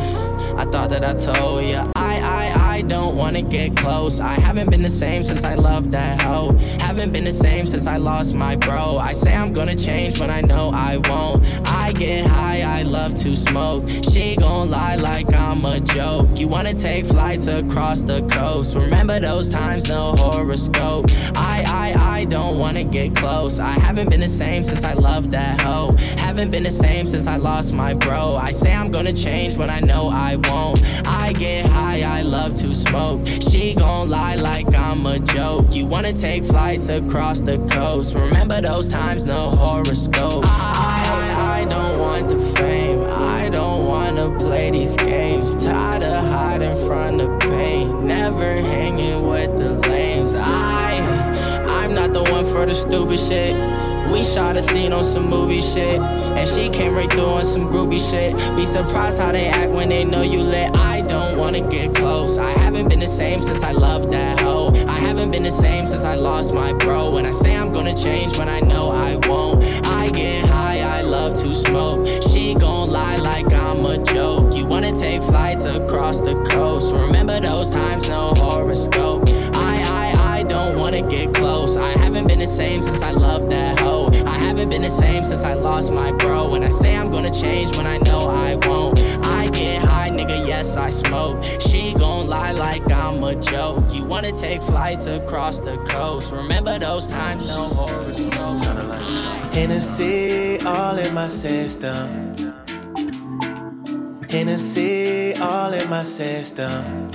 I 0.57 0.65
thought 0.65 0.89
that 0.91 1.05
I 1.05 1.15
told 1.15 1.65
ya. 1.65 1.87
I, 1.95 2.21
I, 2.21 2.45
I 2.55 2.62
don't 2.83 3.17
wanna 3.17 3.43
get 3.43 3.77
close. 3.77 4.21
I 4.21 4.35
haven't 4.35 4.71
been 4.71 4.83
the 4.83 4.91
same 4.91 5.25
since 5.25 5.45
I 5.45 5.55
loved 5.55 5.91
that 5.93 6.21
hoe. 6.21 6.53
Haven't 6.81 7.13
been 7.13 7.25
the 7.25 7.33
same 7.33 7.67
since 7.67 7.87
I 7.87 7.97
lost 7.97 8.35
my 8.35 8.57
bro. 8.57 8.97
I 8.99 9.13
say 9.13 9.35
I'm 9.35 9.53
gonna 9.53 9.75
change 9.75 10.19
when 10.19 10.31
I 10.31 10.41
know 10.41 10.71
I 10.71 10.99
won't. 11.09 11.43
I 11.67 11.93
get 11.93 12.27
high, 12.27 12.63
I 12.63 12.83
love 12.83 13.15
to 13.23 13.35
smoke. 13.37 13.89
She 14.11 14.37
gon' 14.37 14.71
lie 14.71 14.97
like 14.97 15.33
I'm 15.35 15.65
a 15.65 15.81
joke. 15.81 16.29
You 16.35 16.49
wanna 16.49 16.75
take 16.75 17.07
flights 17.07 17.47
across 17.47 18.03
the 18.03 18.23
coast. 18.29 18.75
Remember 18.75 19.21
those 19.21 19.49
times, 19.49 19.89
no 19.89 20.13
horoscope. 20.13 21.07
I, 21.35 21.65
I, 21.67 22.19
I 22.19 22.25
don't 22.25 22.59
wanna 22.59 22.85
get 22.85 23.15
close. 23.15 23.59
I 23.59 23.73
haven't 23.73 24.11
been 24.11 24.21
the 24.21 24.29
same 24.29 24.65
since 24.65 24.85
I 24.85 24.95
loved 24.95 25.31
that 25.31 25.61
hoe. 25.61 25.93
Haven't 26.17 26.51
been 26.51 26.63
the 26.63 26.71
same 26.71 27.07
since 27.07 27.27
I 27.27 27.37
lost 27.37 27.73
my 27.75 27.95
bro. 27.95 28.35
I 28.35 28.51
say 28.53 28.73
I'm 28.73 28.91
gonna 28.91 29.13
change 29.13 29.57
when 29.57 29.71
I 29.71 29.81
know 29.81 30.09
I 30.09 30.37
won't. 30.37 30.83
I 31.07 31.33
get 31.33 31.67
high, 31.67 32.03
I 32.03 32.23
love 32.23 32.55
to 32.57 32.72
smoke. 32.73 33.27
She 33.27 33.75
gon' 33.75 34.09
lie 34.09 34.37
like 34.37 34.75
I'm 34.75 35.07
a 35.07 35.19
joke. 35.19 35.75
You 35.75 35.87
wanna 35.87 36.13
take 36.13 36.45
flights 36.45 36.89
across 36.89 37.41
the 37.41 37.59
coast. 37.71 38.15
Remember 38.15 38.61
those 38.61 38.89
times, 38.89 39.25
no 39.25 39.51
horoscope. 39.51 40.45
I, 40.47 41.05
I, 41.07 41.61
I 41.61 41.65
don't 41.65 41.99
want 41.99 42.29
the 42.29 42.39
fame. 42.57 43.05
I 43.09 43.49
don't 43.49 43.87
wanna 43.87 44.37
play 44.39 44.71
these 44.71 44.97
games. 44.97 45.55
Tired 45.63 46.03
of 46.03 46.25
hiding 46.25 46.77
from 46.87 47.19
the 47.19 47.37
pain. 47.39 48.07
Never 48.07 48.57
hanging 48.61 49.27
with 49.27 49.57
the 49.57 49.75
lames. 49.89 50.35
I, 50.35 50.99
I'm 51.69 51.95
not 51.95 52.13
the 52.13 52.23
one 52.25 52.45
for 52.45 52.67
the 52.67 52.75
stupid 52.75 53.19
shit. 53.21 53.55
We 54.13 54.23
shot 54.23 54.57
a 54.57 54.63
scene 54.63 54.93
on 54.93 55.05
some 55.05 55.29
movie 55.29 55.61
shit. 55.61 56.01
And 56.01 56.49
she 56.49 56.69
came 56.69 56.95
right 56.95 57.11
through 57.11 57.25
on 57.25 57.45
some 57.45 57.69
groovy 57.69 57.99
shit. 57.99 58.35
Be 58.57 58.65
surprised 58.65 59.19
how 59.19 59.33
they 59.33 59.47
act 59.47 59.71
when 59.71 59.89
they 59.89 60.05
know 60.05 60.23
you 60.23 60.43
lit. 60.43 60.75
I 60.75 60.92
wanna 61.43 61.61
get 61.61 61.93
close. 61.93 62.39
I 62.39 62.53
haven't 62.53 62.89
been 62.89 63.01
the 63.01 63.09
same 63.09 63.43
since 63.43 63.65
I 63.65 63.73
loved 63.73 64.11
that 64.11 64.39
hoe. 64.39 64.71
I 64.87 65.01
haven't 65.01 65.31
been 65.31 65.43
the 65.43 65.51
same 65.51 65.89
since 65.89 66.05
I 66.05 66.15
lost 66.15 66.55
my 66.55 66.73
bro. 66.73 67.17
And 67.17 67.27
I 67.27 67.33
say 67.33 67.57
I'm 67.57 67.73
gonna 67.73 67.97
change 67.97 68.39
when 68.39 68.49
I 68.49 68.61
know 68.61 68.91
I 68.91 69.17
won't. 69.27 69.61
I 69.85 70.11
get 70.11 70.45
high, 70.45 70.79
I 70.79 71.03
love 71.03 71.35
to 71.43 71.53
smoke. 71.53 72.07
She 72.31 72.55
gon' 72.55 72.91
lie 72.91 73.17
like 73.17 73.53
I'm 73.53 73.85
a 73.85 73.99
joke. 74.15 74.55
You 74.55 74.67
wanna 74.67 74.95
take 74.95 75.21
flights 75.21 75.65
across 75.65 76.21
the 76.21 76.35
coast. 76.45 76.95
Remember 76.95 77.41
those 77.41 77.73
times, 77.73 78.09
no 78.09 78.35
horoscope. 78.35 79.29
I, 79.53 79.75
I, 79.83 80.37
I 80.37 80.43
don't 80.45 80.79
wanna 80.79 81.03
get 81.03 81.35
close. 81.35 81.77
I 81.77 81.91
haven't 81.99 82.29
been 82.29 82.39
the 82.39 82.47
same 82.47 82.85
since 82.85 83.03
I 83.03 83.11
loved 83.11 83.49
that 83.49 83.81
hoe. 83.81 84.11
I 84.27 84.39
haven't 84.39 84.69
been 84.69 84.83
the 84.83 84.97
same 85.03 85.25
since 85.25 85.43
I 85.43 85.55
lost 85.55 85.93
my 85.93 86.13
bro. 86.13 86.55
And 86.55 86.65
I 86.65 86.69
say 86.69 86.97
I'm 86.97 87.11
gonna 87.11 87.35
change 87.35 87.77
when 87.77 87.89
I 87.89 87.99
know 87.99 88.29
I 88.29 88.55
won't. 88.69 88.97
Get 89.53 89.83
high, 89.83 90.11
nigga, 90.11 90.47
yes, 90.47 90.77
I 90.77 90.91
smoke. 90.91 91.43
She 91.61 91.95
gon' 91.95 92.27
lie 92.27 92.53
like 92.53 92.91
I'm 92.91 93.23
a 93.23 93.35
joke. 93.35 93.85
You 93.93 94.05
wanna 94.05 94.33
take 94.33 94.63
flights 94.63 95.07
across 95.07 95.59
the 95.59 95.77
coast. 95.89 96.33
Remember 96.33 96.79
those 96.79 97.07
times, 97.07 97.47
no 97.47 97.65
horoscope. 97.65 98.59
Hennessy 99.53 100.59
all 100.65 100.97
in 100.97 101.13
my 101.15 101.29
system. 101.29 102.35
Hennessy 104.31 105.35
all 105.37 105.73
in 105.73 105.91
my 105.91 106.05
system. 106.05 107.11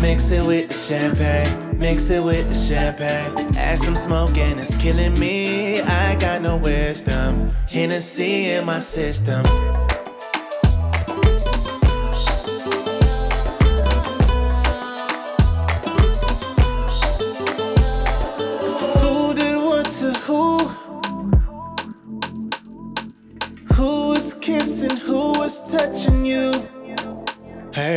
Mix 0.00 0.32
it 0.32 0.44
with 0.44 0.66
the 0.68 0.74
champagne, 0.74 1.78
mix 1.78 2.10
it 2.10 2.24
with 2.24 2.48
the 2.48 2.54
champagne. 2.54 3.56
Add 3.56 3.78
some 3.78 3.94
smoke 3.94 4.36
and 4.36 4.58
it's 4.58 4.74
killing 4.74 5.16
me. 5.16 5.80
I 5.80 6.16
got 6.16 6.42
no 6.42 6.56
wisdom. 6.56 7.52
Hennessy 7.68 8.50
in 8.50 8.64
my 8.64 8.80
system. 8.80 9.44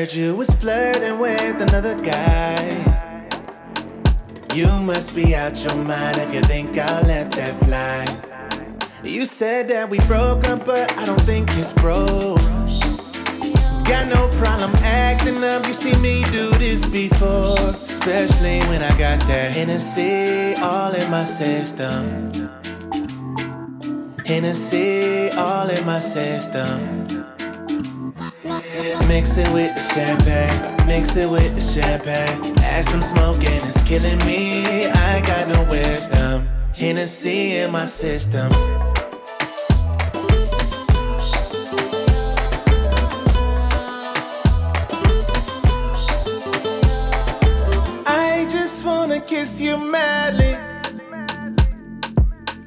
Heard 0.05 0.13
you 0.13 0.35
was 0.35 0.51
flirting 0.51 1.17
with 1.17 1.59
another 1.63 1.99
guy. 1.99 2.61
You 4.53 4.67
must 4.67 5.15
be 5.15 5.33
out 5.33 5.57
your 5.63 5.73
mind 5.73 6.17
if 6.17 6.31
you 6.31 6.41
think 6.41 6.77
I'll 6.77 7.03
let 7.07 7.31
that 7.31 7.59
fly. 7.63 8.05
You 9.03 9.25
said 9.25 9.67
that 9.69 9.89
we 9.89 9.97
broke 10.01 10.47
up, 10.47 10.63
but 10.63 10.95
I 10.95 11.07
don't 11.07 11.21
think 11.21 11.49
it's 11.57 11.71
broke. 11.71 12.37
Got 13.85 14.09
no 14.09 14.29
problem 14.37 14.75
acting 14.83 15.43
up, 15.43 15.65
you 15.65 15.73
see 15.73 15.95
me 15.95 16.23
do 16.25 16.51
this 16.51 16.85
before. 16.85 17.57
Especially 17.57 18.59
when 18.69 18.83
I 18.83 18.95
got 18.99 19.25
that 19.27 19.53
Hennessy 19.53 20.53
all 20.61 20.93
in 20.93 21.09
my 21.09 21.25
system. 21.25 22.31
Hennessy 24.23 25.31
all 25.31 25.67
in 25.67 25.83
my 25.83 25.99
system. 25.99 27.14
Mix 28.75 29.37
it 29.37 29.49
with 29.53 29.73
the 29.73 29.93
champagne, 29.93 30.85
mix 30.85 31.15
it 31.15 31.29
with 31.29 31.55
the 31.55 31.61
champagne. 31.61 32.57
Add 32.59 32.83
some 32.83 33.01
smoke 33.01 33.41
and 33.45 33.69
it's 33.69 33.81
killing 33.85 34.17
me. 34.25 34.87
I 34.87 35.21
got 35.21 35.47
no 35.47 35.63
wisdom. 35.69 36.49
Hennessy 36.73 37.55
in 37.55 37.71
my 37.71 37.85
system. 37.85 38.51
I 48.05 48.45
just 48.49 48.85
wanna 48.85 49.21
kiss 49.21 49.61
you 49.61 49.77
madly. 49.77 50.57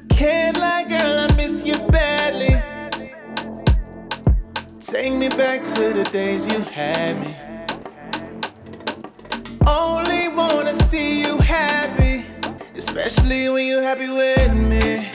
Can't 0.09 0.57
lie, 0.57 0.85
girl, 0.85 1.19
I 1.19 1.35
miss 1.37 1.63
you 1.63 1.77
Take 4.89 5.13
me 5.13 5.29
back 5.29 5.61
to 5.75 5.93
the 5.93 6.03
days 6.11 6.47
you 6.47 6.61
had 6.61 7.19
me. 7.19 7.35
Only 9.67 10.29
wanna 10.29 10.73
see 10.73 11.21
you 11.21 11.37
happy, 11.37 12.25
especially 12.75 13.49
when 13.49 13.67
you're 13.67 13.83
happy 13.83 14.09
with 14.09 14.51
me. 14.55 15.07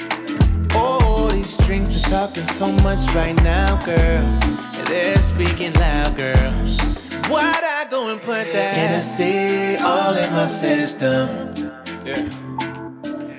Oh, 0.77 1.29
these 1.33 1.57
drinks 1.67 1.97
are 1.99 2.09
talking 2.09 2.47
so 2.47 2.71
much 2.87 3.03
right 3.17 3.35
now, 3.43 3.75
girl. 3.85 4.25
And 4.79 4.87
they're 4.87 5.21
speaking 5.21 5.73
loud, 5.73 6.17
girl. 6.17 6.53
Why'd 7.29 7.65
I 7.65 7.89
go 7.91 8.13
and 8.13 8.21
put 8.21 8.53
that 8.53 8.77
Hennessy 8.77 9.77
all 9.83 10.15
in 10.15 10.33
my 10.33 10.47
system? 10.47 11.53
Yeah. 12.07 12.31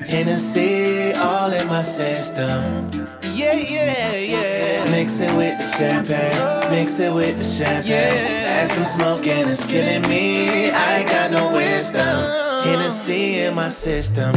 Hennessy 0.05 1.13
all 1.13 1.53
in 1.53 1.65
my 1.69 1.81
system. 1.81 2.91
Yeah, 3.35 3.53
yeah, 3.53 4.13
yeah. 4.13 4.91
Mix 4.91 5.19
it 5.19 5.35
with 5.35 5.57
the 5.57 5.77
champagne, 5.77 6.71
mix 6.71 6.99
it 7.01 7.13
with 7.13 7.37
the 7.37 7.43
champagne. 7.43 7.91
Yeah. 7.91 8.61
Add 8.61 8.69
some 8.69 8.85
smoke 8.85 9.27
and 9.27 9.49
it's 9.49 9.65
killing 9.65 10.09
me. 10.09 10.71
I 10.71 10.99
ain't 10.99 11.09
got 11.09 11.31
no 11.31 11.51
wisdom. 11.51 12.63
Hennessy 12.63 13.39
in 13.39 13.53
my 13.53 13.67
system. 13.67 14.33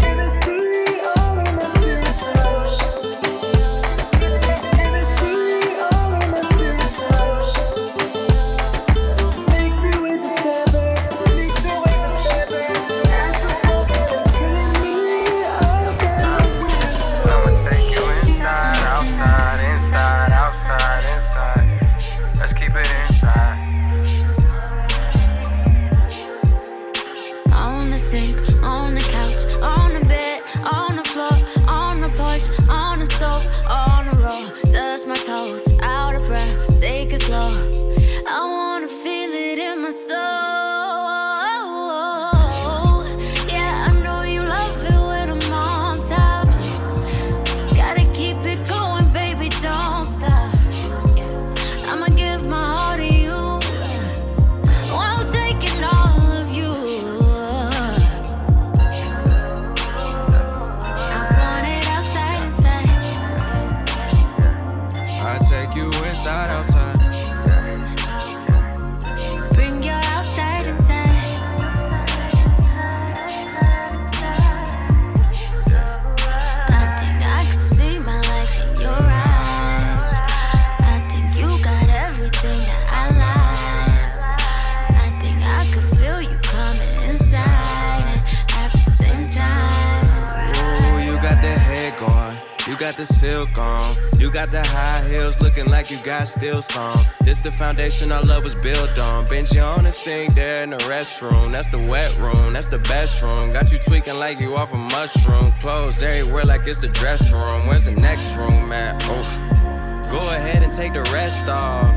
You 96.37 96.61
song. 96.61 97.07
This 97.23 97.39
the 97.39 97.51
foundation 97.51 98.13
our 98.13 98.23
love 98.23 98.45
was 98.45 98.55
built 98.55 98.99
on. 98.99 99.27
Benji 99.27 99.65
on 99.65 99.85
the 99.85 99.93
sink 99.93 100.35
there 100.35 100.63
in 100.63 100.71
the 100.71 100.77
restroom. 100.79 101.53
That's 101.53 101.69
the 101.69 101.79
wet 101.79 102.19
room. 102.19 102.53
That's 102.53 102.69
the 102.69 102.81
best 102.81 103.23
room. 103.23 103.51
Got 103.51 103.73
you 103.73 103.79
tweaking 103.79 104.17
like 104.17 104.39
you 104.39 104.55
off 104.55 104.71
a 104.75 104.77
mushroom. 104.77 105.53
Clothes 105.53 106.03
everywhere 106.03 106.45
like 106.45 106.67
it's 106.67 106.81
the 106.81 106.89
dress 106.89 107.33
room. 107.33 107.67
Where's 107.67 107.87
the 107.87 107.93
next 107.93 108.37
room 108.37 108.73
at? 108.73 109.03
Oof. 109.05 110.11
Go 110.11 110.19
ahead 110.31 110.63
and 110.63 110.71
take 110.71 110.93
the 110.93 111.03
rest 111.13 111.49
off. 111.49 111.97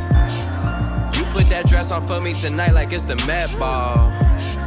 You 1.17 1.25
put 1.25 1.49
that 1.49 1.67
dress 1.67 1.91
on 1.91 2.01
for 2.07 2.21
me 2.21 2.33
tonight 2.33 2.71
like 2.71 2.93
it's 2.93 3.03
the 3.03 3.17
Met 3.27 3.59
Ball. 3.59 4.11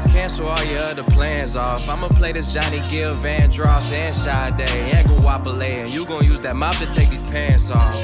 Cancel 0.09 0.47
all 0.47 0.65
your 0.65 0.83
other 0.83 1.05
plans 1.05 1.57
off. 1.57 1.89
I'ma 1.89 2.09
play 2.09 2.33
this 2.33 2.47
Johnny 2.47 2.87
Gill, 2.91 3.15
Vandross, 3.15 3.93
and 3.93 4.15
Sade, 4.15 4.69
and 4.69 5.09
Guapale, 5.09 5.85
and 5.85 5.91
you 5.91 6.05
gon' 6.05 6.23
use 6.25 6.41
that 6.43 6.55
mop 6.55 6.77
to 6.77 6.87
take 6.87 7.09
these 7.09 7.23
pants 7.23 7.71
off. 7.71 7.97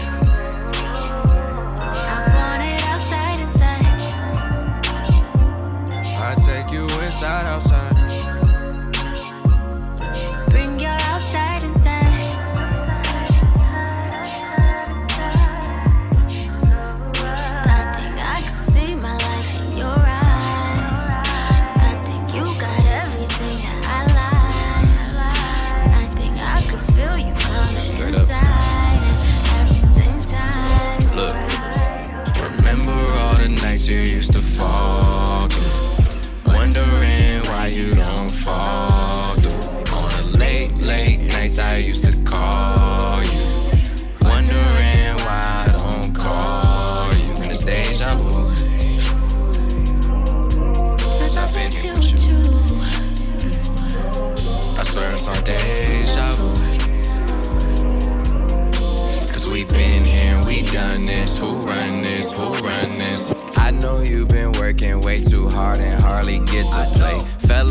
Inside, 7.11 7.45
outside. 7.45 8.00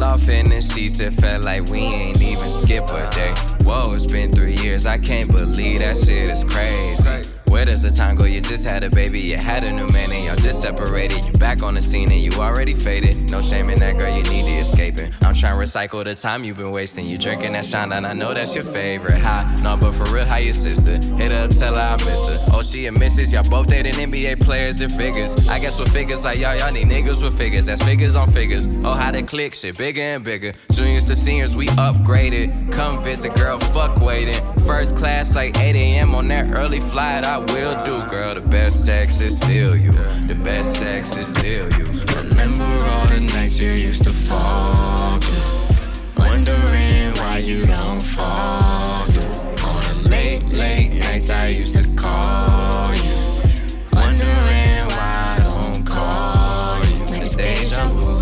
Off 0.10 0.28
in 0.28 0.50
the 0.50 0.60
sheets, 0.60 1.00
it 1.00 1.14
felt 1.14 1.44
like 1.44 1.64
we 1.70 1.80
ain't 1.82 2.22
even 2.22 2.50
skip 2.50 2.84
a 2.86 3.08
day. 3.12 3.32
Whoa, 3.64 3.94
it's 3.94 4.08
been 4.08 4.32
three 4.32 4.56
years, 4.56 4.88
I 4.88 4.98
can't 4.98 5.32
believe 5.32 5.82
that 5.82 5.98
shit 5.98 6.30
is 6.30 6.44
crazy. 6.44 7.39
Where 7.60 7.66
does 7.66 7.82
the 7.82 7.92
time 7.92 8.16
go? 8.16 8.24
You 8.24 8.40
just 8.40 8.66
had 8.66 8.86
a 8.86 8.90
baby, 8.90 9.20
you 9.20 9.36
had 9.36 9.66
a 9.66 9.72
new 9.74 9.90
man, 9.90 10.14
and 10.14 10.24
y'all 10.24 10.38
just 10.38 10.62
separated. 10.62 11.26
You 11.26 11.34
back 11.34 11.62
on 11.62 11.74
the 11.74 11.82
scene 11.82 12.10
and 12.10 12.22
you 12.22 12.32
already 12.40 12.74
faded. 12.74 13.30
No 13.30 13.42
shame 13.42 13.70
in 13.70 13.80
that 13.80 13.98
girl, 13.98 14.16
you 14.16 14.24
need 14.24 14.46
to 14.46 14.60
escaping. 14.60 15.12
I'm 15.22 15.34
trying 15.34 15.60
to 15.60 15.66
recycle 15.66 16.02
the 16.06 16.16
time 16.16 16.46
you've 16.46 16.56
been 16.56 16.72
wasting. 16.72 17.06
You 17.06 17.18
drinking 17.18 17.52
that 17.52 17.66
shine, 17.66 17.92
and 17.92 18.08
I 18.08 18.14
know 18.14 18.34
that's 18.34 18.56
your 18.56 18.64
favorite. 18.64 19.18
Hi, 19.18 19.58
no, 19.62 19.76
but 19.76 19.92
for 19.92 20.06
real, 20.06 20.24
how 20.24 20.38
your 20.38 20.54
sister? 20.54 21.00
Hit 21.18 21.32
her 21.32 21.50
up, 21.50 21.52
tell 21.52 21.76
her 21.76 21.82
I 21.82 21.98
miss 22.06 22.28
her. 22.28 22.40
Oh, 22.54 22.62
she 22.62 22.86
a 22.86 22.94
missus, 22.94 23.34
y'all 23.34 23.44
both 23.44 23.68
dating 23.68 23.96
NBA 23.96 24.40
players 24.40 24.80
and 24.80 24.94
figures. 24.94 25.36
I 25.50 25.60
guess 25.60 25.78
with 25.78 25.92
figures 25.92 26.24
like 26.24 26.40
y'all, 26.40 26.56
y'all 26.56 26.72
need 26.72 26.88
niggas 26.88 27.22
with 27.22 27.38
figures. 27.38 27.66
That's 27.66 27.84
figures 27.84 28.16
on 28.16 28.32
figures. 28.32 28.70
Oh, 28.86 28.94
how 28.94 29.12
they 29.12 29.24
click 29.24 29.54
shit, 29.54 29.78
bigger 29.78 30.00
and 30.00 30.24
bigger. 30.24 30.54
Juniors 30.72 31.04
to 31.08 31.16
seniors, 31.16 31.58
we 31.58 31.68
upgraded. 31.68 32.72
Come 32.72 33.04
visit, 33.04 33.36
girl, 33.36 33.60
fuck 33.60 34.00
waiting. 34.00 34.42
First 34.60 34.96
class, 34.96 35.36
like 35.36 35.60
8 35.60 35.76
a.m. 35.76 36.16
on 36.16 36.30
that 36.30 36.56
early 36.56 36.80
flight, 36.80 37.26
I 37.26 37.49
will 37.54 37.84
do, 37.84 38.06
girl. 38.10 38.34
The 38.36 38.42
best 38.42 38.86
sex 38.86 39.22
is 39.22 39.38
still 39.38 39.76
you. 39.76 39.92
The 40.28 40.36
best 40.36 40.76
sex 40.76 41.18
is 41.18 41.28
still 41.28 41.72
you. 41.78 41.86
Remember 42.16 42.64
all 42.64 43.08
the 43.08 43.20
nights 43.20 43.60
you 43.60 43.72
used 43.72 44.04
to 44.04 44.10
fall 44.10 45.20
through. 45.20 46.26
Wondering 46.26 47.14
why 47.16 47.38
you 47.40 47.66
don't 47.66 48.02
fall 48.02 49.06
through. 49.06 49.66
On 49.66 49.82
the 49.82 50.10
late, 50.10 50.44
late 50.50 50.94
nights 50.94 51.30
I 51.30 51.48
used 51.48 51.76
to 51.76 51.84
call 51.96 52.94
you. 52.96 53.18
Wondering 53.94 54.86
why 54.96 55.38
I 55.38 55.50
don't 55.50 55.84
call 55.86 56.80
you. 56.86 57.22
It's 57.22 57.36
deja 57.36 57.88
vu. 57.90 58.20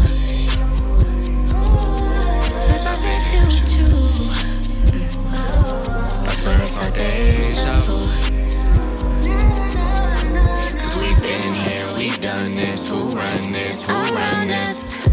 Cause 2.70 2.86
I've 2.86 3.02
been 3.06 3.24
here 3.32 3.46
with 3.46 3.72
you. 3.78 3.88
I 6.28 6.34
swear 6.34 6.62
it's 6.64 6.78
all 6.78 6.92
deja 6.92 7.37
done 12.20 12.56
this. 12.56 12.88
Who 12.88 13.10
run 13.10 13.52
this? 13.52 13.84
Who 13.84 13.94
run 13.94 14.48
this? 14.48 15.08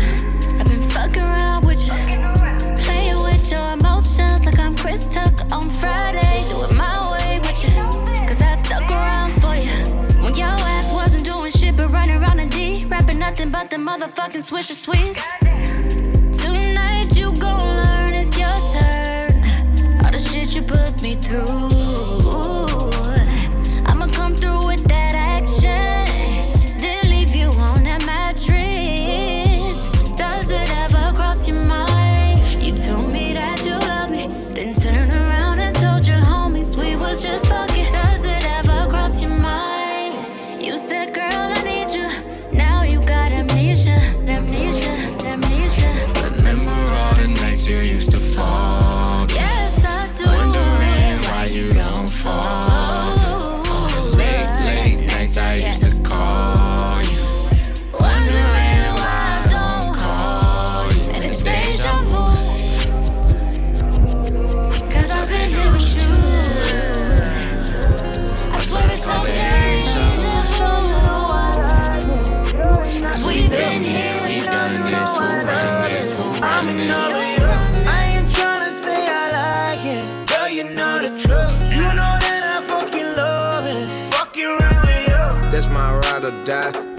I've 0.58 0.66
been 0.66 0.88
fucking 0.90 1.22
around 1.22 1.66
with 1.66 1.80
you. 1.86 1.92
Playing 2.82 3.20
with 3.20 3.50
your 3.50 3.72
emotions 3.72 4.44
like 4.44 4.58
I'm 4.58 4.76
Chris 4.76 5.06
Tucker 5.12 5.46
on 5.52 5.68
Friday. 5.70 6.44
Do 6.48 6.62
it 6.64 6.72
my 6.74 7.12
way 7.12 7.40
with 7.40 7.62
you. 7.62 7.70
Cause 8.28 8.40
I 8.40 8.60
stuck 8.62 8.90
around 8.90 9.32
for 9.42 9.54
you. 9.54 9.84
When 10.22 10.34
your 10.34 10.46
ass 10.46 10.90
wasn't 10.92 11.24
doing 11.24 11.50
shit 11.50 11.76
but 11.76 11.90
running 11.90 12.22
around 12.22 12.38
the 12.38 12.46
D. 12.46 12.84
Rapping 12.86 13.18
nothing 13.18 13.50
but 13.50 13.70
the 13.70 13.76
motherfucking 13.76 14.44
swisher 14.48 14.74
sweets. 14.74 15.22
Tonight 16.42 17.16
you 17.16 17.32
gon' 17.36 17.76
learn 17.82 18.14
it's 18.14 18.36
your 18.36 18.56
turn. 18.72 20.04
All 20.04 20.10
the 20.10 20.18
shit 20.18 20.54
you 20.54 20.62
put 20.62 21.02
me 21.02 21.16
through. 21.16 21.93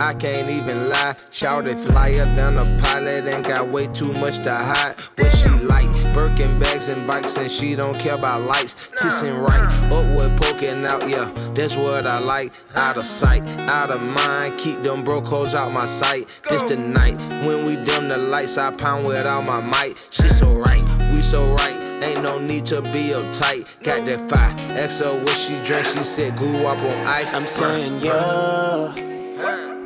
I 0.06 0.14
can't 0.14 0.52
even 0.52 0.88
lie. 0.88 1.16
Shout 1.32 1.68
it 1.68 1.80
flyer 1.80 2.26
than 2.36 2.60
a 2.60 2.78
pilot. 2.78 3.26
Ain't 3.26 3.48
got 3.48 3.70
way 3.70 3.88
too 3.88 4.14
much 4.14 4.38
to 4.44 4.54
hide. 4.54 5.02
What 5.18 5.32
she 5.36 5.50
like? 5.66 5.90
Birkin 6.14 6.60
bags 6.60 6.90
and 6.90 7.08
bikes, 7.08 7.36
and 7.38 7.52
she 7.52 7.76
don't 7.76 7.98
care 8.00 8.14
about 8.14 8.44
lights. 8.44 8.92
Tissing 9.02 9.36
right, 9.40 9.66
upward 9.92 10.40
poking 10.40 10.86
out, 10.86 11.10
yeah. 11.10 11.32
That's 11.56 11.76
what 11.76 12.06
I 12.06 12.20
like. 12.20 12.54
Out 12.76 12.98
of 12.98 13.06
sight, 13.06 13.42
out 13.68 13.90
of 13.90 14.00
mind. 14.00 14.60
Keep 14.60 14.84
them 14.84 15.04
broke 15.04 15.26
hoes 15.26 15.56
out 15.56 15.72
my 15.72 15.88
sight. 15.88 16.28
This 16.50 16.62
the 16.62 16.78
night 16.78 17.20
when 17.44 17.64
we 17.64 17.76
dim 17.84 18.08
the 18.08 18.20
lights. 18.20 18.60
I 18.60 18.70
pound 18.70 19.08
with 19.08 19.26
all 19.26 19.42
my 19.42 19.60
might. 19.60 20.08
She 20.12 20.30
so 20.30 20.52
right, 20.52 20.86
we 21.12 21.24
so 21.24 21.52
right. 21.56 21.84
Ain't 22.04 22.22
no 22.22 22.38
need 22.38 22.66
to 22.66 22.84
be 22.84 23.10
uptight. 23.18 23.84
Got 23.84 24.06
that 24.06 24.30
fire. 24.30 24.54
XO 24.78 25.20
what 25.24 25.36
she 25.36 25.60
drank. 25.64 25.88
She 25.88 26.04
said, 26.04 26.38
grew 26.38 26.68
up 26.68 26.78
on 26.78 27.08
ice. 27.08 27.34
I'm 27.34 27.48
saying, 27.48 28.02
yeah. 28.02 28.94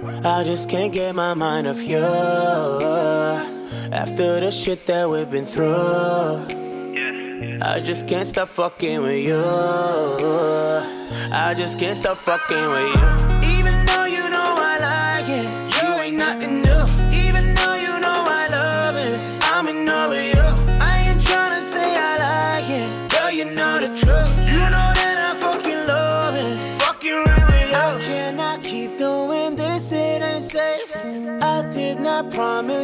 I 0.02 0.43
just 0.45 0.70
can't 0.70 0.93
get 0.93 1.14
my 1.14 1.34
mind 1.34 1.68
off 1.68 1.82
you. 1.82 1.97
After 3.91 4.39
the 4.39 4.50
shit 4.50 4.86
that 4.86 5.10
we've 5.10 5.30
been 5.30 5.45
through, 5.45 6.45
I 7.62 7.82
just 7.84 8.08
can't 8.08 8.28
stop 8.28 8.47
fucking 8.47 9.02
with 9.02 9.26
you. 9.26 9.43
I 11.32 11.54
just 11.58 11.80
can't 11.80 11.97
stop 11.97 12.18
fucking 12.18 12.70
with 12.70 12.95
you. 12.95 13.39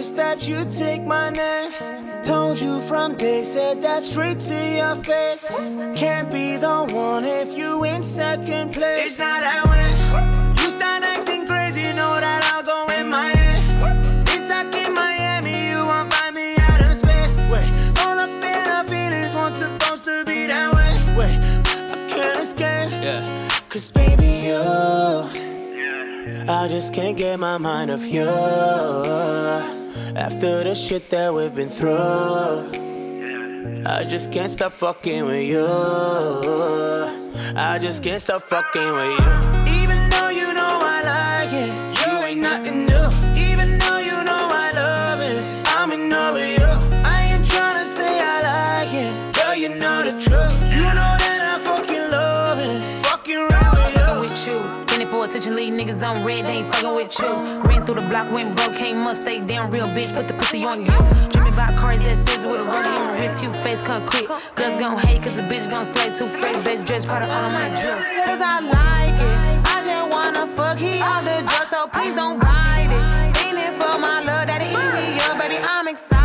Promise 0.06 0.12
that 0.12 0.48
you'd 0.48 0.72
take 0.72 1.04
my 1.04 1.30
name. 1.30 1.72
Told 2.26 2.60
you 2.60 2.82
from 2.82 3.16
day, 3.16 3.44
said 3.44 3.82
that 3.84 4.04
straight 4.04 4.40
to 4.40 4.54
your 4.54 4.96
face. 5.04 5.54
Can't 5.96 6.32
be 6.32 6.58
the 6.58 6.88
one 6.92 7.26
if 7.26 7.58
you 7.58 7.84
in 7.86 8.04
second 8.04 8.74
place. 8.74 9.08
It's 9.08 9.20
not 9.20 9.42
that 9.42 9.66
way. 9.70 9.88
You 10.62 10.70
start 10.72 11.04
acting 11.04 11.48
crazy, 11.48 11.94
know 11.94 12.18
that 12.20 12.42
I'll 12.52 12.64
go 12.64 12.86
in 13.00 13.10
my 13.10 13.26
head. 13.26 13.60
It's 14.30 14.50
like 14.50 14.76
in 14.76 14.94
Miami, 14.94 15.70
you 15.70 15.86
won't 15.86 16.14
find 16.14 16.36
me 16.36 16.56
out 16.58 16.82
of 16.82 16.92
space. 16.98 17.38
Wait, 17.52 17.70
all 18.02 18.20
up 18.20 18.44
in 18.44 18.68
our 18.76 18.88
feelings, 18.88 19.34
won't 19.36 19.58
supposed 19.58 20.04
to 20.06 20.24
be 20.26 20.48
that 20.48 20.74
way. 20.76 20.94
Wait, 21.18 21.38
I 21.94 22.08
can't 22.10 22.40
escape. 22.40 22.92
Yeah. 23.04 23.26
Cause 23.70 23.92
baby, 23.92 24.50
you. 24.50 24.62
I 26.48 26.68
just 26.68 26.94
can't 26.94 27.18
get 27.18 27.40
my 27.40 27.58
mind 27.58 27.92
off 27.92 28.04
you. 28.06 29.85
After 30.16 30.64
the 30.64 30.74
shit 30.76 31.10
that 31.10 31.34
we've 31.34 31.54
been 31.54 31.70
through, 31.70 32.72
I 33.86 34.06
just 34.08 34.32
can't 34.32 34.50
stop 34.50 34.72
fucking 34.72 35.26
with 35.26 35.44
you. 35.44 35.68
I 37.58 37.78
just 37.82 38.02
can't 38.02 38.22
stop 38.22 38.44
fucking 38.44 38.94
with 38.94 39.20
you. 39.20 39.84
Even 39.84 40.10
though 40.10 40.30
you 40.30 40.54
know 40.54 40.80
I 40.82 41.02
like 41.04 41.52
it, 41.52 41.85
attention, 55.36 55.56
leave 55.56 55.74
niggas 55.74 56.02
on 56.08 56.24
red, 56.24 56.46
they 56.46 56.60
ain't 56.60 56.74
fucking 56.74 56.96
with 56.96 57.20
you. 57.20 57.28
Ran 57.68 57.86
through 57.86 57.96
the 57.96 58.08
block, 58.10 58.32
went 58.32 58.56
broke, 58.56 58.74
can't 58.76 59.04
must 59.04 59.24
stay 59.24 59.42
down, 59.42 59.70
real 59.72 59.88
bitch, 59.88 60.14
put 60.14 60.28
the 60.30 60.34
pussy 60.34 60.64
on 60.64 60.80
you. 60.80 60.92
Dreaming 61.30 61.54
about 61.54 61.78
cars 61.78 62.02
that 62.06 62.16
says 62.26 62.46
with 62.46 62.56
a 62.56 62.64
rollie 62.64 63.00
on 63.00 63.20
wrist, 63.20 63.40
cute 63.40 63.56
face, 63.58 63.82
come 63.82 64.06
quick. 64.08 64.28
Girls 64.56 64.78
gon' 64.78 64.98
hate, 64.98 65.22
cause 65.22 65.36
the 65.36 65.42
bitch 65.44 65.70
gon' 65.70 65.84
slay 65.84 66.08
too 66.16 66.30
fake, 66.30 66.64
best 66.64 66.86
dress, 66.86 67.06
part 67.06 67.22
of 67.22 67.30
all 67.30 67.50
my 67.50 67.68
drip. 67.82 68.00
Cause 68.26 68.40
I 68.42 68.60
like 68.62 69.20
it, 69.20 69.62
I 69.68 69.84
just 69.84 70.08
wanna 70.10 70.48
fuck, 70.56 70.78
he 70.78 71.02
off 71.02 71.26
the 71.26 71.44
dress, 71.44 71.70
so 71.70 71.88
please 71.88 72.16
don't 72.16 72.40
bite 72.40 72.88
it. 72.90 73.38
Feeling 73.38 73.74
for 73.80 74.00
my 74.00 74.24
love, 74.24 74.48
daddy, 74.48 74.72
eat 74.72 74.94
me 74.96 75.20
up, 75.20 75.42
baby, 75.42 75.58
I'm 75.62 75.88
excited. 75.90 76.25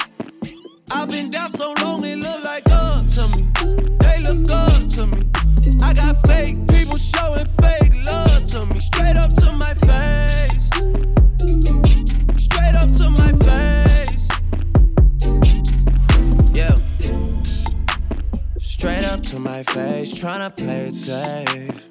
I've 0.93 1.09
been 1.09 1.29
down 1.29 1.49
so 1.49 1.73
long 1.79 2.03
it 2.03 2.17
like 2.17 2.69
up 2.69 3.07
to 3.07 3.27
me. 3.29 3.49
They 3.99 4.19
look 4.19 4.51
up 4.51 4.87
to 4.89 5.07
me. 5.07 5.29
I 5.81 5.93
got 5.93 6.21
fake 6.27 6.57
people 6.67 6.97
showing 6.97 7.47
fake 7.61 7.93
love 8.05 8.43
to 8.51 8.65
me. 8.65 8.79
Straight 8.79 9.15
up 9.15 9.33
to 9.35 9.53
my 9.53 9.73
face. 9.87 10.67
Straight 12.37 12.75
up 12.75 12.91
to 12.99 13.09
my 13.09 13.31
face. 13.47 14.27
Yeah. 16.53 16.75
Straight 18.57 19.05
up 19.05 19.23
to 19.23 19.39
my 19.39 19.63
face, 19.63 20.13
tryna 20.13 20.55
play 20.55 20.87
it 20.87 20.95
safe. 20.95 21.90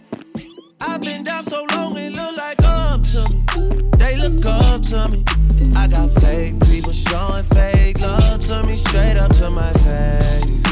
I've 0.83 1.01
been 1.01 1.23
down 1.23 1.43
so 1.43 1.65
long 1.73 1.95
it 1.97 2.11
look 2.11 2.35
like 2.37 2.57
up 2.63 3.01
to 3.03 3.29
me. 3.29 3.43
They 3.97 4.17
look 4.17 4.43
up 4.45 4.81
to 4.83 5.09
me. 5.09 5.23
I 5.75 5.87
got 5.87 6.09
fake 6.21 6.59
people 6.65 6.91
showing 6.91 7.43
fake 7.45 8.01
love 8.01 8.39
to 8.47 8.63
me. 8.63 8.75
Straight 8.75 9.17
up 9.17 9.31
to 9.35 9.49
my 9.51 9.71
face. 9.73 10.63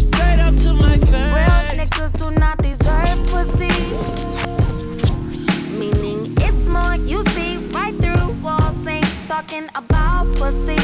Straight 0.00 0.40
up 0.40 0.54
to 0.56 0.74
my 0.74 0.96
face. 0.98 1.34
Real 1.36 1.86
niggas 1.86 2.12
do 2.18 2.30
not 2.32 2.58
deserve 2.58 3.18
pussy. 3.30 3.70
Meaning 5.78 6.34
it's 6.38 6.66
more 6.66 6.96
you 6.96 7.22
see 7.34 7.56
right 7.72 7.94
through 7.96 8.32
walls, 8.42 8.86
ain't 8.86 9.06
talking 9.26 9.68
about 9.74 10.26
pussy. 10.36 10.79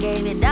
Gave 0.00 0.26
it 0.26 0.49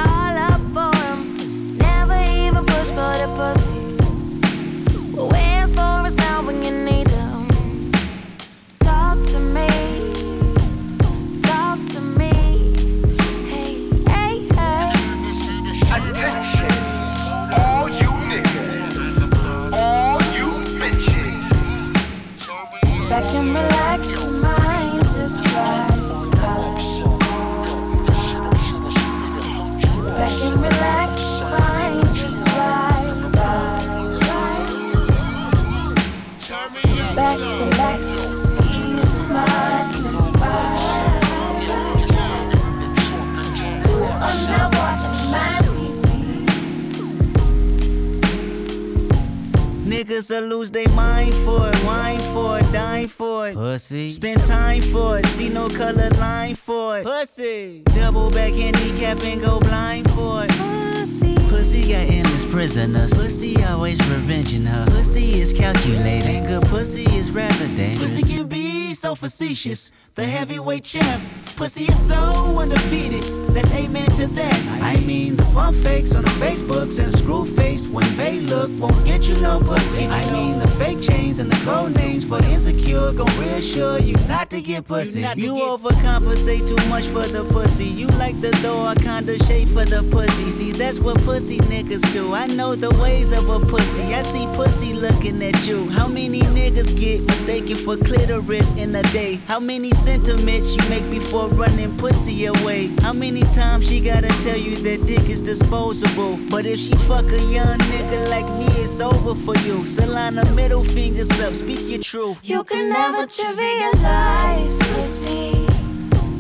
Niggas 50.09 50.31
will 50.31 50.49
lose 50.49 50.71
their 50.71 50.89
mind 50.89 51.35
for 51.45 51.69
it, 51.69 51.85
wine 51.85 52.19
for 52.33 52.59
it, 52.59 52.73
dine 52.73 53.09
for 53.09 53.49
it. 53.49 53.55
Pussy. 53.55 54.09
Spend 54.09 54.43
time 54.47 54.81
for 54.81 55.19
it, 55.19 55.27
see 55.27 55.51
no 55.51 55.69
color 55.69 56.09
line 56.13 56.55
for 56.55 56.99
it. 56.99 57.05
Pussy. 57.05 57.83
Double 57.95 58.31
back 58.31 58.55
handicap 58.55 59.23
and 59.23 59.43
go 59.43 59.61
blind 59.61 60.11
for 60.13 60.45
it. 60.45 60.51
Pussy. 60.53 61.35
Pussy 61.51 61.83
got 61.93 62.09
endless 62.09 62.47
prisoners. 62.47 63.13
Pussy 63.13 63.63
always 63.65 63.99
revenging 64.09 64.65
her. 64.65 64.87
Pussy 64.87 65.41
is 65.41 65.53
calculating. 65.53 66.43
Good 66.45 66.63
pussy 66.69 67.05
is 67.15 67.31
rather 67.31 67.69
dangerous. 67.77 68.15
Pussy 68.17 68.35
can 68.35 68.47
be 68.47 68.95
so 68.95 69.15
facetious. 69.15 69.93
The 70.19 70.27
heavyweight 70.27 70.83
champ. 70.83 71.23
Pussy 71.55 71.85
is 71.85 72.09
so 72.09 72.17
undefeated. 72.59 73.25
Let's 73.51 73.71
amen 73.73 74.11
to 74.17 74.27
that. 74.27 74.83
I 74.83 74.97
mean, 74.97 75.37
the 75.37 75.45
pump 75.55 75.77
fakes 75.77 76.15
on 76.15 76.25
the 76.25 76.31
Facebooks 76.43 76.99
and 76.99 77.13
the 77.13 77.19
screw 77.19 77.47
face 77.47 77.87
when 77.87 78.17
they 78.17 78.41
look 78.41 78.71
won't 78.79 79.05
get 79.05 79.29
you 79.29 79.37
no 79.41 79.61
pussy. 79.61 80.07
I 80.07 80.31
mean, 80.31 80.59
the 80.59 80.69
fake 80.79 81.01
chains 81.01 81.39
and 81.39 81.51
the 81.51 81.57
code 81.65 81.95
names 81.95 82.25
for 82.25 82.41
the 82.41 82.49
insecure 82.51 83.13
gon' 83.13 83.27
reassure 83.39 83.99
you 83.99 84.15
not 84.29 84.51
to 84.51 84.61
get 84.61 84.87
pussy. 84.87 85.21
You, 85.21 85.35
you 85.37 85.55
overcompensate 85.55 86.67
too 86.67 86.89
much 86.89 87.07
for 87.07 87.27
the 87.27 87.45
pussy. 87.45 87.87
You 87.87 88.09
like 88.23 88.41
the 88.41 88.49
a 88.49 88.95
kinda 88.95 89.39
shade 89.45 89.69
for 89.69 89.85
the 89.85 90.03
pussy. 90.11 90.51
See, 90.51 90.73
that's 90.73 91.01
what 91.01 91.17
pussy 91.25 91.59
niggas 91.59 92.13
do. 92.13 92.35
I 92.35 92.47
know 92.47 92.75
the 92.75 92.91
ways 93.03 93.33
of 93.33 93.49
a 93.49 93.59
pussy. 93.59 94.15
I 94.15 94.23
see 94.23 94.47
pussy 94.55 94.93
looking 94.93 95.43
at 95.43 95.67
you. 95.67 95.89
How 95.91 96.07
many 96.07 96.41
niggas 96.41 96.99
get 96.99 97.23
mistaken 97.23 97.77
for 97.77 97.97
clitoris 97.97 98.75
in 98.75 98.95
a 98.95 99.03
day? 99.15 99.41
How 99.47 99.59
many 99.59 99.91
sentiments 100.09 100.75
you 100.75 100.83
make 100.89 101.09
before 101.11 101.49
running 101.49 101.95
pussy 101.99 102.47
away? 102.47 102.91
How 103.03 103.13
many 103.13 103.43
times 103.61 103.87
she 103.89 104.01
gotta 104.01 104.33
tell 104.45 104.57
you 104.57 104.75
that 104.77 105.07
dick 105.07 105.27
is 105.29 105.43
disposable? 105.43 106.39
But 106.49 106.65
if 106.65 106.79
she 106.85 106.95
fuck 107.09 107.27
a 107.31 107.43
young 107.57 107.79
nigga 107.93 108.19
like 108.35 108.49
me, 108.59 108.69
it's 108.83 109.01
over 109.01 109.35
for 109.35 109.57
you. 109.67 109.77
Solana 109.95 110.45
middle 110.55 110.85
fingers 110.97 111.31
up, 111.41 111.55
speak 111.55 111.83
your 111.91 112.03
truth. 112.03 112.39
You 112.43 112.65
can 112.65 112.89
never 112.89 113.27
trivialize 113.27 114.79
pussy. 114.95 115.67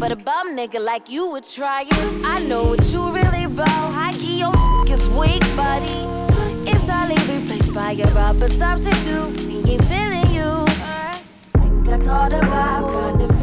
But 0.01 0.13
a 0.13 0.17
bum 0.17 0.57
nigga 0.57 0.81
like 0.83 1.11
you 1.11 1.29
would 1.33 1.47
try 1.47 1.83
it. 1.83 2.15
I 2.25 2.39
know 2.49 2.65
what 2.71 2.91
you 2.93 3.01
really 3.19 3.45
about. 3.45 3.93
High 3.99 4.13
key, 4.13 4.39
your 4.39 4.55
is 4.95 5.07
weak, 5.21 5.45
buddy. 5.57 6.01
It's 6.71 6.89
only 6.89 7.19
replaced 7.33 7.75
by 7.75 7.93
a 7.93 8.07
rubber 8.15 8.49
substitute. 8.49 9.31
We 9.47 9.57
ain't 9.73 9.85
feeling 9.93 10.31
you. 10.39 10.51
Think 11.61 11.89
I 11.89 11.99
caught 12.09 12.33
a 12.33 12.41
vibe, 12.53 12.87
kinda 12.93 13.27
feeling 13.27 13.38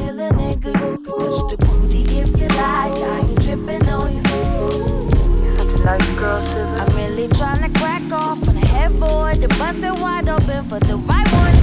I'm 6.57 6.95
really 6.95 7.27
crack 7.75 8.11
off 8.11 8.47
on 8.47 8.55
headboard. 8.55 9.41
The 9.41 9.47
it 9.83 9.99
wide 10.01 10.27
open 10.27 10.67
for 10.67 10.79
the 10.79 10.97
right 10.97 11.31
one. 11.31 11.55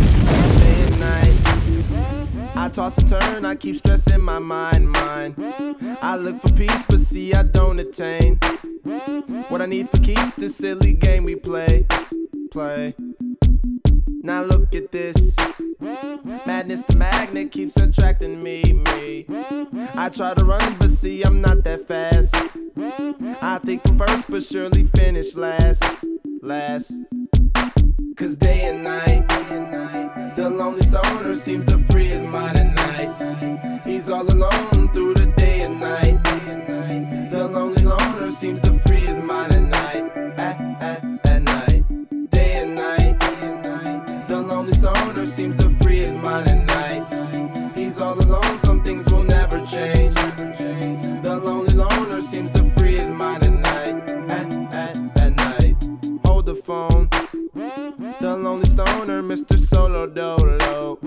I 2.54 2.68
toss 2.68 2.96
and 2.96 3.08
turn, 3.08 3.44
I 3.44 3.56
keep 3.56 3.74
stressing 3.74 4.20
my 4.20 4.38
mind, 4.38 4.88
mind. 4.88 5.34
I 6.00 6.14
look 6.14 6.40
for 6.40 6.52
peace, 6.52 6.86
but 6.86 7.00
see, 7.00 7.34
I 7.34 7.42
don't 7.42 7.80
attain. 7.80 8.36
What 9.48 9.60
I 9.60 9.66
need 9.66 9.90
for 9.90 9.98
keeps 9.98 10.34
this 10.34 10.54
silly 10.54 10.92
game 10.92 11.24
we 11.24 11.34
play, 11.34 11.86
play. 12.52 12.94
Now 14.24 14.42
look 14.44 14.72
at 14.76 14.92
this. 14.92 15.36
Madness, 16.46 16.84
the 16.84 16.94
magnet 16.94 17.50
keeps 17.50 17.76
attracting 17.76 18.40
me, 18.40 18.62
me. 18.62 19.26
I 19.96 20.08
try 20.10 20.34
to 20.34 20.44
run, 20.44 20.76
but 20.78 20.90
see, 20.90 21.22
I'm 21.22 21.40
not 21.40 21.64
that 21.64 21.88
fast. 21.88 22.32
I 23.42 23.58
think 23.58 23.82
I'm 23.84 23.98
first, 23.98 24.30
but 24.30 24.44
surely 24.44 24.84
finish 24.84 25.34
last, 25.34 25.82
last. 26.40 26.92
Cause 28.14 28.36
day 28.36 28.66
and 28.66 28.84
night, 28.84 29.26
the 30.36 30.48
lonely 30.48 30.82
stoner 30.82 31.34
seems 31.34 31.66
to 31.66 31.78
free 31.78 32.06
his 32.06 32.24
mind 32.24 32.58
at 32.58 32.74
night. 32.76 33.82
He's 33.84 34.08
all 34.08 34.22
alone 34.22 34.92
through 34.92 35.14
the 35.14 35.26
day 35.36 35.62
and 35.62 35.80
night. 35.80 36.22
The 37.32 37.48
lonely 37.48 37.82
loner 37.82 38.30
seems 38.30 38.60
to 38.60 38.72
free 38.80 38.91
seems 45.32 45.56
to 45.56 45.70
free 45.82 46.00
his 46.00 46.18
mind 46.18 46.46
at 46.46 46.66
night. 46.66 47.72
He's 47.74 48.02
all 48.02 48.18
alone, 48.22 48.54
some 48.54 48.84
things 48.84 49.10
will 49.10 49.24
never 49.24 49.64
change. 49.64 50.14
The 50.14 51.40
lonely 51.42 51.72
loner 51.72 52.20
seems 52.20 52.50
to 52.50 52.62
free 52.72 52.98
his 52.98 53.10
mind 53.10 53.42
at 53.42 53.52
night. 53.52 54.10
At, 54.30 54.52
at, 54.74 55.18
at 55.18 55.36
night. 55.36 55.76
Hold 56.26 56.44
the 56.44 56.54
phone. 56.54 57.08
The 58.20 58.36
lonely 58.36 58.66
stoner, 58.66 59.22
Mr. 59.22 59.58
Solo 59.58 60.06
Dolo. 60.06 60.98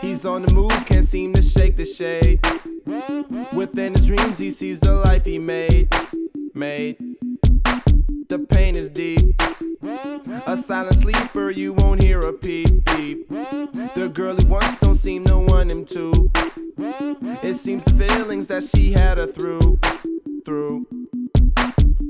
He's 0.00 0.24
on 0.24 0.46
the 0.46 0.54
move, 0.54 0.86
can't 0.86 1.04
seem 1.04 1.34
to 1.34 1.42
shake 1.42 1.76
the 1.76 1.84
shade. 1.84 2.40
Within 3.52 3.92
his 3.92 4.06
dreams, 4.06 4.38
he 4.38 4.50
sees 4.50 4.80
the 4.80 4.94
life 4.94 5.26
he 5.26 5.38
made. 5.38 5.94
Made. 6.54 7.17
The 8.28 8.38
pain 8.38 8.76
is 8.76 8.90
deep. 8.90 9.40
A 10.46 10.54
silent 10.54 10.96
sleeper, 10.96 11.50
you 11.50 11.72
won't 11.72 12.02
hear 12.02 12.20
a 12.20 12.32
peep 12.34 12.84
peep. 12.84 13.28
The 13.94 14.10
girl 14.12 14.36
he 14.36 14.44
wants 14.44 14.76
don't 14.76 14.94
seem 14.94 15.24
to 15.24 15.38
want 15.38 15.70
him 15.70 15.86
to. 15.86 16.30
It 17.42 17.54
seems 17.54 17.84
the 17.84 17.94
feelings 17.94 18.48
that 18.48 18.64
she 18.64 18.92
had 18.92 19.16
her 19.16 19.26
through, 19.26 19.78
through. 20.44 20.86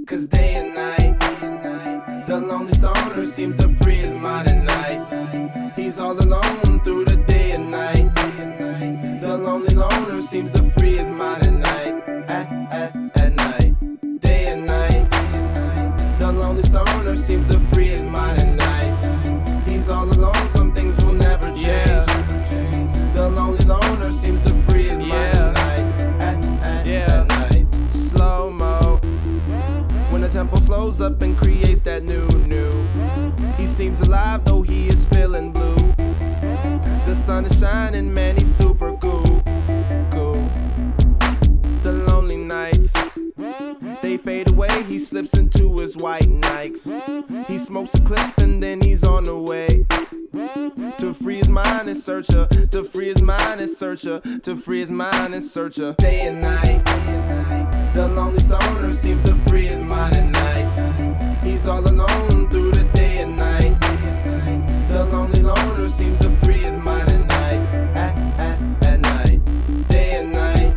Cause 0.07 0.27
day 0.27 0.55
and 0.57 0.75
night, 0.75 2.27
the 2.27 2.41
lonely 2.41 2.73
stoner 2.73 3.25
seems 3.25 3.55
to 3.57 3.69
free 3.77 3.97
his 3.97 4.17
mind 4.17 4.49
at 4.49 4.65
night. 4.65 5.73
He's 5.77 6.01
all 6.01 6.19
alone 6.19 6.81
through 6.81 7.05
the 7.05 7.17
day 7.17 7.53
and 7.53 7.71
night. 7.71 8.13
The 9.21 9.39
lonely 9.39 9.75
loner 9.75 10.21
seems 10.21 10.51
to 10.53 10.63
free 10.73 10.97
his 10.97 11.11
mind 11.11 11.47
at 11.47 11.53
night. 11.53 12.09
At, 12.29 12.73
at, 12.73 13.18
seems 17.29 17.47
to 17.47 17.61
free 17.75 17.89
his 17.89 18.09
mind 18.09 18.41
at 18.41 18.55
night. 18.57 19.69
He's 19.69 19.91
all 19.91 20.09
alone, 20.09 20.47
some 20.47 20.73
things 20.73 20.97
will 21.05 21.13
never 21.13 21.49
change. 21.55 22.07
The 23.13 23.29
lonely 23.29 23.67
loner 23.67 24.13
seems 24.13 24.41
to 24.45 24.55
free 24.63 24.85
his 24.85 24.99
mind 24.99 25.37
at 25.37 25.53
night. 25.53 26.23
At, 26.23 26.89
at, 26.89 26.89
at 26.89 27.29
night, 27.29 27.67
slow 27.93 28.51
mo. 28.51 28.97
When 30.09 30.23
the 30.23 30.29
tempo 30.31 30.59
slows 30.59 31.03
up 31.03 31.21
and 31.21 31.37
creates 31.37 31.83
that 31.83 32.03
new, 32.03 32.27
new. 32.47 32.87
He 33.59 33.67
seems 33.67 34.01
alive 34.01 34.47
though 34.47 34.63
he 34.63 34.89
is 34.89 35.05
feeling 35.05 35.53
blue. 35.53 35.77
The 37.05 37.15
sun 37.15 37.45
is 37.45 37.61
shining, 37.61 38.11
man, 38.11 38.39
he's 38.39 38.55
super. 38.55 38.97
Cool. 39.03 39.28
He 44.87 44.99
slips 44.99 45.35
into 45.35 45.77
his 45.79 45.97
white 45.97 46.29
Nikes. 46.29 46.87
He 47.47 47.59
smokes 47.59 47.95
a 47.95 48.01
clip 48.01 48.39
and 48.39 48.63
then 48.63 48.81
he's 48.81 49.05
on 49.05 49.25
the 49.25 49.37
way. 49.37 49.85
To 50.99 51.13
free 51.13 51.39
his 51.39 51.49
mind 51.49 51.89
and 51.89 51.97
searcher, 51.97 52.47
to 52.47 52.85
free 52.85 53.09
his 53.09 53.21
mind 53.21 53.61
and 53.61 53.69
searcher, 53.69 54.21
to 54.43 54.57
free 54.57 54.81
his 54.81 54.91
mind 54.91 55.35
and 55.35 55.43
searcher. 55.43 55.95
Day 55.99 56.21
and 56.23 56.41
night, 56.41 56.85
the 57.95 58.09
lonely 58.09 58.41
stoner 58.41 58.93
seems 58.93 59.23
to 59.25 59.35
free 59.49 59.67
his 59.67 59.83
mind 59.83 60.17
at 60.17 60.27
night. 60.27 61.43
He's 61.43 61.67
all 61.67 61.81
alone 61.81 62.49
through 62.51 62.73
the 62.73 62.85
day 62.95 63.19
and 63.19 63.37
night. 63.37 63.81
The 64.89 65.05
lonely 65.07 65.43
loner 65.43 65.89
seems 65.89 66.19
to 66.19 66.31
free 66.45 66.59
his 66.59 66.79
mind 66.79 67.11
at 67.11 67.27
night. 67.27 67.97
At, 67.97 68.17
at, 68.39 68.87
at 68.87 69.01
night, 69.01 69.89
day 69.89 70.17
and 70.17 70.33
night. 70.33 70.77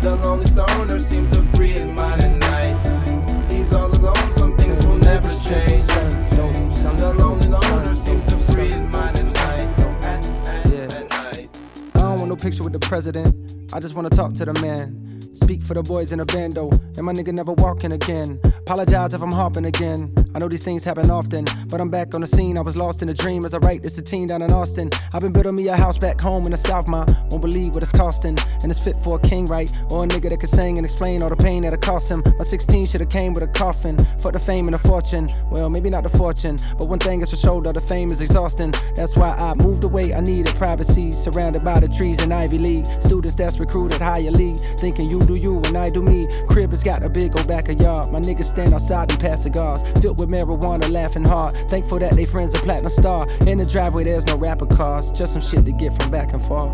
The 0.00 0.16
lonely 0.16 0.46
stoner 0.46 1.00
seems 1.00 1.30
to 1.30 1.42
free 1.56 1.72
his 1.72 1.90
mind 1.90 2.03
picture 12.44 12.62
with 12.62 12.74
the 12.74 12.78
president. 12.78 13.34
I 13.72 13.80
just 13.80 13.96
wanna 13.96 14.10
talk 14.10 14.34
to 14.34 14.44
the 14.44 14.52
man. 14.60 15.13
Speak 15.34 15.64
for 15.64 15.74
the 15.74 15.82
boys 15.82 16.12
in 16.12 16.18
the 16.18 16.24
bando, 16.24 16.70
and 16.96 17.04
my 17.04 17.12
nigga 17.12 17.32
never 17.32 17.52
walking 17.52 17.92
again. 17.92 18.40
Apologize 18.44 19.14
if 19.14 19.22
I'm 19.22 19.32
harping 19.32 19.66
again. 19.66 20.12
I 20.34 20.38
know 20.38 20.48
these 20.48 20.64
things 20.64 20.84
happen 20.84 21.10
often, 21.10 21.44
but 21.68 21.80
I'm 21.80 21.90
back 21.90 22.14
on 22.14 22.20
the 22.20 22.26
scene. 22.26 22.58
I 22.58 22.60
was 22.60 22.76
lost 22.76 23.02
in 23.02 23.08
a 23.08 23.14
dream 23.14 23.44
as 23.44 23.54
I 23.54 23.58
write 23.58 23.82
this 23.82 23.98
a 23.98 24.02
teen 24.02 24.26
down 24.26 24.42
in 24.42 24.52
Austin. 24.52 24.90
I've 25.12 25.22
been 25.22 25.32
building 25.32 25.54
me 25.54 25.68
a 25.68 25.76
house 25.76 25.96
back 25.96 26.20
home 26.20 26.44
in 26.44 26.50
the 26.50 26.56
South, 26.56 26.88
ma. 26.88 27.04
Won't 27.30 27.42
believe 27.42 27.74
what 27.74 27.82
it's 27.82 27.92
costing, 27.92 28.36
and 28.62 28.70
it's 28.70 28.80
fit 28.80 28.96
for 29.04 29.16
a 29.16 29.20
king, 29.20 29.46
right? 29.46 29.70
Or 29.90 30.04
a 30.04 30.06
nigga 30.06 30.30
that 30.30 30.40
can 30.40 30.48
sing 30.48 30.78
and 30.78 30.84
explain 30.84 31.22
all 31.22 31.28
the 31.28 31.36
pain 31.36 31.62
that 31.62 31.72
it 31.72 31.82
cost 31.82 32.10
him. 32.10 32.22
My 32.38 32.44
16 32.44 32.86
should've 32.86 33.10
came 33.10 33.32
with 33.32 33.44
a 33.44 33.48
coffin. 33.48 33.96
For 34.18 34.32
the 34.32 34.38
fame 34.38 34.66
and 34.66 34.74
the 34.74 34.78
fortune. 34.78 35.32
Well, 35.50 35.68
maybe 35.70 35.90
not 35.90 36.02
the 36.02 36.08
fortune, 36.08 36.56
but 36.78 36.86
one 36.86 36.98
thing 36.98 37.20
is 37.20 37.30
for 37.30 37.36
sure, 37.36 37.62
though, 37.62 37.72
the 37.72 37.80
fame 37.80 38.10
is 38.10 38.20
exhausting. 38.20 38.72
That's 38.96 39.16
why 39.16 39.30
I 39.30 39.54
moved 39.54 39.84
away. 39.84 40.14
I 40.14 40.20
needed 40.20 40.54
privacy, 40.56 41.12
surrounded 41.12 41.62
by 41.62 41.78
the 41.80 41.88
trees 41.88 42.22
in 42.22 42.32
Ivy 42.32 42.58
League. 42.58 42.86
Students 43.02 43.36
that's 43.36 43.58
recruited 43.60 44.00
higher 44.00 44.30
league, 44.30 44.58
thinking 44.78 45.10
you 45.10 45.13
do 45.20 45.34
you 45.34 45.58
and 45.58 45.76
I 45.76 45.90
do 45.90 46.02
me. 46.02 46.28
Crib 46.48 46.72
has 46.72 46.82
got 46.82 47.02
a 47.02 47.08
big 47.08 47.36
old 47.36 47.48
backyard. 47.48 48.10
My 48.12 48.20
niggas 48.20 48.46
stand 48.46 48.74
outside 48.74 49.10
and 49.10 49.20
pass 49.20 49.42
cigars, 49.42 49.82
filled 50.00 50.18
with 50.18 50.28
marijuana, 50.28 50.90
laughing 50.90 51.24
hard. 51.24 51.54
Thankful 51.68 51.98
that 51.98 52.14
they 52.14 52.24
friends 52.24 52.54
a 52.54 52.58
platinum 52.58 52.92
star. 52.92 53.28
In 53.46 53.58
the 53.58 53.64
driveway, 53.64 54.04
there's 54.04 54.26
no 54.26 54.36
rapper 54.36 54.66
cars, 54.66 55.10
just 55.12 55.32
some 55.32 55.42
shit 55.42 55.64
to 55.64 55.72
get 55.72 56.00
from 56.00 56.10
back 56.10 56.32
and 56.32 56.42
forth. 56.44 56.72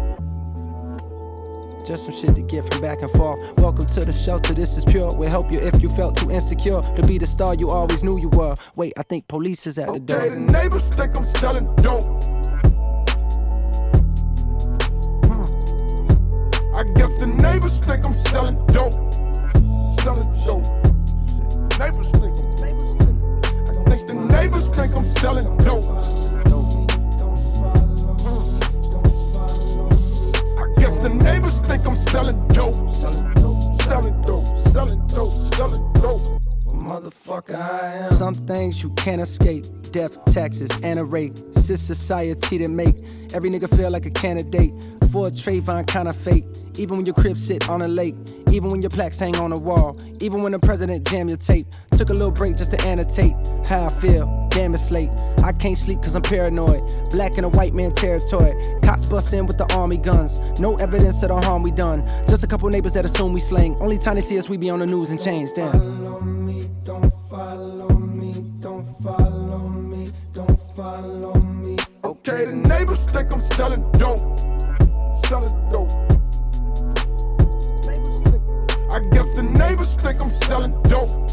Just 1.86 2.04
some 2.04 2.14
shit 2.14 2.36
to 2.36 2.42
get 2.42 2.70
from 2.70 2.82
back 2.82 3.02
and 3.02 3.10
forth. 3.10 3.40
Welcome 3.58 3.86
to 3.86 4.04
the 4.04 4.12
shelter, 4.12 4.52
this 4.54 4.76
is 4.76 4.84
pure. 4.84 5.12
We'll 5.12 5.30
help 5.30 5.50
you 5.50 5.58
if 5.58 5.82
you 5.82 5.88
felt 5.88 6.16
too 6.16 6.30
insecure 6.30 6.80
to 6.82 7.02
be 7.02 7.18
the 7.18 7.26
star 7.26 7.54
you 7.54 7.70
always 7.70 8.04
knew 8.04 8.18
you 8.18 8.28
were. 8.28 8.54
Wait, 8.76 8.92
I 8.96 9.02
think 9.02 9.26
police 9.28 9.66
is 9.66 9.78
at 9.78 9.92
the 9.92 9.98
door. 9.98 10.18
Okay, 10.18 10.28
the 10.28 10.36
neighbors 10.36 10.88
think 10.88 11.16
I'm 11.16 11.24
selling 11.24 11.74
dope. 11.76 12.19
Guess 16.84 17.14
the 17.18 17.26
neighbors 17.26 17.78
think 17.78 18.06
I'm 18.06 18.14
selling 18.14 18.56
dope. 18.66 18.94
Selling 20.00 20.32
dope. 20.44 20.64
Neighbors 21.78 22.10
think 22.10 22.38
I'm. 22.38 22.50
I 23.90 24.04
the 24.06 24.14
neighbors 24.14 24.68
think 24.70 24.96
I'm 24.96 25.08
selling 25.16 25.56
dope. 25.58 25.84
I 30.58 30.80
guess 30.80 31.02
the 31.02 31.10
neighbors 31.10 31.60
think 31.60 31.86
I'm 31.86 31.96
selling 31.96 32.48
dope. 32.48 32.94
Selling 32.94 33.34
dope. 33.34 33.82
Selling 33.82 34.22
dope. 34.22 34.68
Selling 34.68 35.06
dope. 35.08 35.54
Selling 35.54 35.92
dope. 35.94 36.49
Motherfucker, 36.80 37.54
I 37.54 37.96
am. 37.98 38.12
Some 38.12 38.34
things 38.34 38.82
you 38.82 38.90
can't 38.94 39.20
escape. 39.20 39.64
Death, 39.92 40.24
taxes, 40.26 40.70
and 40.82 40.98
a 40.98 41.04
rate. 41.04 41.36
Sis 41.56 41.82
society 41.82 42.58
that 42.58 42.70
make 42.70 42.96
every 43.34 43.50
nigga 43.50 43.68
feel 43.76 43.90
like 43.90 44.06
a 44.06 44.10
candidate 44.10 44.72
for 45.12 45.28
a 45.28 45.30
Trayvon 45.30 45.86
kind 45.86 46.08
of 46.08 46.16
fate. 46.16 46.44
Even 46.78 46.96
when 46.96 47.06
your 47.06 47.14
crib 47.14 47.36
sit 47.36 47.68
on 47.68 47.82
a 47.82 47.88
lake. 47.88 48.16
Even 48.50 48.70
when 48.70 48.80
your 48.80 48.90
plaques 48.90 49.18
hang 49.18 49.36
on 49.36 49.52
a 49.52 49.58
wall. 49.58 49.98
Even 50.20 50.40
when 50.40 50.52
the 50.52 50.58
president 50.58 51.06
jam 51.08 51.28
your 51.28 51.36
tape. 51.36 51.66
Took 51.92 52.08
a 52.08 52.14
little 52.14 52.30
break 52.30 52.56
just 52.56 52.70
to 52.70 52.80
annotate 52.86 53.34
how 53.66 53.84
I 53.84 53.90
feel. 54.00 54.49
Damn, 54.50 54.74
it's 54.74 54.90
late. 54.90 55.10
I 55.42 55.52
can't 55.52 55.78
sleep 55.78 56.02
cause 56.02 56.14
I'm 56.14 56.22
paranoid. 56.22 56.82
Black 57.10 57.38
in 57.38 57.44
a 57.44 57.48
white 57.48 57.72
man 57.72 57.94
territory. 57.94 58.54
Cops 58.82 59.08
bust 59.08 59.32
in 59.32 59.46
with 59.46 59.58
the 59.58 59.72
army 59.74 59.96
guns. 59.96 60.40
No 60.60 60.74
evidence 60.76 61.22
of 61.22 61.28
the 61.30 61.40
harm 61.40 61.62
we 61.62 61.70
done. 61.70 62.06
Just 62.28 62.44
a 62.44 62.46
couple 62.46 62.68
neighbors 62.68 62.92
that 62.92 63.04
assume 63.04 63.32
we 63.32 63.40
slang. 63.40 63.76
Only 63.76 63.96
time 63.96 64.16
they 64.16 64.20
see 64.20 64.38
us, 64.38 64.48
we 64.48 64.56
be 64.56 64.68
on 64.68 64.80
the 64.80 64.86
news 64.86 65.10
and 65.10 65.20
change. 65.22 65.50
Damn. 65.54 65.72
Follow 65.72 66.20
me, 66.20 66.68
don't 66.84 67.12
follow 67.30 67.88
me, 67.90 68.34
don't 68.60 68.84
follow 69.02 69.68
me, 69.68 70.12
don't 70.34 70.60
follow 70.74 71.34
me. 71.34 71.76
Okay, 72.02 72.46
the 72.46 72.52
neighbors 72.52 73.04
think 73.04 73.32
I'm 73.32 73.40
selling 73.40 73.88
dope. 73.92 74.38
Selling 75.26 75.70
dope. 75.70 75.92
I 78.92 78.98
guess 79.12 79.30
the 79.36 79.42
neighbors 79.44 79.94
think 79.94 80.20
I'm 80.20 80.30
selling 80.30 80.72
dope. 80.82 81.30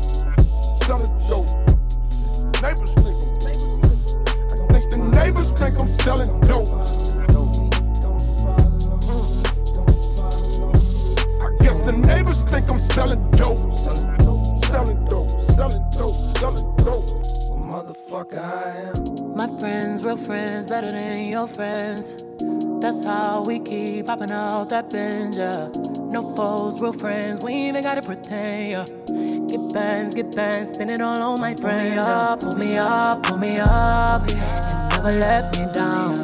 Selling 0.84 1.12
dope. 1.28 1.48
Neighbors 2.62 2.94
neighbors 4.98 5.52
think 5.54 5.80
I'm 5.80 5.88
selling 6.00 6.40
dope. 6.42 6.68
I 11.42 11.64
guess 11.64 11.86
the 11.86 11.94
neighbors 11.94 12.44
think 12.44 12.70
I'm 12.70 12.80
selling 12.92 13.32
dope. 13.32 13.78
Selling 13.78 14.16
dope. 14.18 14.66
Selling 14.66 15.06
dope. 15.06 15.52
Selling 15.52 15.86
dope. 15.92 16.38
Selling 16.38 16.76
dope. 16.78 17.24
Motherfucker, 17.68 18.40
I 18.40 18.88
am. 18.88 19.36
My 19.36 19.48
friends, 19.60 20.06
real 20.06 20.18
friends, 20.18 20.70
better 20.70 20.90
than 20.90 21.30
your 21.30 21.48
friends. 21.48 22.24
That's 22.80 23.06
how 23.06 23.44
we 23.46 23.60
keep 23.60 24.06
popping 24.06 24.32
out 24.32 24.70
that 24.70 24.90
binge, 24.90 25.36
yeah. 25.36 25.70
No 26.10 26.22
foes, 26.36 26.82
real 26.82 26.94
friends, 26.94 27.44
we 27.44 27.56
even 27.56 27.82
gotta 27.82 28.02
pretend, 28.02 28.68
yeah. 28.70 28.86
Get 29.48 29.74
bands, 29.74 30.16
get 30.16 30.36
bands, 30.36 30.72
spin 30.72 30.90
it 30.90 31.02
all 31.02 31.18
on 31.18 31.42
my 31.42 31.54
friends. 31.56 31.82
Pull 31.82 31.90
me 31.92 31.98
up, 31.98 32.40
pull 32.40 32.58
me 32.58 32.78
up, 32.78 33.24
pull 33.24 33.38
me 33.38 33.60
up, 33.60 34.22
and 34.32 34.87
never 34.98 35.20
let 35.20 35.56
me 35.56 35.72
down. 35.72 36.16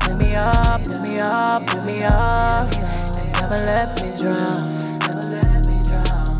Pull 0.00 0.16
me 0.16 0.34
up, 0.34 0.82
pull 0.82 1.00
me 1.02 1.20
up, 1.20 1.66
pull 1.68 1.82
me 1.82 2.02
up, 2.02 2.68
never 3.38 3.54
let 3.54 4.02
me 4.02 4.12
drown. 4.16 4.58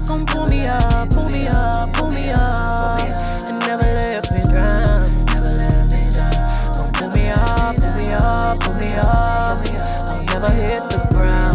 Come 0.08 0.26
pull 0.26 0.48
me 0.48 0.66
up, 0.66 1.10
pull 1.10 1.28
me 1.28 1.46
up, 1.46 1.92
pull 1.92 2.10
me 2.10 2.30
up, 2.30 3.00
and 3.46 3.60
never 3.60 3.84
let 3.84 4.32
me 4.32 4.42
drown. 4.50 5.24
Never 5.26 5.54
let 5.54 5.92
me 5.92 6.10
down. 6.10 6.32
Come 6.74 6.92
pull 6.92 7.10
me 7.10 7.28
up, 7.30 7.76
pull 7.76 7.94
me 7.94 8.12
up, 8.14 8.60
pull 8.60 8.74
me 8.74 8.94
up. 8.94 9.62
I'll 10.08 10.24
never 10.24 10.50
hit 10.52 10.90
the 10.90 10.98
ground. 11.12 11.54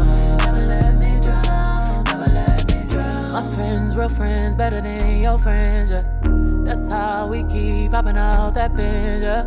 My 3.34 3.44
friends, 3.56 3.96
real 3.98 4.08
friends, 4.08 4.56
better 4.56 4.80
than 4.80 5.20
your 5.20 5.38
friends, 5.38 5.92
yeah. 5.92 6.19
That's 6.66 6.88
how 6.90 7.28
we 7.28 7.44
keep 7.44 7.92
popping 7.92 8.18
out 8.18 8.54
that 8.56 8.76
binge, 8.76 9.24
yeah. 9.24 9.44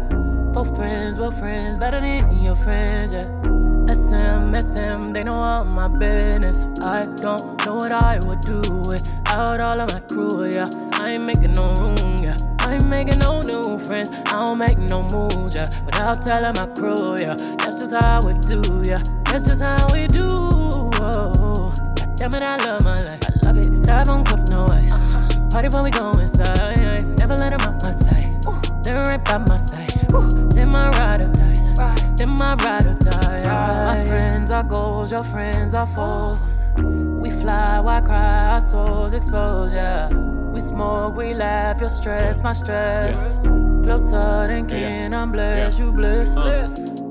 Both 0.52 0.76
friends, 0.76 1.18
real 1.18 1.30
friends, 1.30 1.78
better 1.78 2.00
than 2.00 2.42
your 2.42 2.56
friends, 2.56 3.12
yeah. 3.12 3.28
SM, 3.92 4.52
them, 4.72 5.12
they 5.12 5.24
know 5.24 5.34
all 5.34 5.64
my 5.64 5.88
business. 5.88 6.66
I 6.80 7.06
don't 7.16 7.66
know 7.66 7.74
what 7.74 7.92
I 7.92 8.20
would 8.24 8.40
do 8.40 8.60
without 8.88 9.60
all 9.60 9.80
of 9.80 9.92
my 9.92 10.00
crew, 10.00 10.48
yeah. 10.50 10.70
I 10.94 11.10
ain't 11.10 11.24
making 11.24 11.52
no 11.52 11.74
room, 11.74 12.16
yeah. 12.18 12.36
I 12.60 12.74
ain't 12.74 12.86
making 12.86 13.18
no 13.18 13.40
new 13.40 13.78
friends. 13.78 14.12
I 14.12 14.46
don't 14.46 14.58
make 14.58 14.78
no 14.78 15.02
moves, 15.02 15.56
yeah. 15.56 15.66
Without 15.84 16.22
telling 16.22 16.54
my 16.54 16.66
crew, 16.74 17.16
yeah. 17.18 17.34
That's 17.58 17.80
just 17.80 17.92
how 17.92 18.20
we 18.24 18.34
do, 18.34 18.62
yeah. 18.84 19.02
That's 19.24 19.46
just 19.48 19.62
how 19.62 19.92
we 19.92 20.06
do. 20.06 20.28
Oh, 21.04 21.74
damn 22.16 22.34
it, 22.34 22.42
I 22.42 22.56
love 22.64 22.84
my 22.84 23.00
life. 23.00 23.20
I 23.24 23.46
love 23.46 23.58
it. 23.58 23.66
Styrofoam 23.72 24.24
cups, 24.24 24.48
no 24.48 24.66
ice. 24.68 24.92
Uh-huh. 24.92 25.28
Party 25.50 25.68
before 25.68 25.82
we 25.82 25.90
go 25.90 26.10
inside. 26.12 26.81
Let 27.42 27.54
'em 27.54 27.60
out 27.62 27.82
my 27.82 27.90
sight. 27.90 28.28
They're 28.84 29.04
right 29.08 29.24
by 29.24 29.38
my 29.38 29.56
side. 29.56 29.90
Then 30.54 30.68
my 30.68 30.90
ride 30.90 31.22
or 31.22 31.26
dies. 31.26 31.66
Then 32.16 32.28
my 32.38 32.54
ride 32.54 32.86
or 32.86 32.94
die. 32.94 33.42
My 33.44 34.04
friends 34.06 34.52
are 34.52 34.62
goals, 34.62 35.10
your 35.10 35.24
friends 35.24 35.74
are 35.74 35.88
foes. 35.88 36.62
We 36.76 37.30
fly, 37.30 37.80
why 37.80 38.00
cry? 38.00 38.50
Our 38.54 38.60
souls 38.60 39.12
exposed, 39.12 39.74
yeah. 39.74 40.08
We 40.52 40.60
smoke, 40.60 41.16
we 41.16 41.34
laugh, 41.34 41.80
your 41.80 41.88
stress, 41.88 42.44
my 42.44 42.52
stress. 42.52 43.16
Yeah. 43.42 43.50
Closer 43.82 44.46
than 44.46 44.66
kin, 44.68 45.12
I'm 45.12 45.32
blessed, 45.32 45.80
you 45.80 45.90
blessed. 45.90 46.38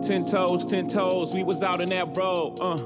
Ten 0.02 0.24
toes, 0.26 0.66
ten 0.66 0.88
toes, 0.88 1.34
we 1.36 1.44
was 1.44 1.62
out 1.62 1.82
in 1.82 1.90
that 1.90 2.08
road, 2.18 2.58
uh. 2.62 2.78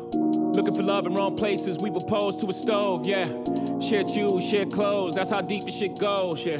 Looking 0.55 0.73
for 0.73 0.83
love 0.83 1.05
in 1.05 1.13
wrong 1.13 1.35
places, 1.35 1.77
we 1.79 1.91
were 1.91 2.07
posed 2.07 2.41
to 2.41 2.47
a 2.49 2.53
stove, 2.53 3.05
yeah. 3.05 3.25
Share 3.79 4.07
shoes, 4.07 4.43
share 4.49 4.65
clothes, 4.65 5.13
that's 5.13 5.29
how 5.29 5.41
deep 5.41 5.63
the 5.63 5.71
shit 5.71 5.99
goes, 5.99 6.43
yeah. 6.43 6.57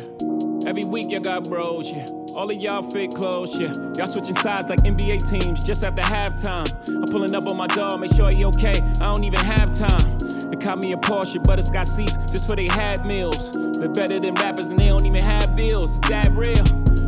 Every 0.68 0.86
week 0.86 1.12
y'all 1.12 1.20
got 1.20 1.44
bros, 1.48 1.92
yeah. 1.92 2.06
All 2.36 2.50
of 2.50 2.58
y'all 2.58 2.82
fit 2.82 3.12
clothes, 3.12 3.58
yeah. 3.58 3.72
Y'all 3.98 4.08
switching 4.08 4.36
sides 4.36 4.68
like 4.68 4.80
NBA 4.80 5.30
teams 5.30 5.66
just 5.66 5.84
after 5.84 6.02
halftime. 6.02 6.68
I'm 6.90 7.06
pulling 7.06 7.36
up 7.36 7.46
on 7.46 7.56
my 7.56 7.68
dog, 7.68 8.00
make 8.00 8.12
sure 8.14 8.32
he 8.32 8.46
okay. 8.46 8.82
I 9.02 9.14
don't 9.14 9.24
even 9.24 9.40
have 9.40 9.72
time. 9.78 10.18
They 10.50 10.58
caught 10.58 10.80
me 10.80 10.92
a 10.94 10.98
Porsche, 10.98 11.44
but 11.44 11.60
it's 11.60 11.70
got 11.70 11.88
seats 11.88 12.18
just 12.32 12.50
for 12.50 12.56
they 12.56 12.68
had 12.72 13.06
meals. 13.06 13.52
They're 13.52 13.90
better 13.90 14.20
than 14.20 14.34
rappers 14.36 14.70
and 14.70 14.80
they 14.80 14.88
don't 14.88 15.06
even 15.06 15.22
have 15.22 15.56
bills. 15.56 16.00
That 16.02 16.32
real? 16.32 16.64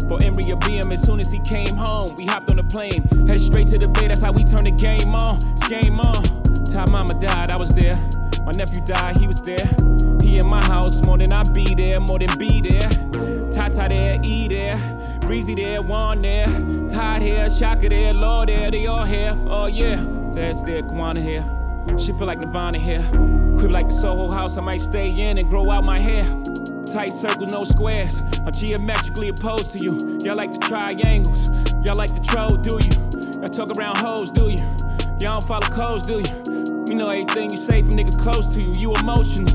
But 0.07 0.23
Emery 0.23 0.53
be 0.65 0.77
him 0.77 0.91
as 0.91 1.01
soon 1.01 1.19
as 1.19 1.31
he 1.31 1.39
came 1.39 1.75
home. 1.75 2.13
We 2.15 2.25
hopped 2.25 2.49
on 2.49 2.57
the 2.57 2.63
plane, 2.63 3.03
headed 3.25 3.41
straight 3.41 3.67
to 3.67 3.79
the 3.79 3.87
bay. 3.87 4.07
That's 4.07 4.21
how 4.21 4.31
we 4.31 4.43
turned 4.43 4.67
the 4.67 4.71
game 4.71 5.15
on. 5.15 5.35
It's 5.51 5.67
game 5.67 5.99
on. 5.99 6.23
Time 6.71 6.91
mama 6.91 7.15
died, 7.15 7.51
I 7.51 7.57
was 7.57 7.73
there. 7.73 7.97
My 8.45 8.53
nephew 8.53 8.81
died, 8.81 9.17
he 9.17 9.27
was 9.27 9.41
there. 9.41 9.67
He 10.21 10.37
in 10.37 10.47
my 10.47 10.63
house 10.63 11.05
more 11.05 11.17
than 11.17 11.33
I 11.33 11.43
be 11.43 11.75
there, 11.75 11.99
more 11.99 12.19
than 12.19 12.37
be 12.37 12.61
there. 12.61 13.36
Tata 13.47 13.87
there, 13.89 14.19
E 14.23 14.47
there. 14.47 14.77
Breezy 15.21 15.55
there, 15.55 15.81
Juan 15.81 16.21
there. 16.21 16.47
Hot 16.93 17.21
here, 17.21 17.49
Shaka 17.49 17.89
there, 17.89 18.13
Lord 18.13 18.49
there, 18.49 18.71
they 18.71 18.87
all 18.87 19.03
here. 19.03 19.37
Oh 19.47 19.67
yeah, 19.67 19.95
Dad's 20.31 20.63
there, 20.63 20.83
Kwana 20.83 21.21
here. 21.21 21.43
She 21.97 22.11
feel 22.13 22.27
like 22.27 22.39
Nirvana 22.39 22.77
here. 22.77 23.01
Crib 23.57 23.71
like 23.71 23.87
the 23.87 23.93
Soho 23.93 24.29
house, 24.29 24.57
I 24.57 24.61
might 24.61 24.81
stay 24.81 25.09
in 25.09 25.37
and 25.37 25.49
grow 25.49 25.71
out 25.71 25.83
my 25.83 25.99
hair. 25.99 26.23
Tight 26.93 27.09
circles, 27.09 27.51
no 27.51 27.63
squares. 27.63 28.21
I'm 28.45 28.51
geometrically 28.51 29.29
opposed 29.29 29.73
to 29.73 29.79
you. 29.79 30.19
Y'all 30.21 30.35
like 30.35 30.51
the 30.51 30.59
triangles. 30.59 31.49
Y'all 31.83 31.95
like 31.95 32.13
the 32.13 32.21
troll, 32.21 32.55
do 32.55 32.79
you? 32.81 33.41
Y'all 33.41 33.49
talk 33.49 33.75
around 33.77 33.97
hoes, 33.97 34.31
do 34.31 34.49
you? 34.49 34.59
Y'all 35.19 35.39
don't 35.39 35.43
follow 35.43 35.67
codes, 35.67 36.05
do 36.05 36.19
you? 36.19 36.83
We 36.87 36.95
know 36.95 37.09
everything 37.09 37.49
you 37.49 37.57
say 37.57 37.81
from 37.81 37.91
niggas 37.91 38.17
close 38.17 38.55
to 38.55 38.61
you. 38.61 38.91
You 38.91 38.95
emotional. 38.95 39.51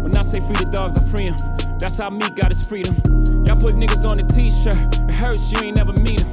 When 0.00 0.16
I 0.16 0.22
say 0.22 0.40
free 0.40 0.56
the 0.56 0.70
dogs, 0.70 0.96
I 0.96 1.02
free 1.04 1.28
'em. 1.28 1.59
That's 1.80 1.96
how 1.96 2.10
me 2.10 2.28
got 2.30 2.48
his 2.48 2.66
freedom. 2.66 2.94
Y'all 3.46 3.58
put 3.58 3.74
niggas 3.74 4.08
on 4.08 4.18
a 4.20 4.22
t-shirt. 4.22 4.76
It 5.08 5.14
hurts, 5.14 5.50
you 5.50 5.60
ain't 5.62 5.76
never 5.78 5.92
meet 5.94 6.20
'em. 6.20 6.28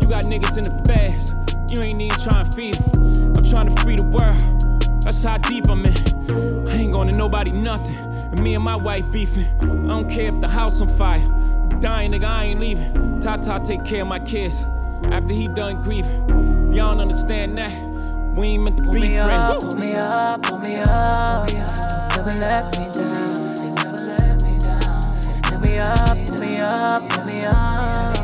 You 0.00 0.08
got 0.08 0.24
niggas 0.26 0.56
in 0.56 0.64
the 0.64 0.70
fast. 0.86 1.34
You 1.70 1.80
ain't 1.82 2.00
even 2.00 2.18
trying 2.20 2.44
to 2.46 2.52
feed 2.52 2.76
feed 2.76 2.76
'em. 2.76 3.32
I'm 3.36 3.44
trying 3.50 3.74
to 3.74 3.82
free 3.82 3.96
the 3.96 4.04
world. 4.04 5.02
That's 5.02 5.24
how 5.24 5.38
deep 5.38 5.68
I'm 5.68 5.84
in. 5.84 5.94
I 6.68 6.74
ain't 6.76 6.92
to 7.10 7.16
nobody 7.16 7.50
nothing. 7.50 7.96
And 8.30 8.42
me 8.42 8.54
and 8.54 8.62
my 8.62 8.76
wife 8.76 9.10
beefing. 9.10 9.46
I 9.60 9.88
don't 9.88 10.08
care 10.08 10.28
if 10.32 10.40
the 10.40 10.48
house 10.48 10.80
on 10.80 10.88
fire. 10.88 11.20
Dying 11.80 12.12
nigga, 12.12 12.24
I 12.24 12.44
ain't 12.44 12.60
leaving. 12.60 13.18
Tata 13.20 13.60
take 13.64 13.84
care 13.84 14.02
of 14.02 14.08
my 14.08 14.20
kids. 14.20 14.66
After 15.10 15.34
he 15.34 15.48
done 15.48 15.82
grieving. 15.82 16.22
If 16.68 16.76
y'all 16.76 16.92
don't 16.92 17.00
understand 17.00 17.58
that, 17.58 17.72
we 18.36 18.46
ain't 18.48 18.62
meant 18.62 18.76
to 18.76 18.82
Pull 18.84 18.92
be 18.92 19.00
me 19.00 19.18
up, 19.18 19.26
friends. 19.26 19.64
pull 19.64 19.76
me 19.78 19.94
up, 19.96 20.42
pull 20.42 20.58
me 20.58 20.76
up. 20.76 21.50
Never 22.16 22.38
let 22.38 22.78
me 22.78 22.88
down. 22.92 23.31
Me 25.62 25.78
up, 25.78 26.18
pull 26.26 26.38
me 26.38 26.58
up, 26.60 27.08
pull 27.08 27.24
me 27.24 27.44
up. 27.44 28.16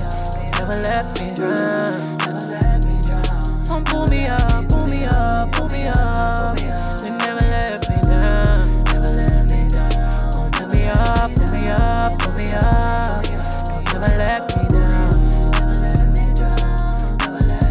Never 0.58 0.74
let 0.80 1.20
me 1.20 1.34
drown. 1.34 2.18
Come 3.68 3.84
pull 3.84 4.06
me 4.08 4.26
up, 4.26 4.68
pull 4.68 4.86
me 4.86 5.04
up, 5.06 5.52
pull 5.52 5.68
me 5.68 5.86
up. 5.88 6.58
You 6.60 7.10
never 7.10 7.40
let 7.40 7.88
me 7.88 7.96
down. 8.02 8.84
Never 8.84 9.08
let 9.14 9.50
me 9.50 9.68
down. 9.68 10.50
Pull 10.52 10.68
me 10.68 10.88
up, 10.88 11.34
pull 11.34 11.48
me 11.52 11.68
up, 11.68 12.18
pull 12.18 12.32
me 12.34 12.52
up. 12.54 13.24
Never 13.92 14.08
let 14.16 14.56
me 14.56 14.68
down. 14.68 15.10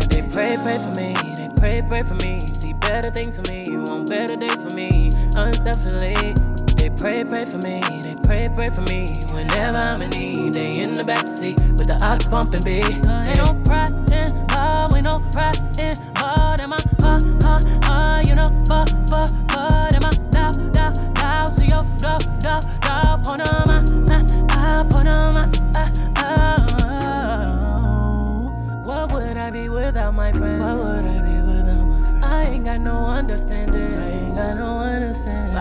They 0.10 0.22
pray, 0.24 0.56
pray 0.58 0.74
for 0.74 0.96
me. 0.96 1.14
They 1.36 1.50
pray, 1.58 1.82
pray 1.88 2.00
for 2.00 2.16
me. 2.16 2.40
See 2.40 2.74
better 2.74 3.12
things 3.12 3.36
for 3.38 3.44
me, 3.52 3.66
want 3.70 4.08
better 4.10 4.36
days 4.36 4.64
for 4.64 4.74
me, 4.76 5.12
unselfishly. 5.36 6.34
They 6.78 6.90
pray, 6.92 7.24
pray 7.24 7.42
for 7.42 7.58
me, 7.60 7.82
pray, 8.28 8.46
pray 8.54 8.66
for 8.66 8.82
me. 8.82 9.08
Whenever 9.34 9.78
I'm 9.78 10.02
in 10.02 10.10
need, 10.10 10.54
they 10.54 10.72
in 10.82 10.96
the 10.96 11.04
backseat 11.04 11.58
with 11.78 11.88
the 11.88 11.98
ox 12.04 12.26
bumping 12.28 12.64
beat. 12.64 12.84
Ain't 12.84 13.38
no 13.40 13.56
pride 13.64 13.94
in 14.12 14.92
we 14.94 15.02
no 15.02 15.20
pride 15.32 15.67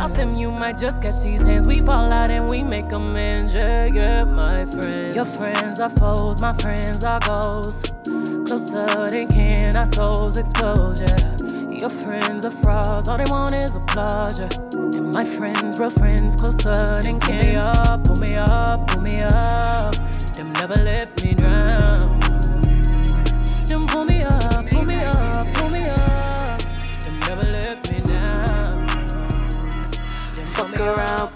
Without 0.07 0.19
them, 0.19 0.37
you 0.37 0.53
might 0.53 0.79
just 0.79 1.03
catch 1.03 1.21
these 1.25 1.45
hands. 1.45 1.67
We 1.67 1.81
fall 1.81 2.13
out 2.13 2.31
and 2.31 2.49
we 2.49 2.63
make 2.63 2.93
amends. 2.93 3.55
Yeah, 3.55 3.87
yeah, 3.87 4.23
my 4.23 4.65
friends. 4.65 5.17
Your 5.17 5.25
friends 5.25 5.81
are 5.81 5.91
foes, 5.91 6.41
my 6.41 6.53
friends 6.53 7.03
are 7.03 7.19
goals. 7.19 7.83
Closer 8.05 8.87
than 9.09 9.27
can 9.27 9.75
our 9.75 9.85
souls 9.87 10.37
expose, 10.37 11.01
yeah. 11.01 11.37
Your 11.69 11.91
friends 11.91 12.47
are 12.47 12.53
frauds, 12.53 13.09
all 13.09 13.19
they 13.19 13.25
want 13.29 13.57
is 13.57 13.75
applause, 13.75 14.39
yeah. 14.39 14.49
And 14.95 15.13
my 15.13 15.25
friends, 15.25 15.81
real 15.81 15.91
friends, 15.91 16.37
closer 16.37 17.03
than 17.03 17.19
can. 17.19 17.43
Pull 17.43 17.51
me 17.51 17.57
up, 17.57 18.05
pull 18.05 18.17
me 18.21 18.37
up, 18.37 18.87
pull 18.87 19.01
me 19.03 19.23
up. 19.23 19.95
Them 20.37 20.53
never 20.53 20.77
let 20.77 21.16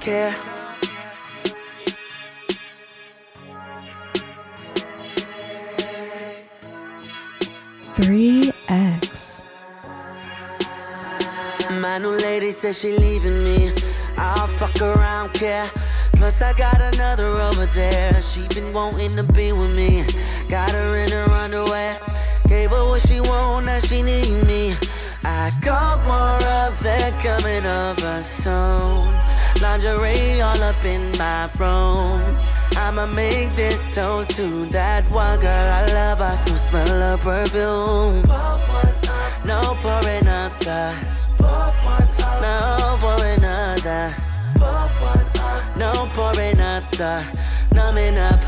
care. 0.01 0.35
Three 7.97 8.51
X. 8.69 9.43
My 11.71 11.99
new 11.99 12.17
lady 12.17 12.51
says 12.51 12.81
she 12.81 12.97
leaving 12.97 13.45
me. 13.45 13.73
I'll 14.17 14.47
fuck 14.47 14.81
around, 14.81 15.35
care. 15.35 15.71
Plus 16.15 16.41
I 16.43 16.53
got 16.55 16.81
another 16.95 17.27
over 17.27 17.67
there. 17.67 18.21
She 18.23 18.47
been 18.49 18.73
wanting 18.73 19.17
to 19.17 19.25
be 19.35 19.53
with 19.53 19.77
me. 19.77 20.05
Got 20.49 20.73
her 20.73 20.97
in 20.97 21.11
her 21.11 21.31
underwear. 21.31 21.99
Gave 22.49 22.71
her 22.71 22.85
what 22.85 23.07
she 23.07 23.21
want, 23.21 23.67
now 23.67 23.79
she 23.79 24.03
need 24.03 24.47
me. 24.47 24.75
I 25.23 25.53
got 25.61 26.03
more 26.07 26.49
up 26.49 26.79
there 26.81 27.13
coming 27.21 27.67
over 27.67 28.23
soon. 28.23 29.30
Lingerie 29.61 30.41
all 30.41 30.63
up 30.63 30.83
in 30.87 31.03
my 31.19 31.51
room. 31.59 32.23
I'ma 32.77 33.05
make 33.07 33.55
this 33.57 33.85
toast 33.95 34.31
to 34.37 34.65
that 34.71 35.05
one 35.11 35.39
girl 35.39 35.51
I 35.51 35.85
love. 35.93 36.23
I 36.23 36.35
still 36.37 36.57
smell 36.57 36.89
her 36.89 37.19
perfume. 37.19 38.23
No 39.45 39.61
pour 39.83 40.01
another. 40.09 40.97
No 42.41 42.97
pour 43.03 43.23
another. 43.23 44.15
No 45.77 46.09
pour 46.15 46.41
another. 46.41 47.23
Numbing 47.75 48.17
up. 48.17 48.41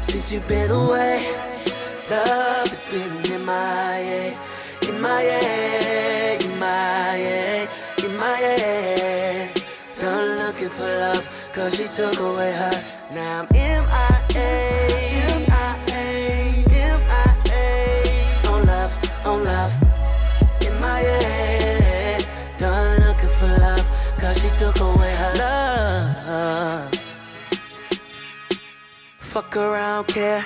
Since 0.00 0.32
you've 0.32 0.48
been 0.48 0.70
away, 0.70 1.22
love 2.10 2.68
has 2.68 2.86
been 2.88 3.32
in 3.34 3.44
my 3.44 3.52
head. 3.52 4.36
In 4.88 5.00
my 5.02 5.20
head, 5.20 6.44
in 6.44 6.58
my 6.58 6.66
head, 6.66 7.68
in 8.02 8.16
my 8.16 8.36
head. 8.36 9.09
Looking 10.60 10.76
for 10.76 10.84
love, 10.84 11.50
cause 11.54 11.74
she 11.74 11.88
took 11.88 12.20
away 12.20 12.52
her. 12.52 12.84
Now 13.14 13.40
I'm 13.40 13.46
MIA, 13.50 13.80
MIA, 15.48 16.04
MIA. 16.68 17.64
On 18.52 18.66
love, 18.66 18.92
on 19.24 19.42
love, 19.42 19.72
head. 20.60 22.26
Done 22.58 23.00
looking 23.00 23.30
for 23.30 23.46
love, 23.46 23.86
cause 24.20 24.36
she 24.42 24.50
took 24.50 24.78
away 24.80 25.14
her 25.14 25.32
love. 25.38 26.94
Fuck 29.18 29.56
around, 29.56 30.08
care. 30.08 30.44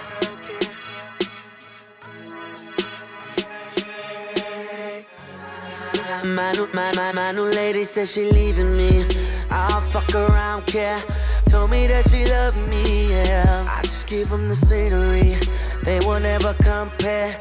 My 6.24 6.52
new, 6.52 6.68
my, 6.72 6.92
my, 6.94 7.10
my 7.10 7.32
new 7.32 7.50
lady 7.50 7.82
says 7.82 8.12
she 8.12 8.30
leaving 8.30 8.76
me. 8.76 9.23
I'll 9.56 9.80
fuck 9.80 10.12
around, 10.16 10.66
care. 10.66 11.00
Told 11.48 11.70
me 11.70 11.86
that 11.86 12.10
she 12.10 12.26
loved 12.26 12.58
me, 12.68 13.10
yeah. 13.10 13.64
I 13.68 13.82
just 13.82 14.08
give 14.08 14.28
them 14.28 14.48
the 14.48 14.54
scenery. 14.56 15.36
They 15.82 16.00
will 16.00 16.18
never 16.18 16.54
compare 16.54 17.32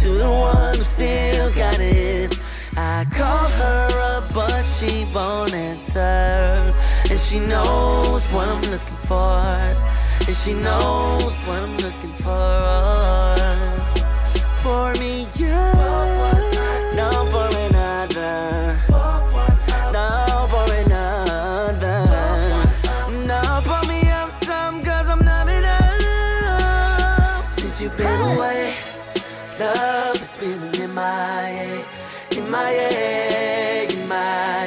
to 0.00 0.08
the 0.08 0.28
one 0.28 0.74
who 0.76 0.82
still 0.82 1.52
got 1.52 1.78
it. 1.78 2.40
I 2.76 3.06
call 3.12 3.48
her 3.62 3.88
up, 4.16 4.34
but 4.34 4.64
she 4.64 5.06
won't 5.14 5.54
answer. 5.54 6.74
And 7.08 7.20
she 7.20 7.38
knows 7.38 8.26
what 8.32 8.48
I'm 8.48 8.62
looking 8.62 9.00
for. 9.06 9.38
And 10.26 10.36
she 10.42 10.54
knows 10.54 11.38
what 11.46 11.58
I'm 11.62 11.76
looking 11.76 12.14
for. 12.24 13.36
Pour 14.62 14.92
me 14.94 15.26
up. 15.52 16.39
Been 28.00 28.20
away, 28.32 28.74
love 29.60 30.16
has 30.16 30.36
been 30.36 30.82
in 30.82 30.94
my 30.94 31.42
head. 31.58 31.84
In 32.36 32.50
my 32.50 32.70
head, 32.70 33.92
in 33.92 34.08
my 34.08 34.16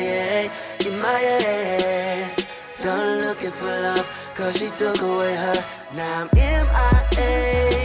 head, 0.08 0.52
in 0.86 1.00
my 1.00 1.20
head. 1.30 2.46
Done 2.84 3.22
looking 3.22 3.52
for 3.52 3.74
love, 3.88 4.08
cause 4.36 4.58
she 4.60 4.70
took 4.70 5.02
away 5.02 5.36
her. 5.36 5.66
Now 5.96 6.22
I'm 6.22 6.30
MIA. 6.36 7.84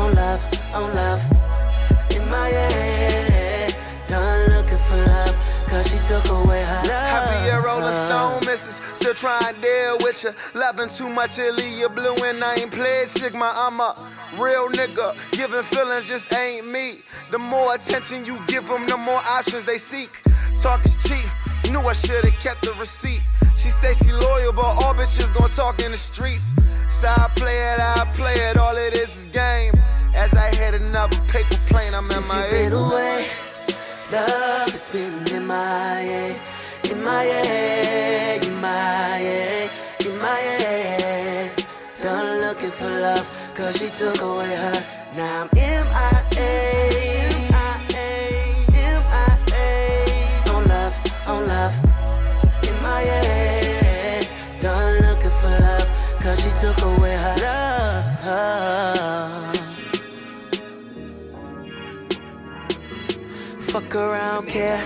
On 0.00 0.14
love, 0.14 0.42
on 0.74 0.94
love, 0.94 1.39
took 6.10 6.28
away 6.28 6.62
her 6.64 6.82
love. 6.90 7.06
Happy 7.14 7.48
a 7.50 7.62
Rolling 7.62 7.94
Stone, 7.94 8.40
missus. 8.44 8.80
Still 8.94 9.14
trying 9.14 9.54
to 9.54 9.60
deal 9.60 9.96
with 10.02 10.24
you. 10.24 10.32
Loving 10.60 10.88
too 10.88 11.08
much, 11.08 11.38
you 11.38 11.88
blue 11.88 12.16
and 12.24 12.42
I 12.42 12.56
ain't 12.56 12.72
played 12.72 13.06
Sigma. 13.06 13.52
I'm 13.54 13.78
a 13.78 13.94
real 14.34 14.68
nigga. 14.70 15.14
Giving 15.30 15.62
feelings 15.62 16.08
just 16.08 16.34
ain't 16.34 16.66
me. 16.66 17.02
The 17.30 17.38
more 17.38 17.76
attention 17.76 18.24
you 18.24 18.40
give 18.48 18.66
them, 18.66 18.88
the 18.88 18.96
more 18.96 19.22
options 19.38 19.64
they 19.64 19.78
seek. 19.78 20.10
Talk 20.60 20.84
is 20.84 20.96
cheap. 21.06 21.28
Knew 21.70 21.80
I 21.80 21.92
should've 21.92 22.34
kept 22.40 22.62
the 22.62 22.72
receipt. 22.74 23.22
She 23.56 23.70
say 23.70 23.92
she 23.94 24.10
loyal, 24.10 24.52
but 24.52 24.66
all 24.82 24.94
bitches 24.94 25.32
gon' 25.32 25.50
talk 25.50 25.80
in 25.80 25.92
the 25.92 25.96
streets. 25.96 26.54
So 26.88 27.06
I 27.06 27.30
play 27.36 27.56
it, 27.72 27.78
I 27.78 28.10
play 28.14 28.34
it. 28.34 28.56
All 28.56 28.76
it 28.76 28.94
is 28.94 29.10
is 29.14 29.26
game. 29.26 29.74
As 30.16 30.34
I 30.34 30.52
hit 30.56 30.74
another 30.74 31.20
paper 31.28 31.56
plane, 31.68 31.94
I'm 31.94 32.02
Since 32.02 32.32
in 32.32 32.36
my 32.36 32.50
been 32.50 32.72
away, 32.72 33.26
love 34.12 34.74
is 34.74 34.88
been 34.88 35.36
in 35.36 35.46
my 35.46 36.00
head, 36.00 36.40
in 36.90 37.02
my 37.02 37.24
head, 37.24 38.44
in 38.46 38.60
my 38.60 38.68
head, 38.68 39.70
in 40.04 40.18
my 40.18 40.28
head. 40.28 41.64
Done 42.02 42.40
looking 42.40 42.70
for 42.70 42.88
love, 42.88 43.26
cause 43.54 43.78
she 43.78 43.88
took 43.88 44.20
away 44.20 44.54
her. 44.54 44.84
Now 45.16 45.42
I'm. 45.42 45.48
MIA. 45.54 46.10
On 50.54 50.64
love, 50.66 50.94
on 51.26 51.46
love, 51.46 51.74
in 52.68 52.82
my 52.82 53.00
head. 53.02 54.28
Done 54.60 54.94
looking 55.06 55.30
for 55.30 55.48
love, 55.48 55.88
cause 56.22 56.40
she 56.42 56.50
took 56.60 56.80
away 56.82 57.16
her 57.16 57.36
love. 58.24 58.99
Fuck 63.70 63.94
around, 63.94 64.48
care. 64.48 64.82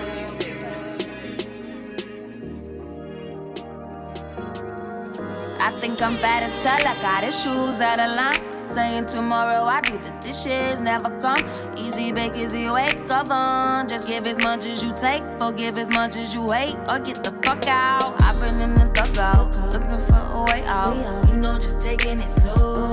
I 5.59 5.70
think 5.81 6.02
I'm 6.02 6.15
bad 6.16 6.43
as 6.43 6.62
hell. 6.62 6.86
I 6.86 6.94
got 7.01 7.24
his 7.24 7.43
shoes 7.43 7.81
out 7.81 7.98
of 7.98 8.15
line. 8.15 8.66
Saying 8.74 9.06
tomorrow 9.06 9.65
I 9.65 9.81
do 9.81 9.97
the 9.97 10.11
dishes 10.20 10.82
never 10.82 11.09
come. 11.23 11.43
Easy 11.78 12.12
bake, 12.12 12.36
easy 12.36 12.69
wake 12.70 13.09
up 13.09 13.31
on. 13.31 13.89
Just 13.89 14.06
give 14.06 14.27
as 14.27 14.36
much 14.44 14.66
as 14.66 14.85
you 14.85 14.93
take, 14.94 15.23
forgive 15.39 15.78
as 15.78 15.89
much 15.89 16.16
as 16.19 16.35
you 16.35 16.47
hate, 16.52 16.77
or 16.86 16.98
get 16.98 17.24
the 17.24 17.32
fuck 17.43 17.66
out. 17.66 18.20
I've 18.20 18.39
been 18.39 18.61
in 18.61 18.74
the 18.74 18.85
dugout, 18.93 19.56
looking 19.73 19.98
for 19.98 20.20
a 20.28 20.43
way 20.52 20.62
out. 20.66 20.94
You 21.31 21.36
know, 21.36 21.59
just 21.59 21.81
taking 21.81 22.19
it 22.19 22.28
slow. 22.28 22.93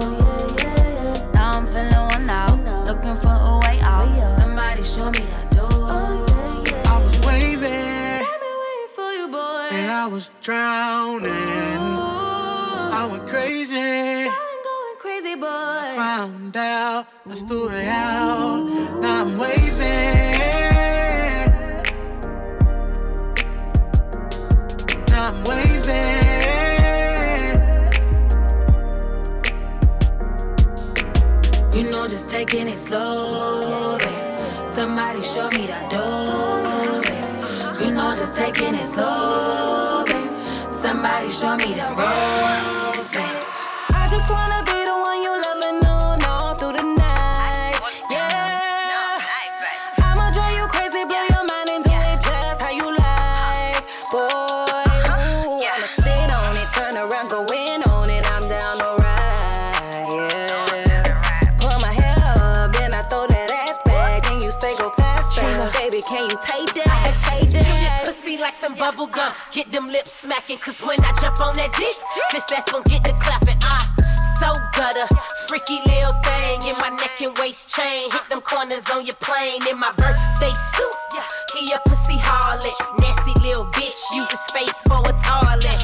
Now 1.33 1.51
I'm 1.59 1.67
feeling 1.67 1.91
one 1.91 2.29
out, 2.29 2.87
looking 2.87 3.17
for 3.17 3.37
a 3.43 3.59
way 3.65 3.81
out. 3.81 4.01
Was 10.11 10.29
drowning. 10.41 11.31
I 11.31 13.07
went 13.09 13.27
crazy. 13.27 13.77
I'm 13.77 14.63
going 14.69 14.97
crazy, 14.99 15.35
boy. 15.35 15.95
Found 15.95 16.57
out, 16.57 17.07
I 17.29 17.35
threw 17.35 17.69
it 17.69 17.87
out. 17.87 18.65
Now 18.99 19.21
I'm 19.21 19.37
waving. 19.37 20.31
Now 25.09 25.29
I'm 25.29 25.43
waving. 25.45 26.31
You 31.73 31.89
know, 31.89 32.07
just 32.07 32.27
taking 32.27 32.67
it 32.67 32.77
slow. 32.77 33.97
Somebody 34.67 35.21
show 35.23 35.49
me 35.49 35.67
that 35.67 35.89
door, 35.89 36.70
know, 38.11 38.17
just 38.17 38.35
taking 38.35 38.75
it 38.75 38.85
slow, 38.85 40.03
babe. 40.05 40.73
Somebody 40.73 41.29
show 41.29 41.55
me 41.57 41.73
the 41.75 41.87
ropes. 41.97 43.15
I 43.93 44.07
just 44.09 44.31
wanna 44.31 44.60
that? 66.85 67.17
Take 67.21 67.51
Chew 67.51 67.59
that. 67.59 68.03
this 68.05 68.15
pussy 68.15 68.37
like 68.37 68.55
some 68.55 68.75
bubble 68.75 69.07
gum. 69.07 69.33
Get 69.51 69.71
them 69.71 69.87
lips 69.87 70.13
smacking, 70.13 70.57
cause 70.57 70.81
when 70.81 70.99
I 71.03 71.11
jump 71.19 71.39
on 71.41 71.53
that 71.55 71.73
dick, 71.73 71.95
this 72.31 72.45
ass 72.51 72.69
gon' 72.71 72.83
get 72.83 73.03
the 73.03 73.13
clapping. 73.19 73.57
Ah, 73.63 73.83
so 74.39 74.53
gutter. 74.73 75.07
Freaky 75.47 75.79
little 75.85 76.15
thing 76.23 76.71
in 76.71 76.75
my 76.79 76.89
neck 76.95 77.19
and 77.21 77.37
waist 77.37 77.69
chain. 77.69 78.09
Hit 78.11 78.27
them 78.29 78.41
corners 78.41 78.83
on 78.93 79.05
your 79.05 79.19
plane 79.19 79.61
in 79.69 79.77
my 79.77 79.91
birthday 79.93 80.53
suit. 80.73 80.97
He 81.53 81.71
a 81.73 81.79
pussy 81.87 82.17
harlot. 82.17 82.77
Nasty 82.99 83.35
little 83.45 83.65
bitch. 83.75 83.99
Use 84.15 84.31
a 84.31 84.39
space 84.47 84.79
for 84.87 85.03
a 85.03 85.13
toilet. 85.21 85.81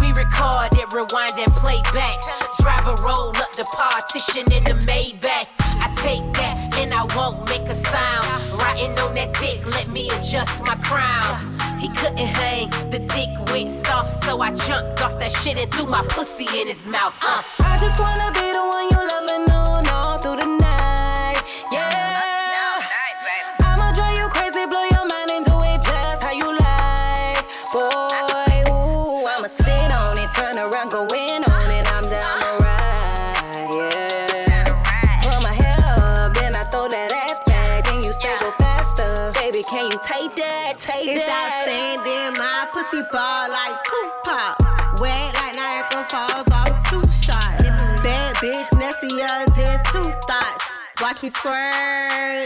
We 0.00 0.10
record 0.16 0.72
it, 0.74 0.88
rewind 0.94 1.38
and 1.38 1.52
play 1.60 1.80
back. 1.92 2.18
Drive 2.58 2.86
a 2.88 2.96
roll 3.04 3.30
up 3.30 3.52
the 3.54 3.66
partition 3.76 4.50
in 4.50 4.64
the 4.64 4.74
Maybach. 4.88 5.61
Take 6.02 6.32
that 6.34 6.74
and 6.78 6.92
I 6.92 7.04
won't 7.16 7.48
make 7.48 7.62
a 7.68 7.74
sound. 7.74 8.26
Riding 8.60 8.98
on 8.98 9.14
that 9.14 9.34
dick, 9.34 9.64
let 9.66 9.88
me 9.88 10.10
adjust 10.10 10.66
my 10.66 10.74
crown. 10.76 11.58
He 11.78 11.88
couldn't 11.88 12.18
hang, 12.18 12.70
the 12.90 12.98
dick 12.98 13.30
went 13.52 13.70
soft, 13.70 14.24
so 14.24 14.40
I 14.40 14.50
jumped 14.52 15.00
off 15.02 15.18
that 15.20 15.32
shit 15.32 15.56
and 15.58 15.70
threw 15.72 15.86
my 15.86 16.04
pussy 16.08 16.46
in 16.60 16.66
his 16.66 16.86
mouth. 16.86 17.16
Uh. 17.22 17.42
I 17.64 17.78
just 17.78 18.00
wanna 18.00 18.30
be 18.32 18.52
the 18.52 18.64
one 18.74 18.86
you 18.90 19.08
love 19.08 19.21
Me 51.22 51.28
squirt 51.28 51.54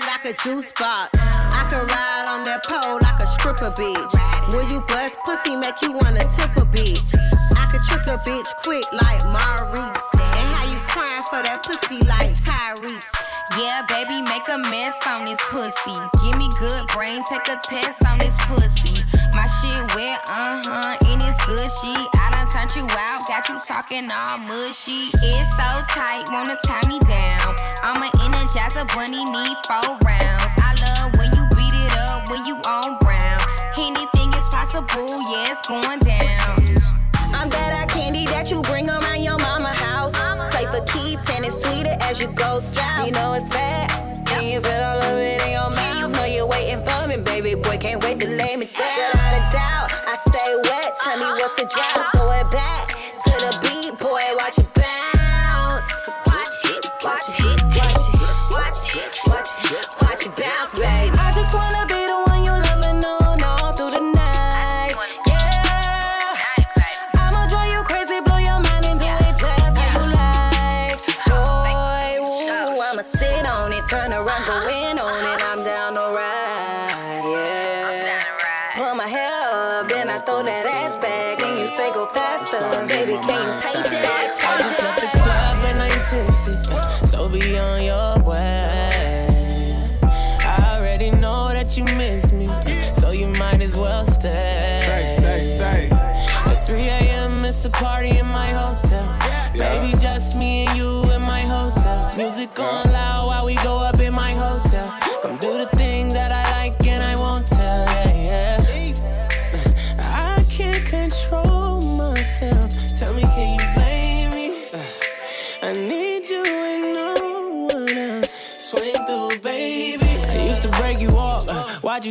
like 0.04 0.26
a 0.26 0.34
juice 0.44 0.70
box. 0.78 1.16
I 1.16 1.64
can 1.70 1.80
ride 1.88 2.28
on 2.28 2.44
that 2.44 2.60
pole 2.60 3.00
like 3.00 3.16
a 3.22 3.26
stripper 3.26 3.72
bitch. 3.72 4.12
When 4.52 4.68
you 4.68 4.84
bust 4.84 5.16
pussy, 5.24 5.56
make 5.56 5.80
you 5.80 5.92
wanna 5.92 6.20
tip 6.36 6.52
a 6.60 6.68
bitch. 6.68 7.16
I 7.56 7.64
can 7.72 7.80
trick 7.88 8.04
a 8.04 8.20
bitch 8.28 8.44
quick 8.68 8.84
like 8.92 9.24
Maurice. 9.32 9.96
And 10.20 10.52
how 10.52 10.68
you 10.68 10.76
crying 10.92 11.24
for 11.32 11.40
that 11.40 11.64
pussy 11.64 12.04
like 12.04 12.36
Tyrese. 12.44 13.08
Yeah, 13.56 13.80
baby, 13.88 14.20
make 14.20 14.44
a 14.52 14.58
mess 14.68 14.92
on 15.08 15.24
this 15.24 15.40
pussy. 15.48 15.96
Give 16.20 16.35
good 16.58 16.86
brain, 16.88 17.22
take 17.24 17.48
a 17.48 17.60
test 17.62 18.04
on 18.06 18.18
this 18.18 18.34
pussy. 18.46 19.02
My 19.34 19.46
shit 19.46 19.76
wet, 19.94 20.20
uh 20.28 20.62
huh, 20.64 20.96
and 21.06 21.20
it's 21.22 21.40
gushy. 21.46 21.96
I 22.16 22.30
done 22.32 22.48
turned 22.50 22.74
you 22.74 22.86
out, 22.96 23.20
got 23.28 23.48
you 23.48 23.60
talking 23.66 24.10
all 24.10 24.38
mushy. 24.38 25.12
It's 25.20 25.50
so 25.56 25.68
tight, 25.88 26.24
wanna 26.32 26.56
tie 26.64 26.86
me 26.88 26.98
down. 27.00 27.54
I'm 27.82 28.02
an 28.02 28.10
energizer 28.24 28.86
bunny, 28.94 29.24
need 29.24 29.56
four 29.68 29.96
rounds. 30.04 30.52
I 30.60 30.72
love 30.80 31.16
when 31.18 31.30
you 31.36 31.44
beat 31.56 31.74
it 31.74 31.92
up, 32.08 32.30
when 32.30 32.44
you 32.46 32.56
on 32.66 32.98
brown. 33.00 33.40
Anything 33.78 34.32
is 34.32 34.48
possible, 34.48 35.08
yeah, 35.30 35.52
it's 35.52 35.68
going 35.68 36.00
down. 36.00 36.96
I'm 37.34 37.50
that 37.50 37.88
candy 37.88 38.26
that 38.26 38.50
you 38.50 38.62
bring 38.62 38.88
around 38.88 39.22
your 39.22 39.38
mama 39.38 39.74
house. 39.74 40.12
Play 40.52 40.66
for 40.66 40.84
keeps 40.86 41.28
and 41.30 41.44
it's 41.44 41.54
sweeter 41.62 41.96
as 42.00 42.20
you 42.20 42.28
go 42.28 42.60
south. 42.60 43.06
You 43.06 43.12
know 43.12 43.34
it's 43.34 43.50
bad, 43.50 43.90
And 44.32 44.46
you 44.46 44.60
feel 44.60 44.72
all 44.72 45.02
of 45.02 45.18
it 45.18 45.42
in 45.42 45.52
your 45.52 45.70
mouth. 45.70 45.95
Waiting 46.66 46.84
for 46.84 47.06
me, 47.06 47.16
baby 47.18 47.54
boy. 47.54 47.78
Can't 47.78 48.02
wait 48.02 48.18
to 48.18 48.26
lay 48.26 48.56
me 48.56 48.66
down. 48.66 48.88
Without 49.12 49.38
a 49.38 49.52
doubt, 49.52 49.92
I 50.04 50.16
stay 50.26 50.56
wet. 50.64 50.94
Tell 51.00 51.16
me 51.16 51.26
what's 51.40 51.54
the 51.54 51.66
drought. 51.66 52.15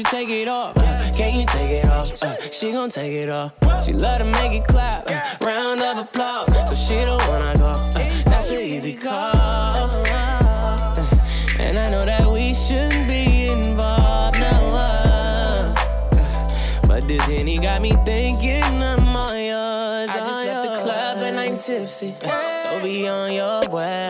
Take 0.10 0.30
it 0.30 0.48
off? 0.48 0.78
Uh, 0.78 1.12
can 1.14 1.40
you 1.40 1.46
take 1.48 1.70
it 1.70 1.88
off? 1.88 2.22
Uh, 2.22 2.36
she 2.52 2.72
gon' 2.72 2.90
take 2.90 3.12
it 3.14 3.30
off. 3.30 3.56
She 3.84 3.94
love 3.94 4.20
to 4.20 4.26
make 4.26 4.54
it 4.54 4.68
clap. 4.68 5.06
Uh, 5.08 5.46
round 5.46 5.82
of 5.82 5.98
applause. 5.98 6.70
So 6.70 6.76
she 6.76 7.06
don't 7.06 7.26
wanna 7.28 7.56
go. 7.58 7.68
Uh, 7.68 8.24
that's 8.26 8.52
an 8.52 8.60
easy 8.60 8.94
call. 8.94 9.32
Uh, 9.36 9.96
and 11.60 11.80
I 11.80 11.90
know 11.92 12.04
that 12.04 12.28
we 12.32 12.54
shouldn't 12.54 13.08
be 13.08 13.50
involved 13.50 14.40
now. 14.40 14.70
Uh, 14.72 15.74
but 16.88 17.08
this 17.08 17.26
Henny 17.26 17.58
got 17.58 17.82
me 17.82 17.92
thinking 18.06 18.64
I'm 18.64 19.16
all 19.16 19.36
yours. 19.36 20.10
I 20.10 20.18
just 20.20 20.46
left 20.46 20.70
the 20.70 20.84
club 20.84 21.18
and 21.20 21.40
I'm 21.40 21.58
tipsy. 21.58 22.14
So 22.64 22.82
be 22.84 23.08
on 23.08 23.32
your 23.34 23.62
way. 23.70 24.05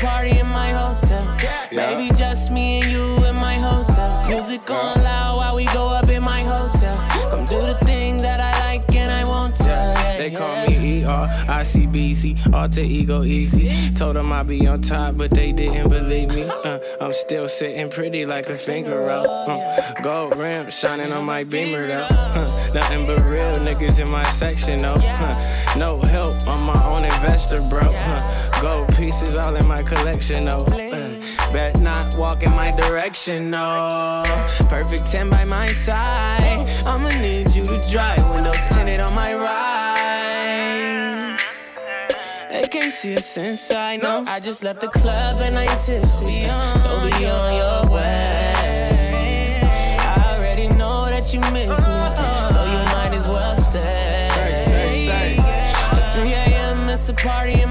Party 0.00 0.38
in 0.38 0.46
my 0.46 0.70
hotel. 0.70 1.24
Baby, 1.70 2.10
just 2.16 2.50
me 2.50 2.80
and 2.80 2.90
you 2.90 3.24
in 3.26 3.36
my 3.36 3.54
hotel. 3.54 4.24
Music 4.28 4.68
on 4.70 5.02
loud 5.04 5.39
ICBC, 11.60 12.54
alter 12.54 12.80
ego 12.80 13.22
easy. 13.22 13.94
Told 13.98 14.16
them 14.16 14.32
I'd 14.32 14.46
be 14.46 14.66
on 14.66 14.80
top, 14.80 15.18
but 15.18 15.30
they 15.30 15.52
didn't 15.52 15.90
believe 15.90 16.30
me. 16.30 16.44
Uh, 16.44 16.78
I'm 17.02 17.12
still 17.12 17.48
sitting 17.48 17.90
pretty 17.90 18.24
like 18.24 18.48
a 18.48 18.54
finger 18.54 19.10
out. 19.10 19.26
Uh, 19.26 20.02
gold 20.02 20.36
rim 20.36 20.70
shining 20.70 21.12
on 21.12 21.26
my 21.26 21.44
beamer 21.44 21.86
though. 21.86 22.06
Uh, 22.08 22.46
nothing 22.72 23.06
but 23.06 23.20
real 23.28 23.52
niggas 23.60 24.00
in 24.00 24.08
my 24.08 24.24
section 24.24 24.78
though. 24.78 24.96
Uh, 24.96 25.74
no 25.76 26.00
help, 26.00 26.34
I'm 26.48 26.64
my 26.64 26.82
own 26.86 27.04
investor, 27.04 27.60
bro. 27.68 27.92
Uh, 27.94 28.62
gold 28.62 28.88
pieces 28.96 29.36
all 29.36 29.54
in 29.54 29.68
my 29.68 29.82
collection 29.82 30.46
though. 30.46 30.64
Uh, 30.64 31.52
bet 31.52 31.78
not 31.82 32.16
walk 32.16 32.42
in 32.42 32.50
my 32.52 32.72
direction, 32.74 33.50
no. 33.50 34.22
Perfect 34.70 35.12
10 35.12 35.28
by 35.28 35.44
my 35.44 35.66
side. 35.66 36.66
I'ma 36.86 37.10
need 37.20 37.54
you 37.54 37.64
to 37.64 37.90
drive 37.90 38.18
windows 38.34 38.66
tinted 38.68 39.00
on 39.00 39.14
my 39.14 39.34
ride. 39.34 40.29
They 42.50 42.66
can't 42.66 42.92
see 42.92 43.14
us 43.14 43.36
inside, 43.36 44.02
no. 44.02 44.24
I 44.26 44.40
just 44.40 44.64
left 44.64 44.80
the 44.80 44.88
club 44.88 45.36
and 45.38 45.56
I 45.56 45.62
ain't 45.62 45.80
tipsy. 45.80 46.46
Uh. 46.46 46.74
So 46.76 46.88
be 47.04 47.26
on 47.26 47.54
your 47.54 47.94
way. 47.94 49.60
I 50.00 50.34
already 50.34 50.66
know 50.76 51.06
that 51.06 51.32
you 51.32 51.38
miss 51.52 51.78
me, 51.86 52.00
so 52.50 52.64
you 52.64 52.82
might 52.96 53.12
as 53.14 53.28
well 53.28 53.56
stay. 53.56 54.26
At 55.12 56.12
3 56.12 56.32
a.m. 56.32 56.88
it's 56.88 57.08
a 57.08 57.14
party 57.14 57.62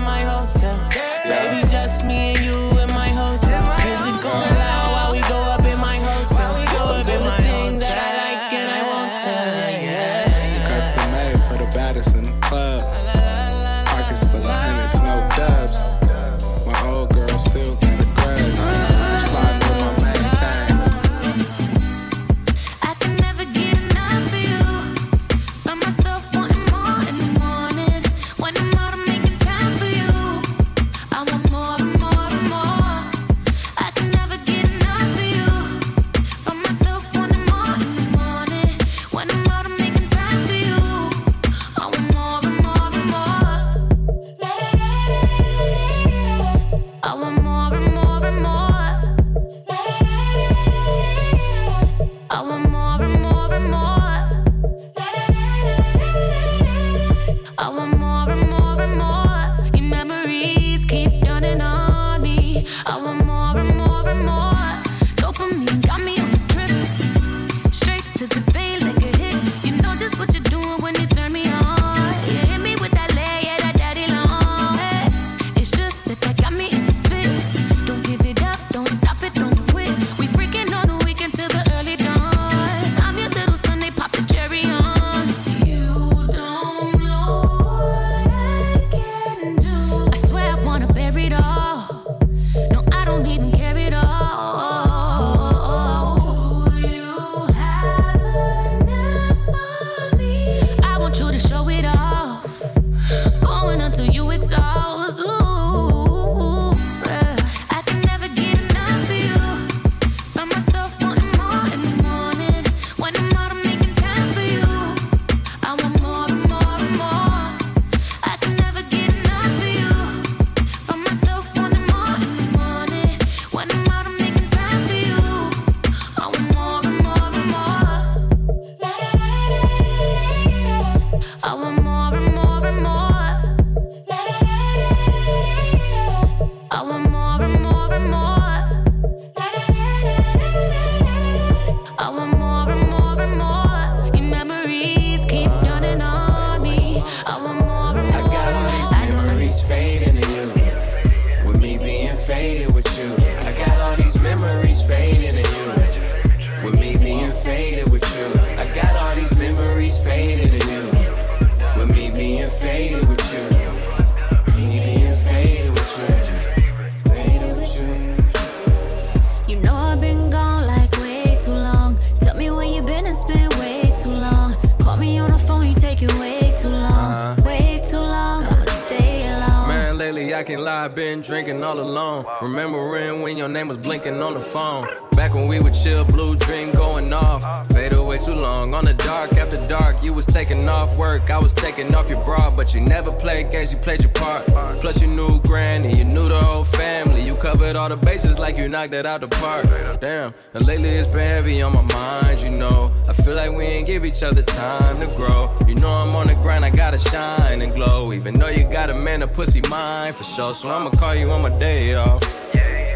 lately 180.80 180.94
I 180.94 180.96
can't 180.96 180.96
been 180.96 181.22
drinking 181.22 181.64
all 181.64 181.80
alone. 181.80 182.26
Remembering 182.42 183.22
when 183.22 183.38
your 183.38 183.50
name 183.50 183.68
was 183.68 183.78
blinking 183.78 184.22
on 184.22 184.34
the 184.34 184.40
phone. 184.40 184.88
Back 185.14 185.34
when 185.34 185.48
we 185.48 185.60
would 185.60 185.74
chill, 185.74 186.06
blue 186.06 186.36
dream 186.38 186.72
going 186.72 187.12
off. 187.12 187.68
Fade 187.68 187.94
away 187.94 188.18
too 188.18 188.34
long. 188.34 188.74
On 188.74 188.86
the 188.86 188.94
dark 188.94 189.34
after 189.34 189.58
dark, 189.68 190.02
you 190.04 190.14
was 190.14 190.26
taking 190.26 190.70
off 190.70 190.98
work. 190.98 191.30
I 191.30 191.40
was 191.40 191.54
taking 191.54 191.94
off 191.96 192.10
your 192.10 192.24
bra, 192.24 192.50
but 192.56 192.74
you 192.74 192.82
never 192.82 193.12
played 193.12 193.52
games, 193.52 193.72
you 193.72 193.78
played 193.80 194.02
your 194.02 194.14
part. 194.14 194.46
Plus, 194.82 195.02
you 195.02 195.08
knew 195.08 195.40
granny, 195.42 195.98
you 195.98 196.06
knew 196.06 196.30
the 196.30 196.40
whole 196.40 196.64
family. 196.64 197.22
You 197.22 197.36
covered 197.36 197.76
all 197.76 197.90
the 197.90 197.98
bases 198.06 198.40
like 198.40 198.58
you 198.58 198.70
knocked 198.70 198.94
it 198.94 199.06
out 199.06 199.22
the 199.22 199.28
park. 199.28 199.66
Damn, 200.00 200.34
and 200.54 200.66
lately 200.66 200.90
it's 200.90 201.08
been 201.08 201.28
heavy 201.28 201.62
on 201.62 201.74
my 201.74 201.84
mind, 201.94 202.40
you 202.42 202.52
know. 202.52 202.94
I 203.08 203.14
feel 203.14 203.36
like 203.36 203.52
we 203.52 203.66
ain't 203.66 203.88
give 203.88 204.06
each 204.06 204.24
other 204.24 204.44
time 204.44 205.00
to 205.00 205.08
grow. 205.18 205.54
Know 205.80 205.90
I'm 205.90 206.14
on 206.14 206.28
the 206.28 206.36
grind, 206.36 206.66
I 206.66 206.72
gotta 206.72 206.98
shine 206.98 207.62
and 207.62 207.74
glow. 207.74 208.12
Even 208.12 208.36
though 208.36 208.50
you 208.50 208.70
got 208.70 208.90
a 208.90 208.94
man, 208.94 209.22
a 209.22 209.28
pussy 209.28 209.62
mine 209.70 210.12
for 210.12 210.26
sure. 210.26 210.54
So 210.54 210.70
I'ma 210.70 210.90
call 210.90 211.16
you 211.16 211.32
on 211.32 211.42
my 211.42 211.58
day 211.58 211.94
off. 211.94 212.22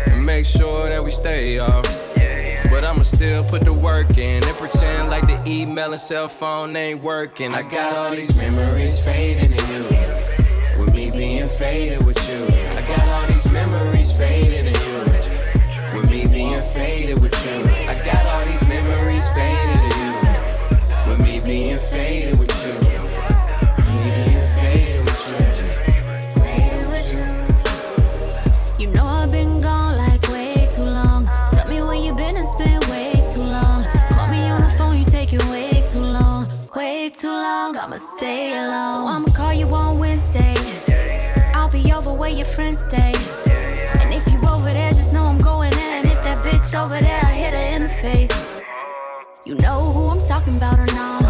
And 0.05 0.25
make 0.25 0.45
sure 0.45 0.89
that 0.89 1.01
we 1.01 1.11
stay 1.11 1.59
off. 1.59 1.85
But 2.71 2.83
I'ma 2.83 3.03
still 3.03 3.43
put 3.45 3.63
the 3.63 3.71
work 3.73 4.17
in 4.17 4.43
and 4.43 4.57
pretend 4.57 5.09
like 5.09 5.27
the 5.27 5.41
email 5.49 5.93
and 5.93 6.01
cell 6.01 6.27
phone 6.27 6.75
ain't 6.75 7.01
working. 7.01 7.53
I 7.55 7.61
got 7.61 7.95
all 7.95 8.11
these 8.11 8.35
memories 8.35 9.01
fading 9.05 9.51
in 9.51 9.67
you. 9.71 10.83
With 10.83 10.93
me 10.93 11.09
being 11.11 11.47
faded 11.47 12.05
too 37.13 37.27
long. 37.27 37.43
Way 37.73 37.73
too 37.73 37.73
long, 37.73 37.77
I'ma 37.77 37.97
stay 37.97 38.51
alone. 38.51 39.05
So 39.05 39.13
I'ma 39.13 39.27
call 39.35 39.53
you 39.53 39.67
on 39.67 39.99
Wednesday. 39.99 40.55
I'll 41.53 41.69
be 41.69 41.91
over 41.93 42.13
where 42.13 42.29
your 42.29 42.45
friends 42.45 42.79
stay. 42.87 43.13
And 44.01 44.13
if 44.13 44.25
you 44.31 44.39
over 44.49 44.73
there, 44.73 44.93
just 44.93 45.13
know 45.13 45.25
I'm 45.25 45.39
going 45.39 45.73
in. 45.73 45.79
And 45.79 46.07
if 46.07 46.23
that 46.23 46.39
bitch 46.39 46.73
over 46.73 46.99
there, 46.99 47.21
I 47.23 47.33
hit 47.33 47.53
her 47.53 47.75
in 47.75 47.83
the 47.83 47.89
face. 47.89 48.61
You 49.45 49.55
know 49.55 49.91
who 49.91 50.07
I'm 50.09 50.23
talking 50.25 50.55
about 50.55 50.79
or 50.79 50.87
not? 50.95 51.23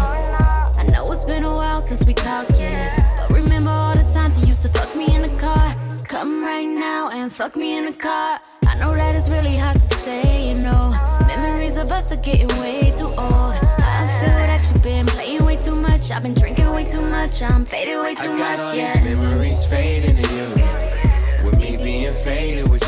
I 0.78 0.84
know 0.92 1.10
it's 1.12 1.24
been 1.24 1.44
a 1.44 1.52
while 1.52 1.82
since 1.82 2.04
we 2.06 2.14
talked, 2.14 2.52
yeah. 2.52 3.26
But 3.28 3.36
remember 3.36 3.70
all 3.70 3.94
the 3.94 4.10
times 4.12 4.38
you 4.40 4.46
used 4.46 4.62
to 4.62 4.68
fuck 4.68 4.94
me 4.96 5.14
in 5.14 5.22
the 5.22 5.36
car. 5.38 5.66
Come 6.08 6.44
right 6.44 6.66
now 6.66 7.10
and 7.10 7.32
fuck 7.32 7.56
me 7.56 7.76
in 7.76 7.86
the 7.86 7.92
car. 7.92 8.40
I 8.66 8.78
know 8.78 8.94
that 8.94 9.14
it's 9.14 9.28
really 9.28 9.56
hard 9.56 9.76
to 9.76 9.96
say, 9.98 10.48
you 10.48 10.54
know. 10.54 10.94
Memories 11.26 11.76
of 11.76 11.90
us 11.90 12.12
are 12.12 12.16
getting 12.16 12.48
way 12.60 12.92
too 12.96 13.06
old. 13.06 13.54
I 13.96 14.06
feel 14.20 14.38
that 14.48 14.60
you've 14.72 14.82
been 14.82 15.06
playing 15.06 15.43
I've 16.10 16.22
been 16.22 16.34
drinking 16.34 16.70
way 16.70 16.84
too 16.84 17.00
much. 17.00 17.42
I'm 17.42 17.64
faded 17.64 17.98
way 17.98 18.14
too 18.14 18.32
I 18.32 18.38
got 18.38 18.58
much, 18.58 18.60
all 18.60 18.74
yeah. 18.74 18.94
these 18.94 19.16
memories 19.16 19.64
fading 19.64 20.16
to 20.22 20.34
you. 20.34 21.44
With 21.44 21.60
me 21.60 21.76
being 21.82 22.12
faded 22.12 22.68
with 22.70 22.83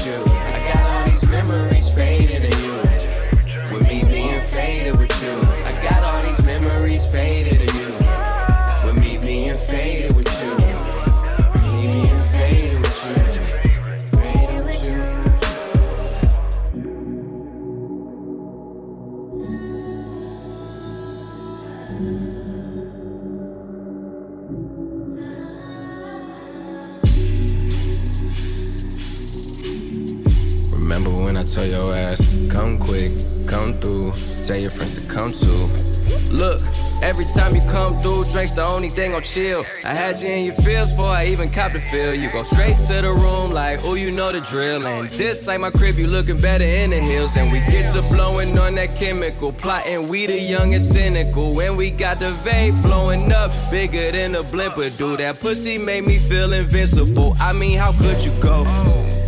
told 31.46 31.68
your 31.68 31.94
ass, 31.94 32.20
come 32.50 32.78
quick, 32.78 33.10
come 33.46 33.78
through, 33.80 34.12
tell 34.46 34.58
your 34.58 34.70
friends 34.70 35.00
to 35.00 35.06
come 35.06 35.30
too. 35.30 35.86
Look, 36.30 36.60
every 37.02 37.24
time 37.24 37.54
you 37.54 37.60
come 37.62 38.00
through, 38.02 38.24
drinks 38.32 38.52
the 38.52 38.64
only 38.64 38.88
thing 38.88 39.14
on 39.14 39.22
chill. 39.22 39.64
I 39.84 39.94
had 39.94 40.18
you 40.18 40.28
in 40.28 40.44
your 40.44 40.54
feels 40.54 40.90
before 40.90 41.06
I 41.06 41.26
even 41.26 41.50
copped 41.50 41.74
the 41.74 41.80
feel. 41.80 42.14
You 42.14 42.30
go 42.32 42.42
straight 42.42 42.78
to 42.88 43.00
the 43.00 43.12
room 43.12 43.52
like, 43.52 43.80
oh, 43.84 43.94
you 43.94 44.10
know 44.10 44.32
the 44.32 44.40
drill. 44.40 44.84
And 44.86 45.10
just 45.10 45.46
like 45.46 45.60
my 45.60 45.70
crib, 45.70 45.96
you 45.96 46.08
looking 46.08 46.40
better 46.40 46.64
in 46.64 46.90
the 46.90 47.00
hills. 47.00 47.36
And 47.36 47.50
we 47.52 47.60
get 47.70 47.92
to 47.92 48.02
blowing 48.02 48.58
on 48.58 48.74
that 48.74 48.96
chemical, 48.96 49.52
plotting 49.52 50.08
we 50.08 50.26
the 50.26 50.38
young 50.38 50.74
and 50.74 50.82
cynical. 50.82 51.60
And 51.60 51.76
we 51.76 51.90
got 51.90 52.18
the 52.18 52.32
vape 52.44 52.80
blowing 52.82 53.30
up, 53.32 53.52
bigger 53.70 54.10
than 54.10 54.34
a 54.34 54.42
blimper. 54.42 54.96
Dude, 54.96 55.20
that 55.20 55.40
pussy 55.40 55.78
made 55.78 56.04
me 56.04 56.18
feel 56.18 56.52
invincible. 56.52 57.36
I 57.38 57.52
mean, 57.52 57.78
how 57.78 57.92
could 57.92 58.24
you 58.24 58.32
go? 58.42 58.64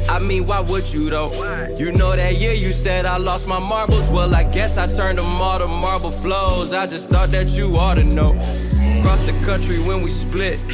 I 0.09 0.19
mean, 0.19 0.47
why 0.47 0.61
would 0.61 0.93
you 0.93 1.11
though? 1.11 1.31
You 1.77 1.93
know 1.93 2.17
that 2.17 2.37
year 2.37 2.53
you 2.53 2.73
said 2.73 3.07
I 3.07 3.19
lost 3.19 3.47
my 3.49 3.59
marbles. 3.59 4.09
Well, 4.09 4.35
I 4.35 4.45
guess 4.45 4.79
I 4.79 4.87
turned 4.87 5.19
them 5.19 5.41
all 5.41 5.59
to 5.59 5.67
marble 5.67 6.11
flows. 6.11 6.73
I 6.73 6.87
just 6.87 7.09
thought 7.11 7.29
that 7.29 7.49
you 7.49 7.77
ought 7.77 7.95
to 7.95 8.05
know. 8.05 8.33
Cross 9.03 9.27
the 9.27 9.39
country 9.47 9.79
when 9.85 10.03
we 10.03 10.11
split. 10.11 10.65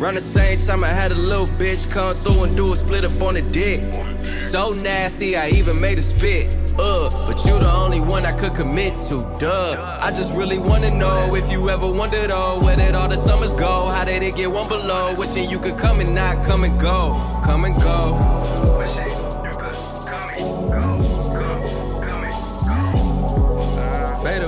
Around 0.00 0.16
the 0.16 0.20
same 0.20 0.58
time, 0.58 0.82
I 0.82 0.88
had 0.88 1.12
a 1.12 1.14
little 1.14 1.46
bitch 1.46 1.90
come 1.92 2.14
through 2.14 2.44
and 2.44 2.56
do 2.56 2.72
a 2.72 2.76
split 2.76 3.04
up 3.04 3.20
on 3.22 3.34
the 3.34 3.42
dick. 3.52 3.80
So 4.26 4.72
nasty, 4.82 5.36
I 5.36 5.48
even 5.48 5.80
made 5.80 5.98
a 5.98 6.02
spit. 6.02 6.54
Uh, 6.78 7.10
but 7.26 7.44
you 7.46 7.58
the 7.58 7.72
only 7.72 8.00
one 8.00 8.26
I 8.26 8.32
could 8.32 8.54
commit 8.54 8.98
to, 9.08 9.22
duh. 9.38 9.98
I 10.02 10.10
just 10.10 10.36
really 10.36 10.58
wanna 10.58 10.90
know 10.90 11.34
if 11.34 11.50
you 11.50 11.70
ever 11.70 11.90
wondered, 11.90 12.30
oh, 12.32 12.60
where 12.62 12.76
did 12.76 12.94
all 12.94 13.08
the 13.08 13.16
summers 13.16 13.54
go? 13.54 13.86
How 13.86 14.04
did 14.04 14.22
it 14.22 14.36
get 14.36 14.50
one 14.50 14.68
below? 14.68 15.14
Wishing 15.14 15.48
you 15.48 15.58
could 15.58 15.78
come 15.78 16.00
and 16.00 16.14
not 16.14 16.44
come 16.44 16.64
and 16.64 16.78
go, 16.78 17.18
come 17.44 17.64
and 17.64 17.76
go. 17.80 18.42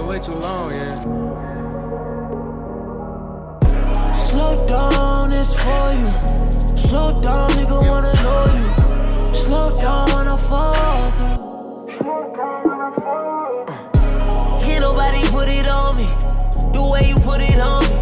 Way 0.08 0.18
too 0.20 0.34
long, 0.34 0.70
yeah. 0.70 0.94
Slow 4.14 4.56
down, 4.66 5.32
it's 5.32 5.54
for 5.54 5.92
you. 5.92 6.08
Slow 6.76 7.14
down, 7.14 7.50
nigga 7.50 7.88
wanna 7.88 8.12
know 8.22 8.44
you. 8.56 9.34
Slow 9.34 9.70
down 9.74 10.10
when 10.12 10.26
I 10.26 10.36
fall 10.36 11.10
through. 11.12 11.47
The 16.82 16.90
way 16.90 17.08
you 17.08 17.16
put 17.16 17.40
it 17.40 17.58
on 17.58 17.82
me. 17.82 17.96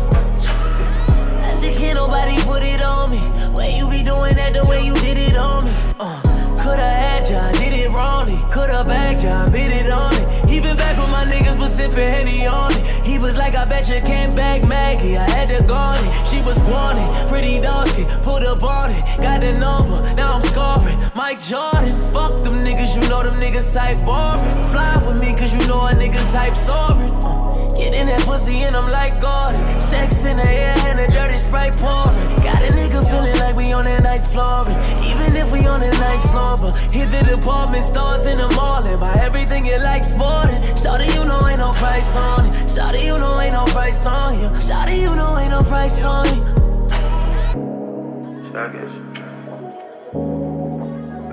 I 1.48 1.54
said, 1.56 1.74
can't 1.74 1.96
nobody 1.96 2.36
put 2.42 2.62
it 2.62 2.82
on 2.82 3.10
me. 3.10 3.20
Way 3.56 3.76
you 3.78 3.88
be 3.88 4.02
doing 4.02 4.34
that 4.36 4.52
the 4.52 4.64
way 4.66 4.84
you 4.84 4.94
did 4.94 5.16
it 5.16 5.36
on 5.36 5.64
me. 5.64 5.72
Uh, 5.98 6.20
coulda 6.60 6.88
had 6.88 7.24
ya, 7.30 7.52
did 7.52 7.80
it 7.80 7.90
wrongly. 7.90 8.36
Coulda 8.52 8.84
bagged 8.84 9.22
ya, 9.24 9.48
bit 9.50 9.72
it 9.72 9.90
on 9.90 10.12
it. 10.14 10.46
He 10.46 10.60
been 10.60 10.76
back 10.76 10.96
with 11.00 11.10
my 11.10 11.24
niggas, 11.24 11.58
was 11.58 11.74
sipping 11.74 12.10
Henny 12.14 12.46
on 12.46 12.72
it. 12.72 12.88
He 13.04 13.18
was 13.18 13.38
like, 13.38 13.54
I 13.54 13.64
bet 13.64 13.88
you 13.88 14.00
can't 14.00 14.34
bag 14.36 14.68
Maggie. 14.68 15.16
I 15.16 15.28
had 15.30 15.48
to 15.48 15.66
gone 15.66 15.96
it. 15.96 16.26
She 16.26 16.42
was 16.42 16.60
wanted, 16.64 17.08
pretty 17.28 17.58
dusky, 17.60 18.04
put 18.22 18.42
up 18.44 18.62
on 18.62 18.90
it. 18.90 19.02
Got 19.22 19.40
the 19.40 19.52
number, 19.58 20.02
now 20.16 20.34
I'm 20.36 20.42
scoring. 20.42 20.98
Mike 21.14 21.40
Jordan, 21.40 21.96
fuck 22.12 22.36
them 22.44 22.60
niggas, 22.66 22.94
you 22.94 23.08
know 23.08 23.22
them 23.22 23.40
niggas 23.40 23.72
type 23.72 24.04
boring. 24.04 24.44
Fly 24.70 25.02
with 25.06 25.16
me, 25.16 25.34
cause 25.34 25.54
you 25.54 25.66
know 25.66 25.80
a 25.86 25.92
nigga 25.92 26.20
type 26.32 26.56
soaring. 26.56 27.12
Uh, 27.24 27.45
Get 27.78 27.94
in 27.94 28.06
that 28.06 28.22
pussy 28.24 28.62
and 28.62 28.74
I'm 28.76 28.90
like 28.90 29.20
Gordon. 29.20 29.78
Sex 29.78 30.24
in 30.24 30.38
the 30.38 30.48
air 30.48 30.76
and 30.88 31.00
a 31.00 31.06
dirty 31.06 31.38
sprite 31.38 31.74
pouring. 31.76 32.16
Got 32.42 32.62
a 32.62 32.72
nigga 32.72 33.04
feeling 33.10 33.38
like 33.38 33.56
we 33.56 33.72
on 33.72 33.84
that 33.84 34.02
night 34.02 34.26
flooring. 34.26 34.76
Even 35.04 35.36
if 35.36 35.50
we 35.52 35.66
on 35.66 35.80
that 35.80 35.98
night 36.00 36.22
floor, 36.30 36.56
but 36.56 36.74
hit 36.90 37.10
the 37.10 37.22
department 37.36 37.84
stores 37.84 38.26
in 38.26 38.38
the 38.38 38.48
mall 38.56 38.84
and 38.84 38.98
buy 39.00 39.14
everything 39.20 39.64
you 39.64 39.78
like 39.78 40.04
sporting. 40.04 40.60
Shawty, 40.74 41.12
you 41.14 41.24
know 41.24 41.46
ain't 41.46 41.58
no 41.58 41.70
price 41.72 42.16
on 42.16 42.46
it. 42.46 42.52
Shawty, 42.64 43.04
you 43.04 43.18
know 43.18 43.40
ain't 43.40 43.52
no 43.52 43.64
price 43.66 44.06
on 44.06 44.40
you. 44.40 44.48
Shawty, 44.58 44.98
you 44.98 45.14
know 45.14 45.36
ain't 45.36 45.50
no 45.50 45.60
price 45.60 46.02
on 46.04 46.26
you. 46.34 46.42
I 48.56 48.72
guess. 48.72 49.06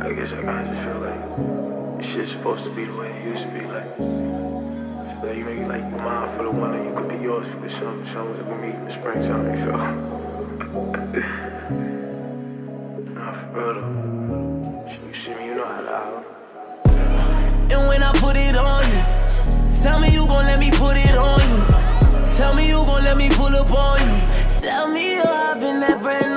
I 0.03 0.11
guess 0.13 0.31
I 0.33 0.41
kinda 0.41 0.63
just 0.67 0.83
feel 0.83 0.99
like 0.99 2.03
shit's 2.03 2.31
supposed 2.31 2.63
to 2.65 2.69
be 2.71 2.83
the 2.83 2.95
way 2.95 3.07
it 3.07 3.23
used 3.23 3.45
to 3.45 3.51
be. 3.51 3.61
Like, 3.61 4.42
so 5.23 5.31
you 5.31 5.45
make 5.45 5.65
like 5.69 5.89
mine 6.03 6.37
for 6.37 6.43
the 6.43 6.51
that 6.51 6.83
you 6.83 6.93
could 6.93 7.07
be 7.07 7.15
yours 7.23 7.47
for 7.47 7.57
the 7.61 7.69
summer. 7.69 8.05
Summer's 8.11 8.45
with 8.45 8.59
me 8.59 8.71
in 8.71 8.83
the 8.83 8.91
springtime, 8.91 9.51
you 9.51 9.57
feel? 9.63 9.77
nah, 13.15 13.31
for 13.31 13.47
real 13.55 13.73
though. 13.73 15.07
You 15.07 15.13
see 15.13 15.33
me, 15.35 15.45
you 15.45 15.55
know 15.55 15.65
how 15.65 15.79
to 15.79 15.87
holler. 15.87 16.23
And 17.71 17.87
when 17.87 18.03
I 18.03 18.11
put 18.19 18.35
it 18.35 18.57
on 18.57 18.83
you, 18.91 19.01
tell 19.81 19.97
me 20.01 20.11
you 20.11 20.27
gon' 20.27 20.45
let 20.45 20.59
me 20.59 20.71
put 20.71 20.97
it 20.97 21.15
on 21.15 21.39
you. 21.39 21.63
Tell 22.35 22.53
me 22.53 22.67
you 22.67 22.83
gon' 22.83 23.05
let 23.05 23.15
me 23.15 23.29
pull 23.29 23.55
up 23.55 23.71
on 23.71 24.01
you. 24.01 24.19
Tell 24.59 24.89
me 24.91 25.15
you're 25.15 25.25
having 25.25 25.79
that 25.79 26.01
brand 26.01 26.32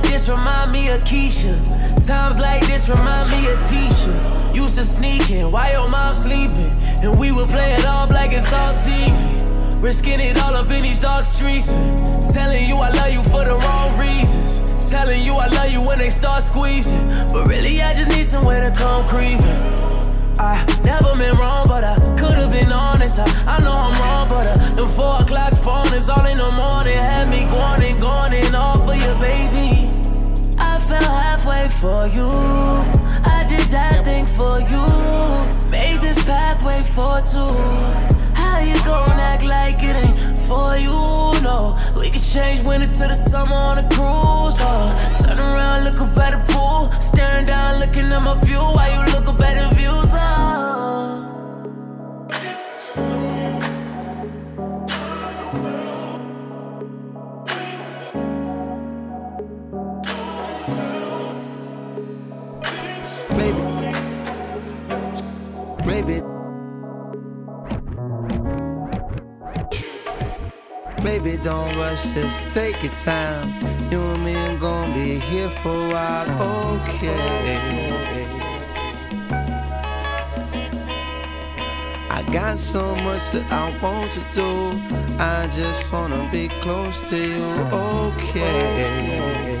like 0.00 0.12
this 0.12 0.30
remind 0.30 0.72
me 0.72 0.88
of 0.88 1.02
Keisha. 1.04 1.54
Times 2.06 2.38
like 2.38 2.66
this 2.66 2.88
remind 2.88 3.28
me 3.30 3.50
of 3.50 3.58
Tisha. 3.60 4.56
Used 4.56 4.76
to 4.76 4.84
sneak 4.84 5.30
in 5.30 5.50
while 5.50 5.70
your 5.70 5.88
mom 5.90 6.14
sleeping. 6.14 6.72
And 7.02 7.18
we 7.18 7.32
would 7.32 7.48
play 7.48 7.74
it 7.74 7.84
all 7.84 8.06
black 8.06 8.32
and 8.32 8.44
all 8.54 8.74
TV. 8.74 9.82
Risking 9.82 10.20
it 10.20 10.38
all 10.38 10.54
up 10.56 10.70
in 10.70 10.82
these 10.82 10.98
dark 10.98 11.24
streets. 11.24 11.74
Telling 12.32 12.66
you 12.66 12.76
I 12.76 12.90
love 12.90 13.12
you 13.12 13.22
for 13.22 13.44
the 13.44 13.56
wrong 13.56 13.98
reasons. 13.98 14.62
Telling 14.90 15.20
you 15.20 15.34
I 15.34 15.46
love 15.46 15.70
you 15.70 15.82
when 15.82 15.98
they 15.98 16.10
start 16.10 16.42
squeezing. 16.42 17.08
But 17.32 17.48
really, 17.48 17.80
I 17.82 17.94
just 17.94 18.08
need 18.08 18.24
somewhere 18.24 18.70
to 18.70 18.76
come 18.76 19.06
creeping. 19.06 19.60
I 20.38 20.64
never 20.84 21.14
been 21.16 21.36
wrong, 21.36 21.66
but 21.68 21.84
I 21.84 21.96
could've 22.16 22.52
been 22.52 22.72
honest. 22.72 23.18
I, 23.18 23.26
I 23.46 23.60
know 23.60 23.72
I'm 23.72 24.00
wrong, 24.00 24.28
but 24.28 24.46
uh, 24.46 24.74
the 24.74 24.86
four 24.86 25.20
o'clock 25.20 25.52
phone 25.54 25.92
is 25.94 26.08
all 26.08 26.24
in 26.24 26.38
the 26.38 26.50
morning. 26.52 26.96
Had 26.96 27.28
me 27.28 27.44
going 27.44 27.82
and 27.82 28.00
going 28.00 28.34
and 28.34 28.56
all 28.56 28.78
for 28.80 28.94
you, 28.94 29.14
baby. 29.20 29.89
I 31.00 31.02
fell 31.02 31.16
halfway 31.16 31.68
for 31.68 32.06
you. 32.08 32.28
I 33.24 33.44
did 33.48 33.66
that 33.70 34.04
thing 34.04 34.24
for 34.24 34.60
you. 34.60 34.84
Made 35.70 36.00
this 36.00 36.22
pathway 36.26 36.82
for 36.82 37.20
two. 37.22 37.54
How 38.34 38.60
you 38.60 38.74
gon' 38.84 39.18
act 39.18 39.44
like 39.44 39.82
it 39.82 39.96
ain't 39.96 40.38
for 40.40 40.76
you? 40.76 40.98
No, 41.42 41.78
we 41.96 42.10
could 42.10 42.22
change 42.22 42.64
winter 42.64 42.86
to 42.86 43.08
the 43.08 43.14
summer 43.14 43.54
on 43.54 43.78
a 43.78 43.88
cruise. 43.94 44.58
Oh, 44.60 45.22
turn 45.24 45.38
around, 45.38 45.84
look 45.84 46.00
up 46.00 46.16
at 46.18 46.32
the 46.34 46.52
pool. 46.52 46.92
Staring 47.00 47.46
down, 47.46 47.78
looking 47.80 48.12
at 48.12 48.22
my 48.22 48.38
view. 48.44 48.58
While 48.58 48.92
you 48.92 49.12
look 49.12 49.26
up 49.26 49.40
at 49.40 49.70
the 49.70 49.76
views. 49.76 50.09
Baby. 71.10 71.36
Don't 71.38 71.74
rush, 71.74 72.12
just 72.12 72.46
take 72.54 72.84
your 72.84 72.92
time. 72.92 73.58
You 73.90 74.00
and 74.00 74.24
me 74.24 74.36
are 74.36 74.56
gonna 74.56 74.94
be 74.94 75.18
here 75.18 75.50
for 75.50 75.86
a 75.86 75.88
while, 75.90 76.78
okay? 76.78 77.56
I 82.08 82.22
got 82.32 82.60
so 82.60 82.94
much 83.06 83.32
that 83.32 83.50
I 83.50 83.76
want 83.82 84.12
to 84.12 84.24
do. 84.32 84.50
I 85.18 85.48
just 85.48 85.92
wanna 85.92 86.28
be 86.30 86.46
close 86.62 87.02
to 87.08 87.16
you, 87.16 87.44
okay? 87.74 89.58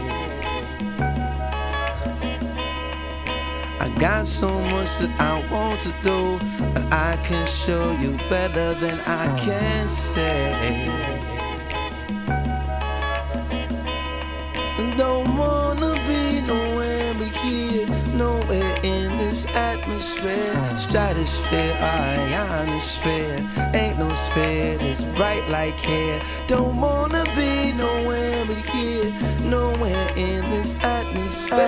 I 3.80 3.88
got 3.98 4.28
so 4.28 4.60
much 4.74 4.98
that 4.98 5.12
I 5.18 5.44
want 5.50 5.80
to 5.80 5.92
do, 6.00 6.38
but 6.72 6.92
I 6.92 7.18
can 7.24 7.44
show 7.44 7.90
you 8.02 8.18
better 8.28 8.74
than 8.74 9.00
I 9.00 9.36
can 9.36 9.88
say. 9.88 11.19
Atmosphere, 19.54 20.78
stratosphere, 20.78 21.76
ionosphere. 21.80 23.38
Ain't 23.74 23.98
no 23.98 24.12
sphere 24.12 24.78
that's 24.78 25.02
bright 25.16 25.48
like 25.48 25.78
hair. 25.80 26.20
Don't 26.46 26.80
wanna 26.80 27.24
be 27.36 27.72
nowhere 27.72 28.44
but 28.46 28.58
here, 28.58 29.12
nowhere 29.42 30.08
in 30.16 30.48
this 30.50 30.76
atmosphere. 30.82 31.58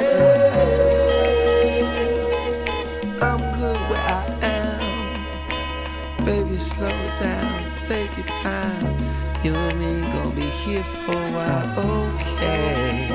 I'm 3.20 3.40
good 3.58 3.76
where 3.90 4.06
I 4.20 4.24
am. 4.42 6.24
Baby, 6.24 6.56
slow 6.58 6.88
down, 7.20 7.78
take 7.86 8.16
your 8.16 8.26
time. 8.26 8.96
You 9.44 9.54
and 9.54 9.78
me 9.78 10.00
gon' 10.12 10.34
be 10.36 10.42
here 10.42 10.84
for 10.84 11.12
a 11.12 11.32
while, 11.32 11.78
okay? 11.80 13.08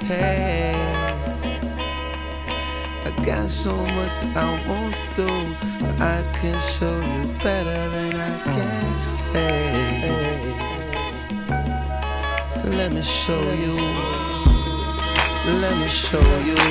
Hey, 0.00 0.61
got 3.42 3.50
so 3.50 3.76
much 3.76 4.12
that 4.20 4.36
I 4.36 4.68
want 4.68 4.94
to 4.94 5.02
do, 5.16 5.26
but 5.80 6.00
I 6.00 6.22
can 6.32 6.58
show 6.60 7.00
you 7.00 7.22
better 7.42 7.90
than 7.90 8.14
I 8.14 8.38
can 8.44 8.96
say. 8.96 9.42
Let 12.64 12.92
me 12.92 13.02
show 13.02 13.42
you. 13.64 13.74
Let 15.60 15.76
me 15.80 15.88
show 15.88 16.28
you. 16.50 16.62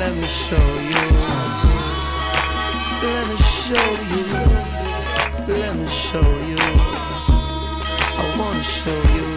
Let 0.00 0.16
me 0.16 0.26
show 0.26 0.68
you. 0.90 1.04
Let 3.06 3.24
me 3.28 3.36
show 3.36 3.88
you. 4.12 4.26
Let 5.60 5.76
me 5.76 5.86
show 5.88 6.28
you. 6.50 6.64
I 8.20 8.24
wanna 8.38 8.62
show 8.62 9.00
you. 9.16 9.28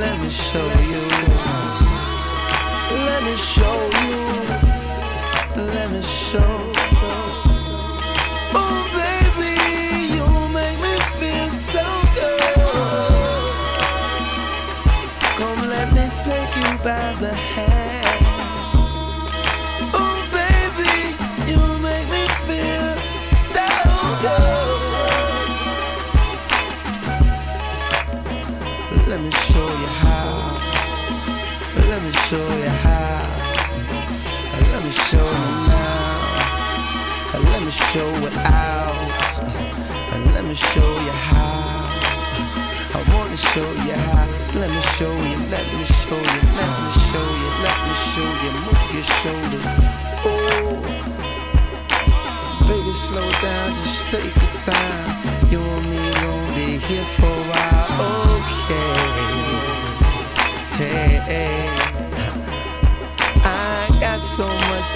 Let 0.00 0.14
me 0.22 0.30
show 0.30 0.68
you. 0.90 1.83
Let 3.06 3.22
me 3.22 3.36
show 3.36 3.78
you. 4.02 4.20
Let 5.74 5.88
me 5.92 6.02
show. 6.02 6.72
Oh 8.60 8.76
baby, 9.00 9.54
you 10.14 10.26
make 10.58 10.78
me 10.86 10.94
feel 11.18 11.48
so 11.72 11.84
good. 12.18 12.58
Come 15.38 15.60
let 15.68 15.88
me 15.92 16.04
take 16.24 16.52
you 16.56 16.70
by 16.88 17.06
the 17.24 17.32
hand. 17.34 18.24
Oh 19.94 20.16
baby, 20.38 20.94
you 21.50 21.60
make 21.88 22.08
me 22.16 22.24
feel 22.46 22.88
so 23.54 23.66
good. 24.24 24.78
Let 29.08 29.20
me 29.20 29.30
show 29.30 29.68
you 29.82 29.90
how. 30.02 30.32
Let 31.90 32.00
me 32.02 32.12
show 32.12 32.48
you 32.58 32.68
how. 32.84 32.93
Show 35.10 35.30
now. 35.68 36.20
Let 37.34 37.62
me 37.62 37.70
show 37.70 38.10
it 38.26 38.36
out. 38.38 38.94
Let 40.34 40.44
me 40.44 40.54
show 40.54 40.90
you 41.06 41.12
how. 41.28 41.98
I 42.94 43.00
wanna 43.12 43.36
show 43.36 43.70
you 43.72 43.92
how. 43.92 44.26
Let 44.54 44.70
me 44.70 44.80
show 44.96 45.12
you, 45.12 45.36
let 45.50 45.66
me 45.74 45.84
show 45.84 46.16
you, 46.16 46.40
let 46.58 46.70
me 46.80 46.90
show 47.10 47.26
you, 47.42 47.48
let 47.64 47.78
me 47.86 47.94
show 48.12 48.30
you. 48.42 48.50
Move 48.64 48.90
your 48.94 49.06
shoulders. 49.20 49.66
Oh, 50.24 50.80
baby, 52.68 52.92
slow 53.06 53.28
down, 53.42 53.74
just 53.82 54.02
take 54.10 54.34
your 54.36 54.52
time. 54.64 55.50
You 55.50 55.60
and 55.60 55.86
me 55.90 56.00
gon' 56.22 56.46
be 56.54 56.78
here 56.86 57.08
for 57.16 57.26
a 57.26 57.44
while, 57.50 57.90
okay? 58.38 58.94
Hey, 60.78 61.14
hey. 61.28 61.63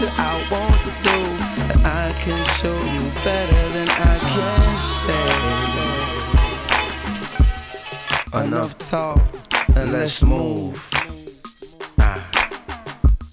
That 0.00 0.14
I 0.16 0.34
want 0.50 0.80
to 0.82 0.92
do, 1.02 1.18
and 1.72 1.86
I 1.86 2.12
can 2.22 2.44
show 2.58 2.78
you 2.78 3.10
better 3.24 3.62
than 3.72 3.88
I 3.88 4.18
can 4.32 4.78
say. 5.02 5.26
Enough 8.46 8.78
talk, 8.78 9.20
and 9.74 9.90
let's 9.90 10.22
move. 10.22 10.78
Ah. 11.98 12.20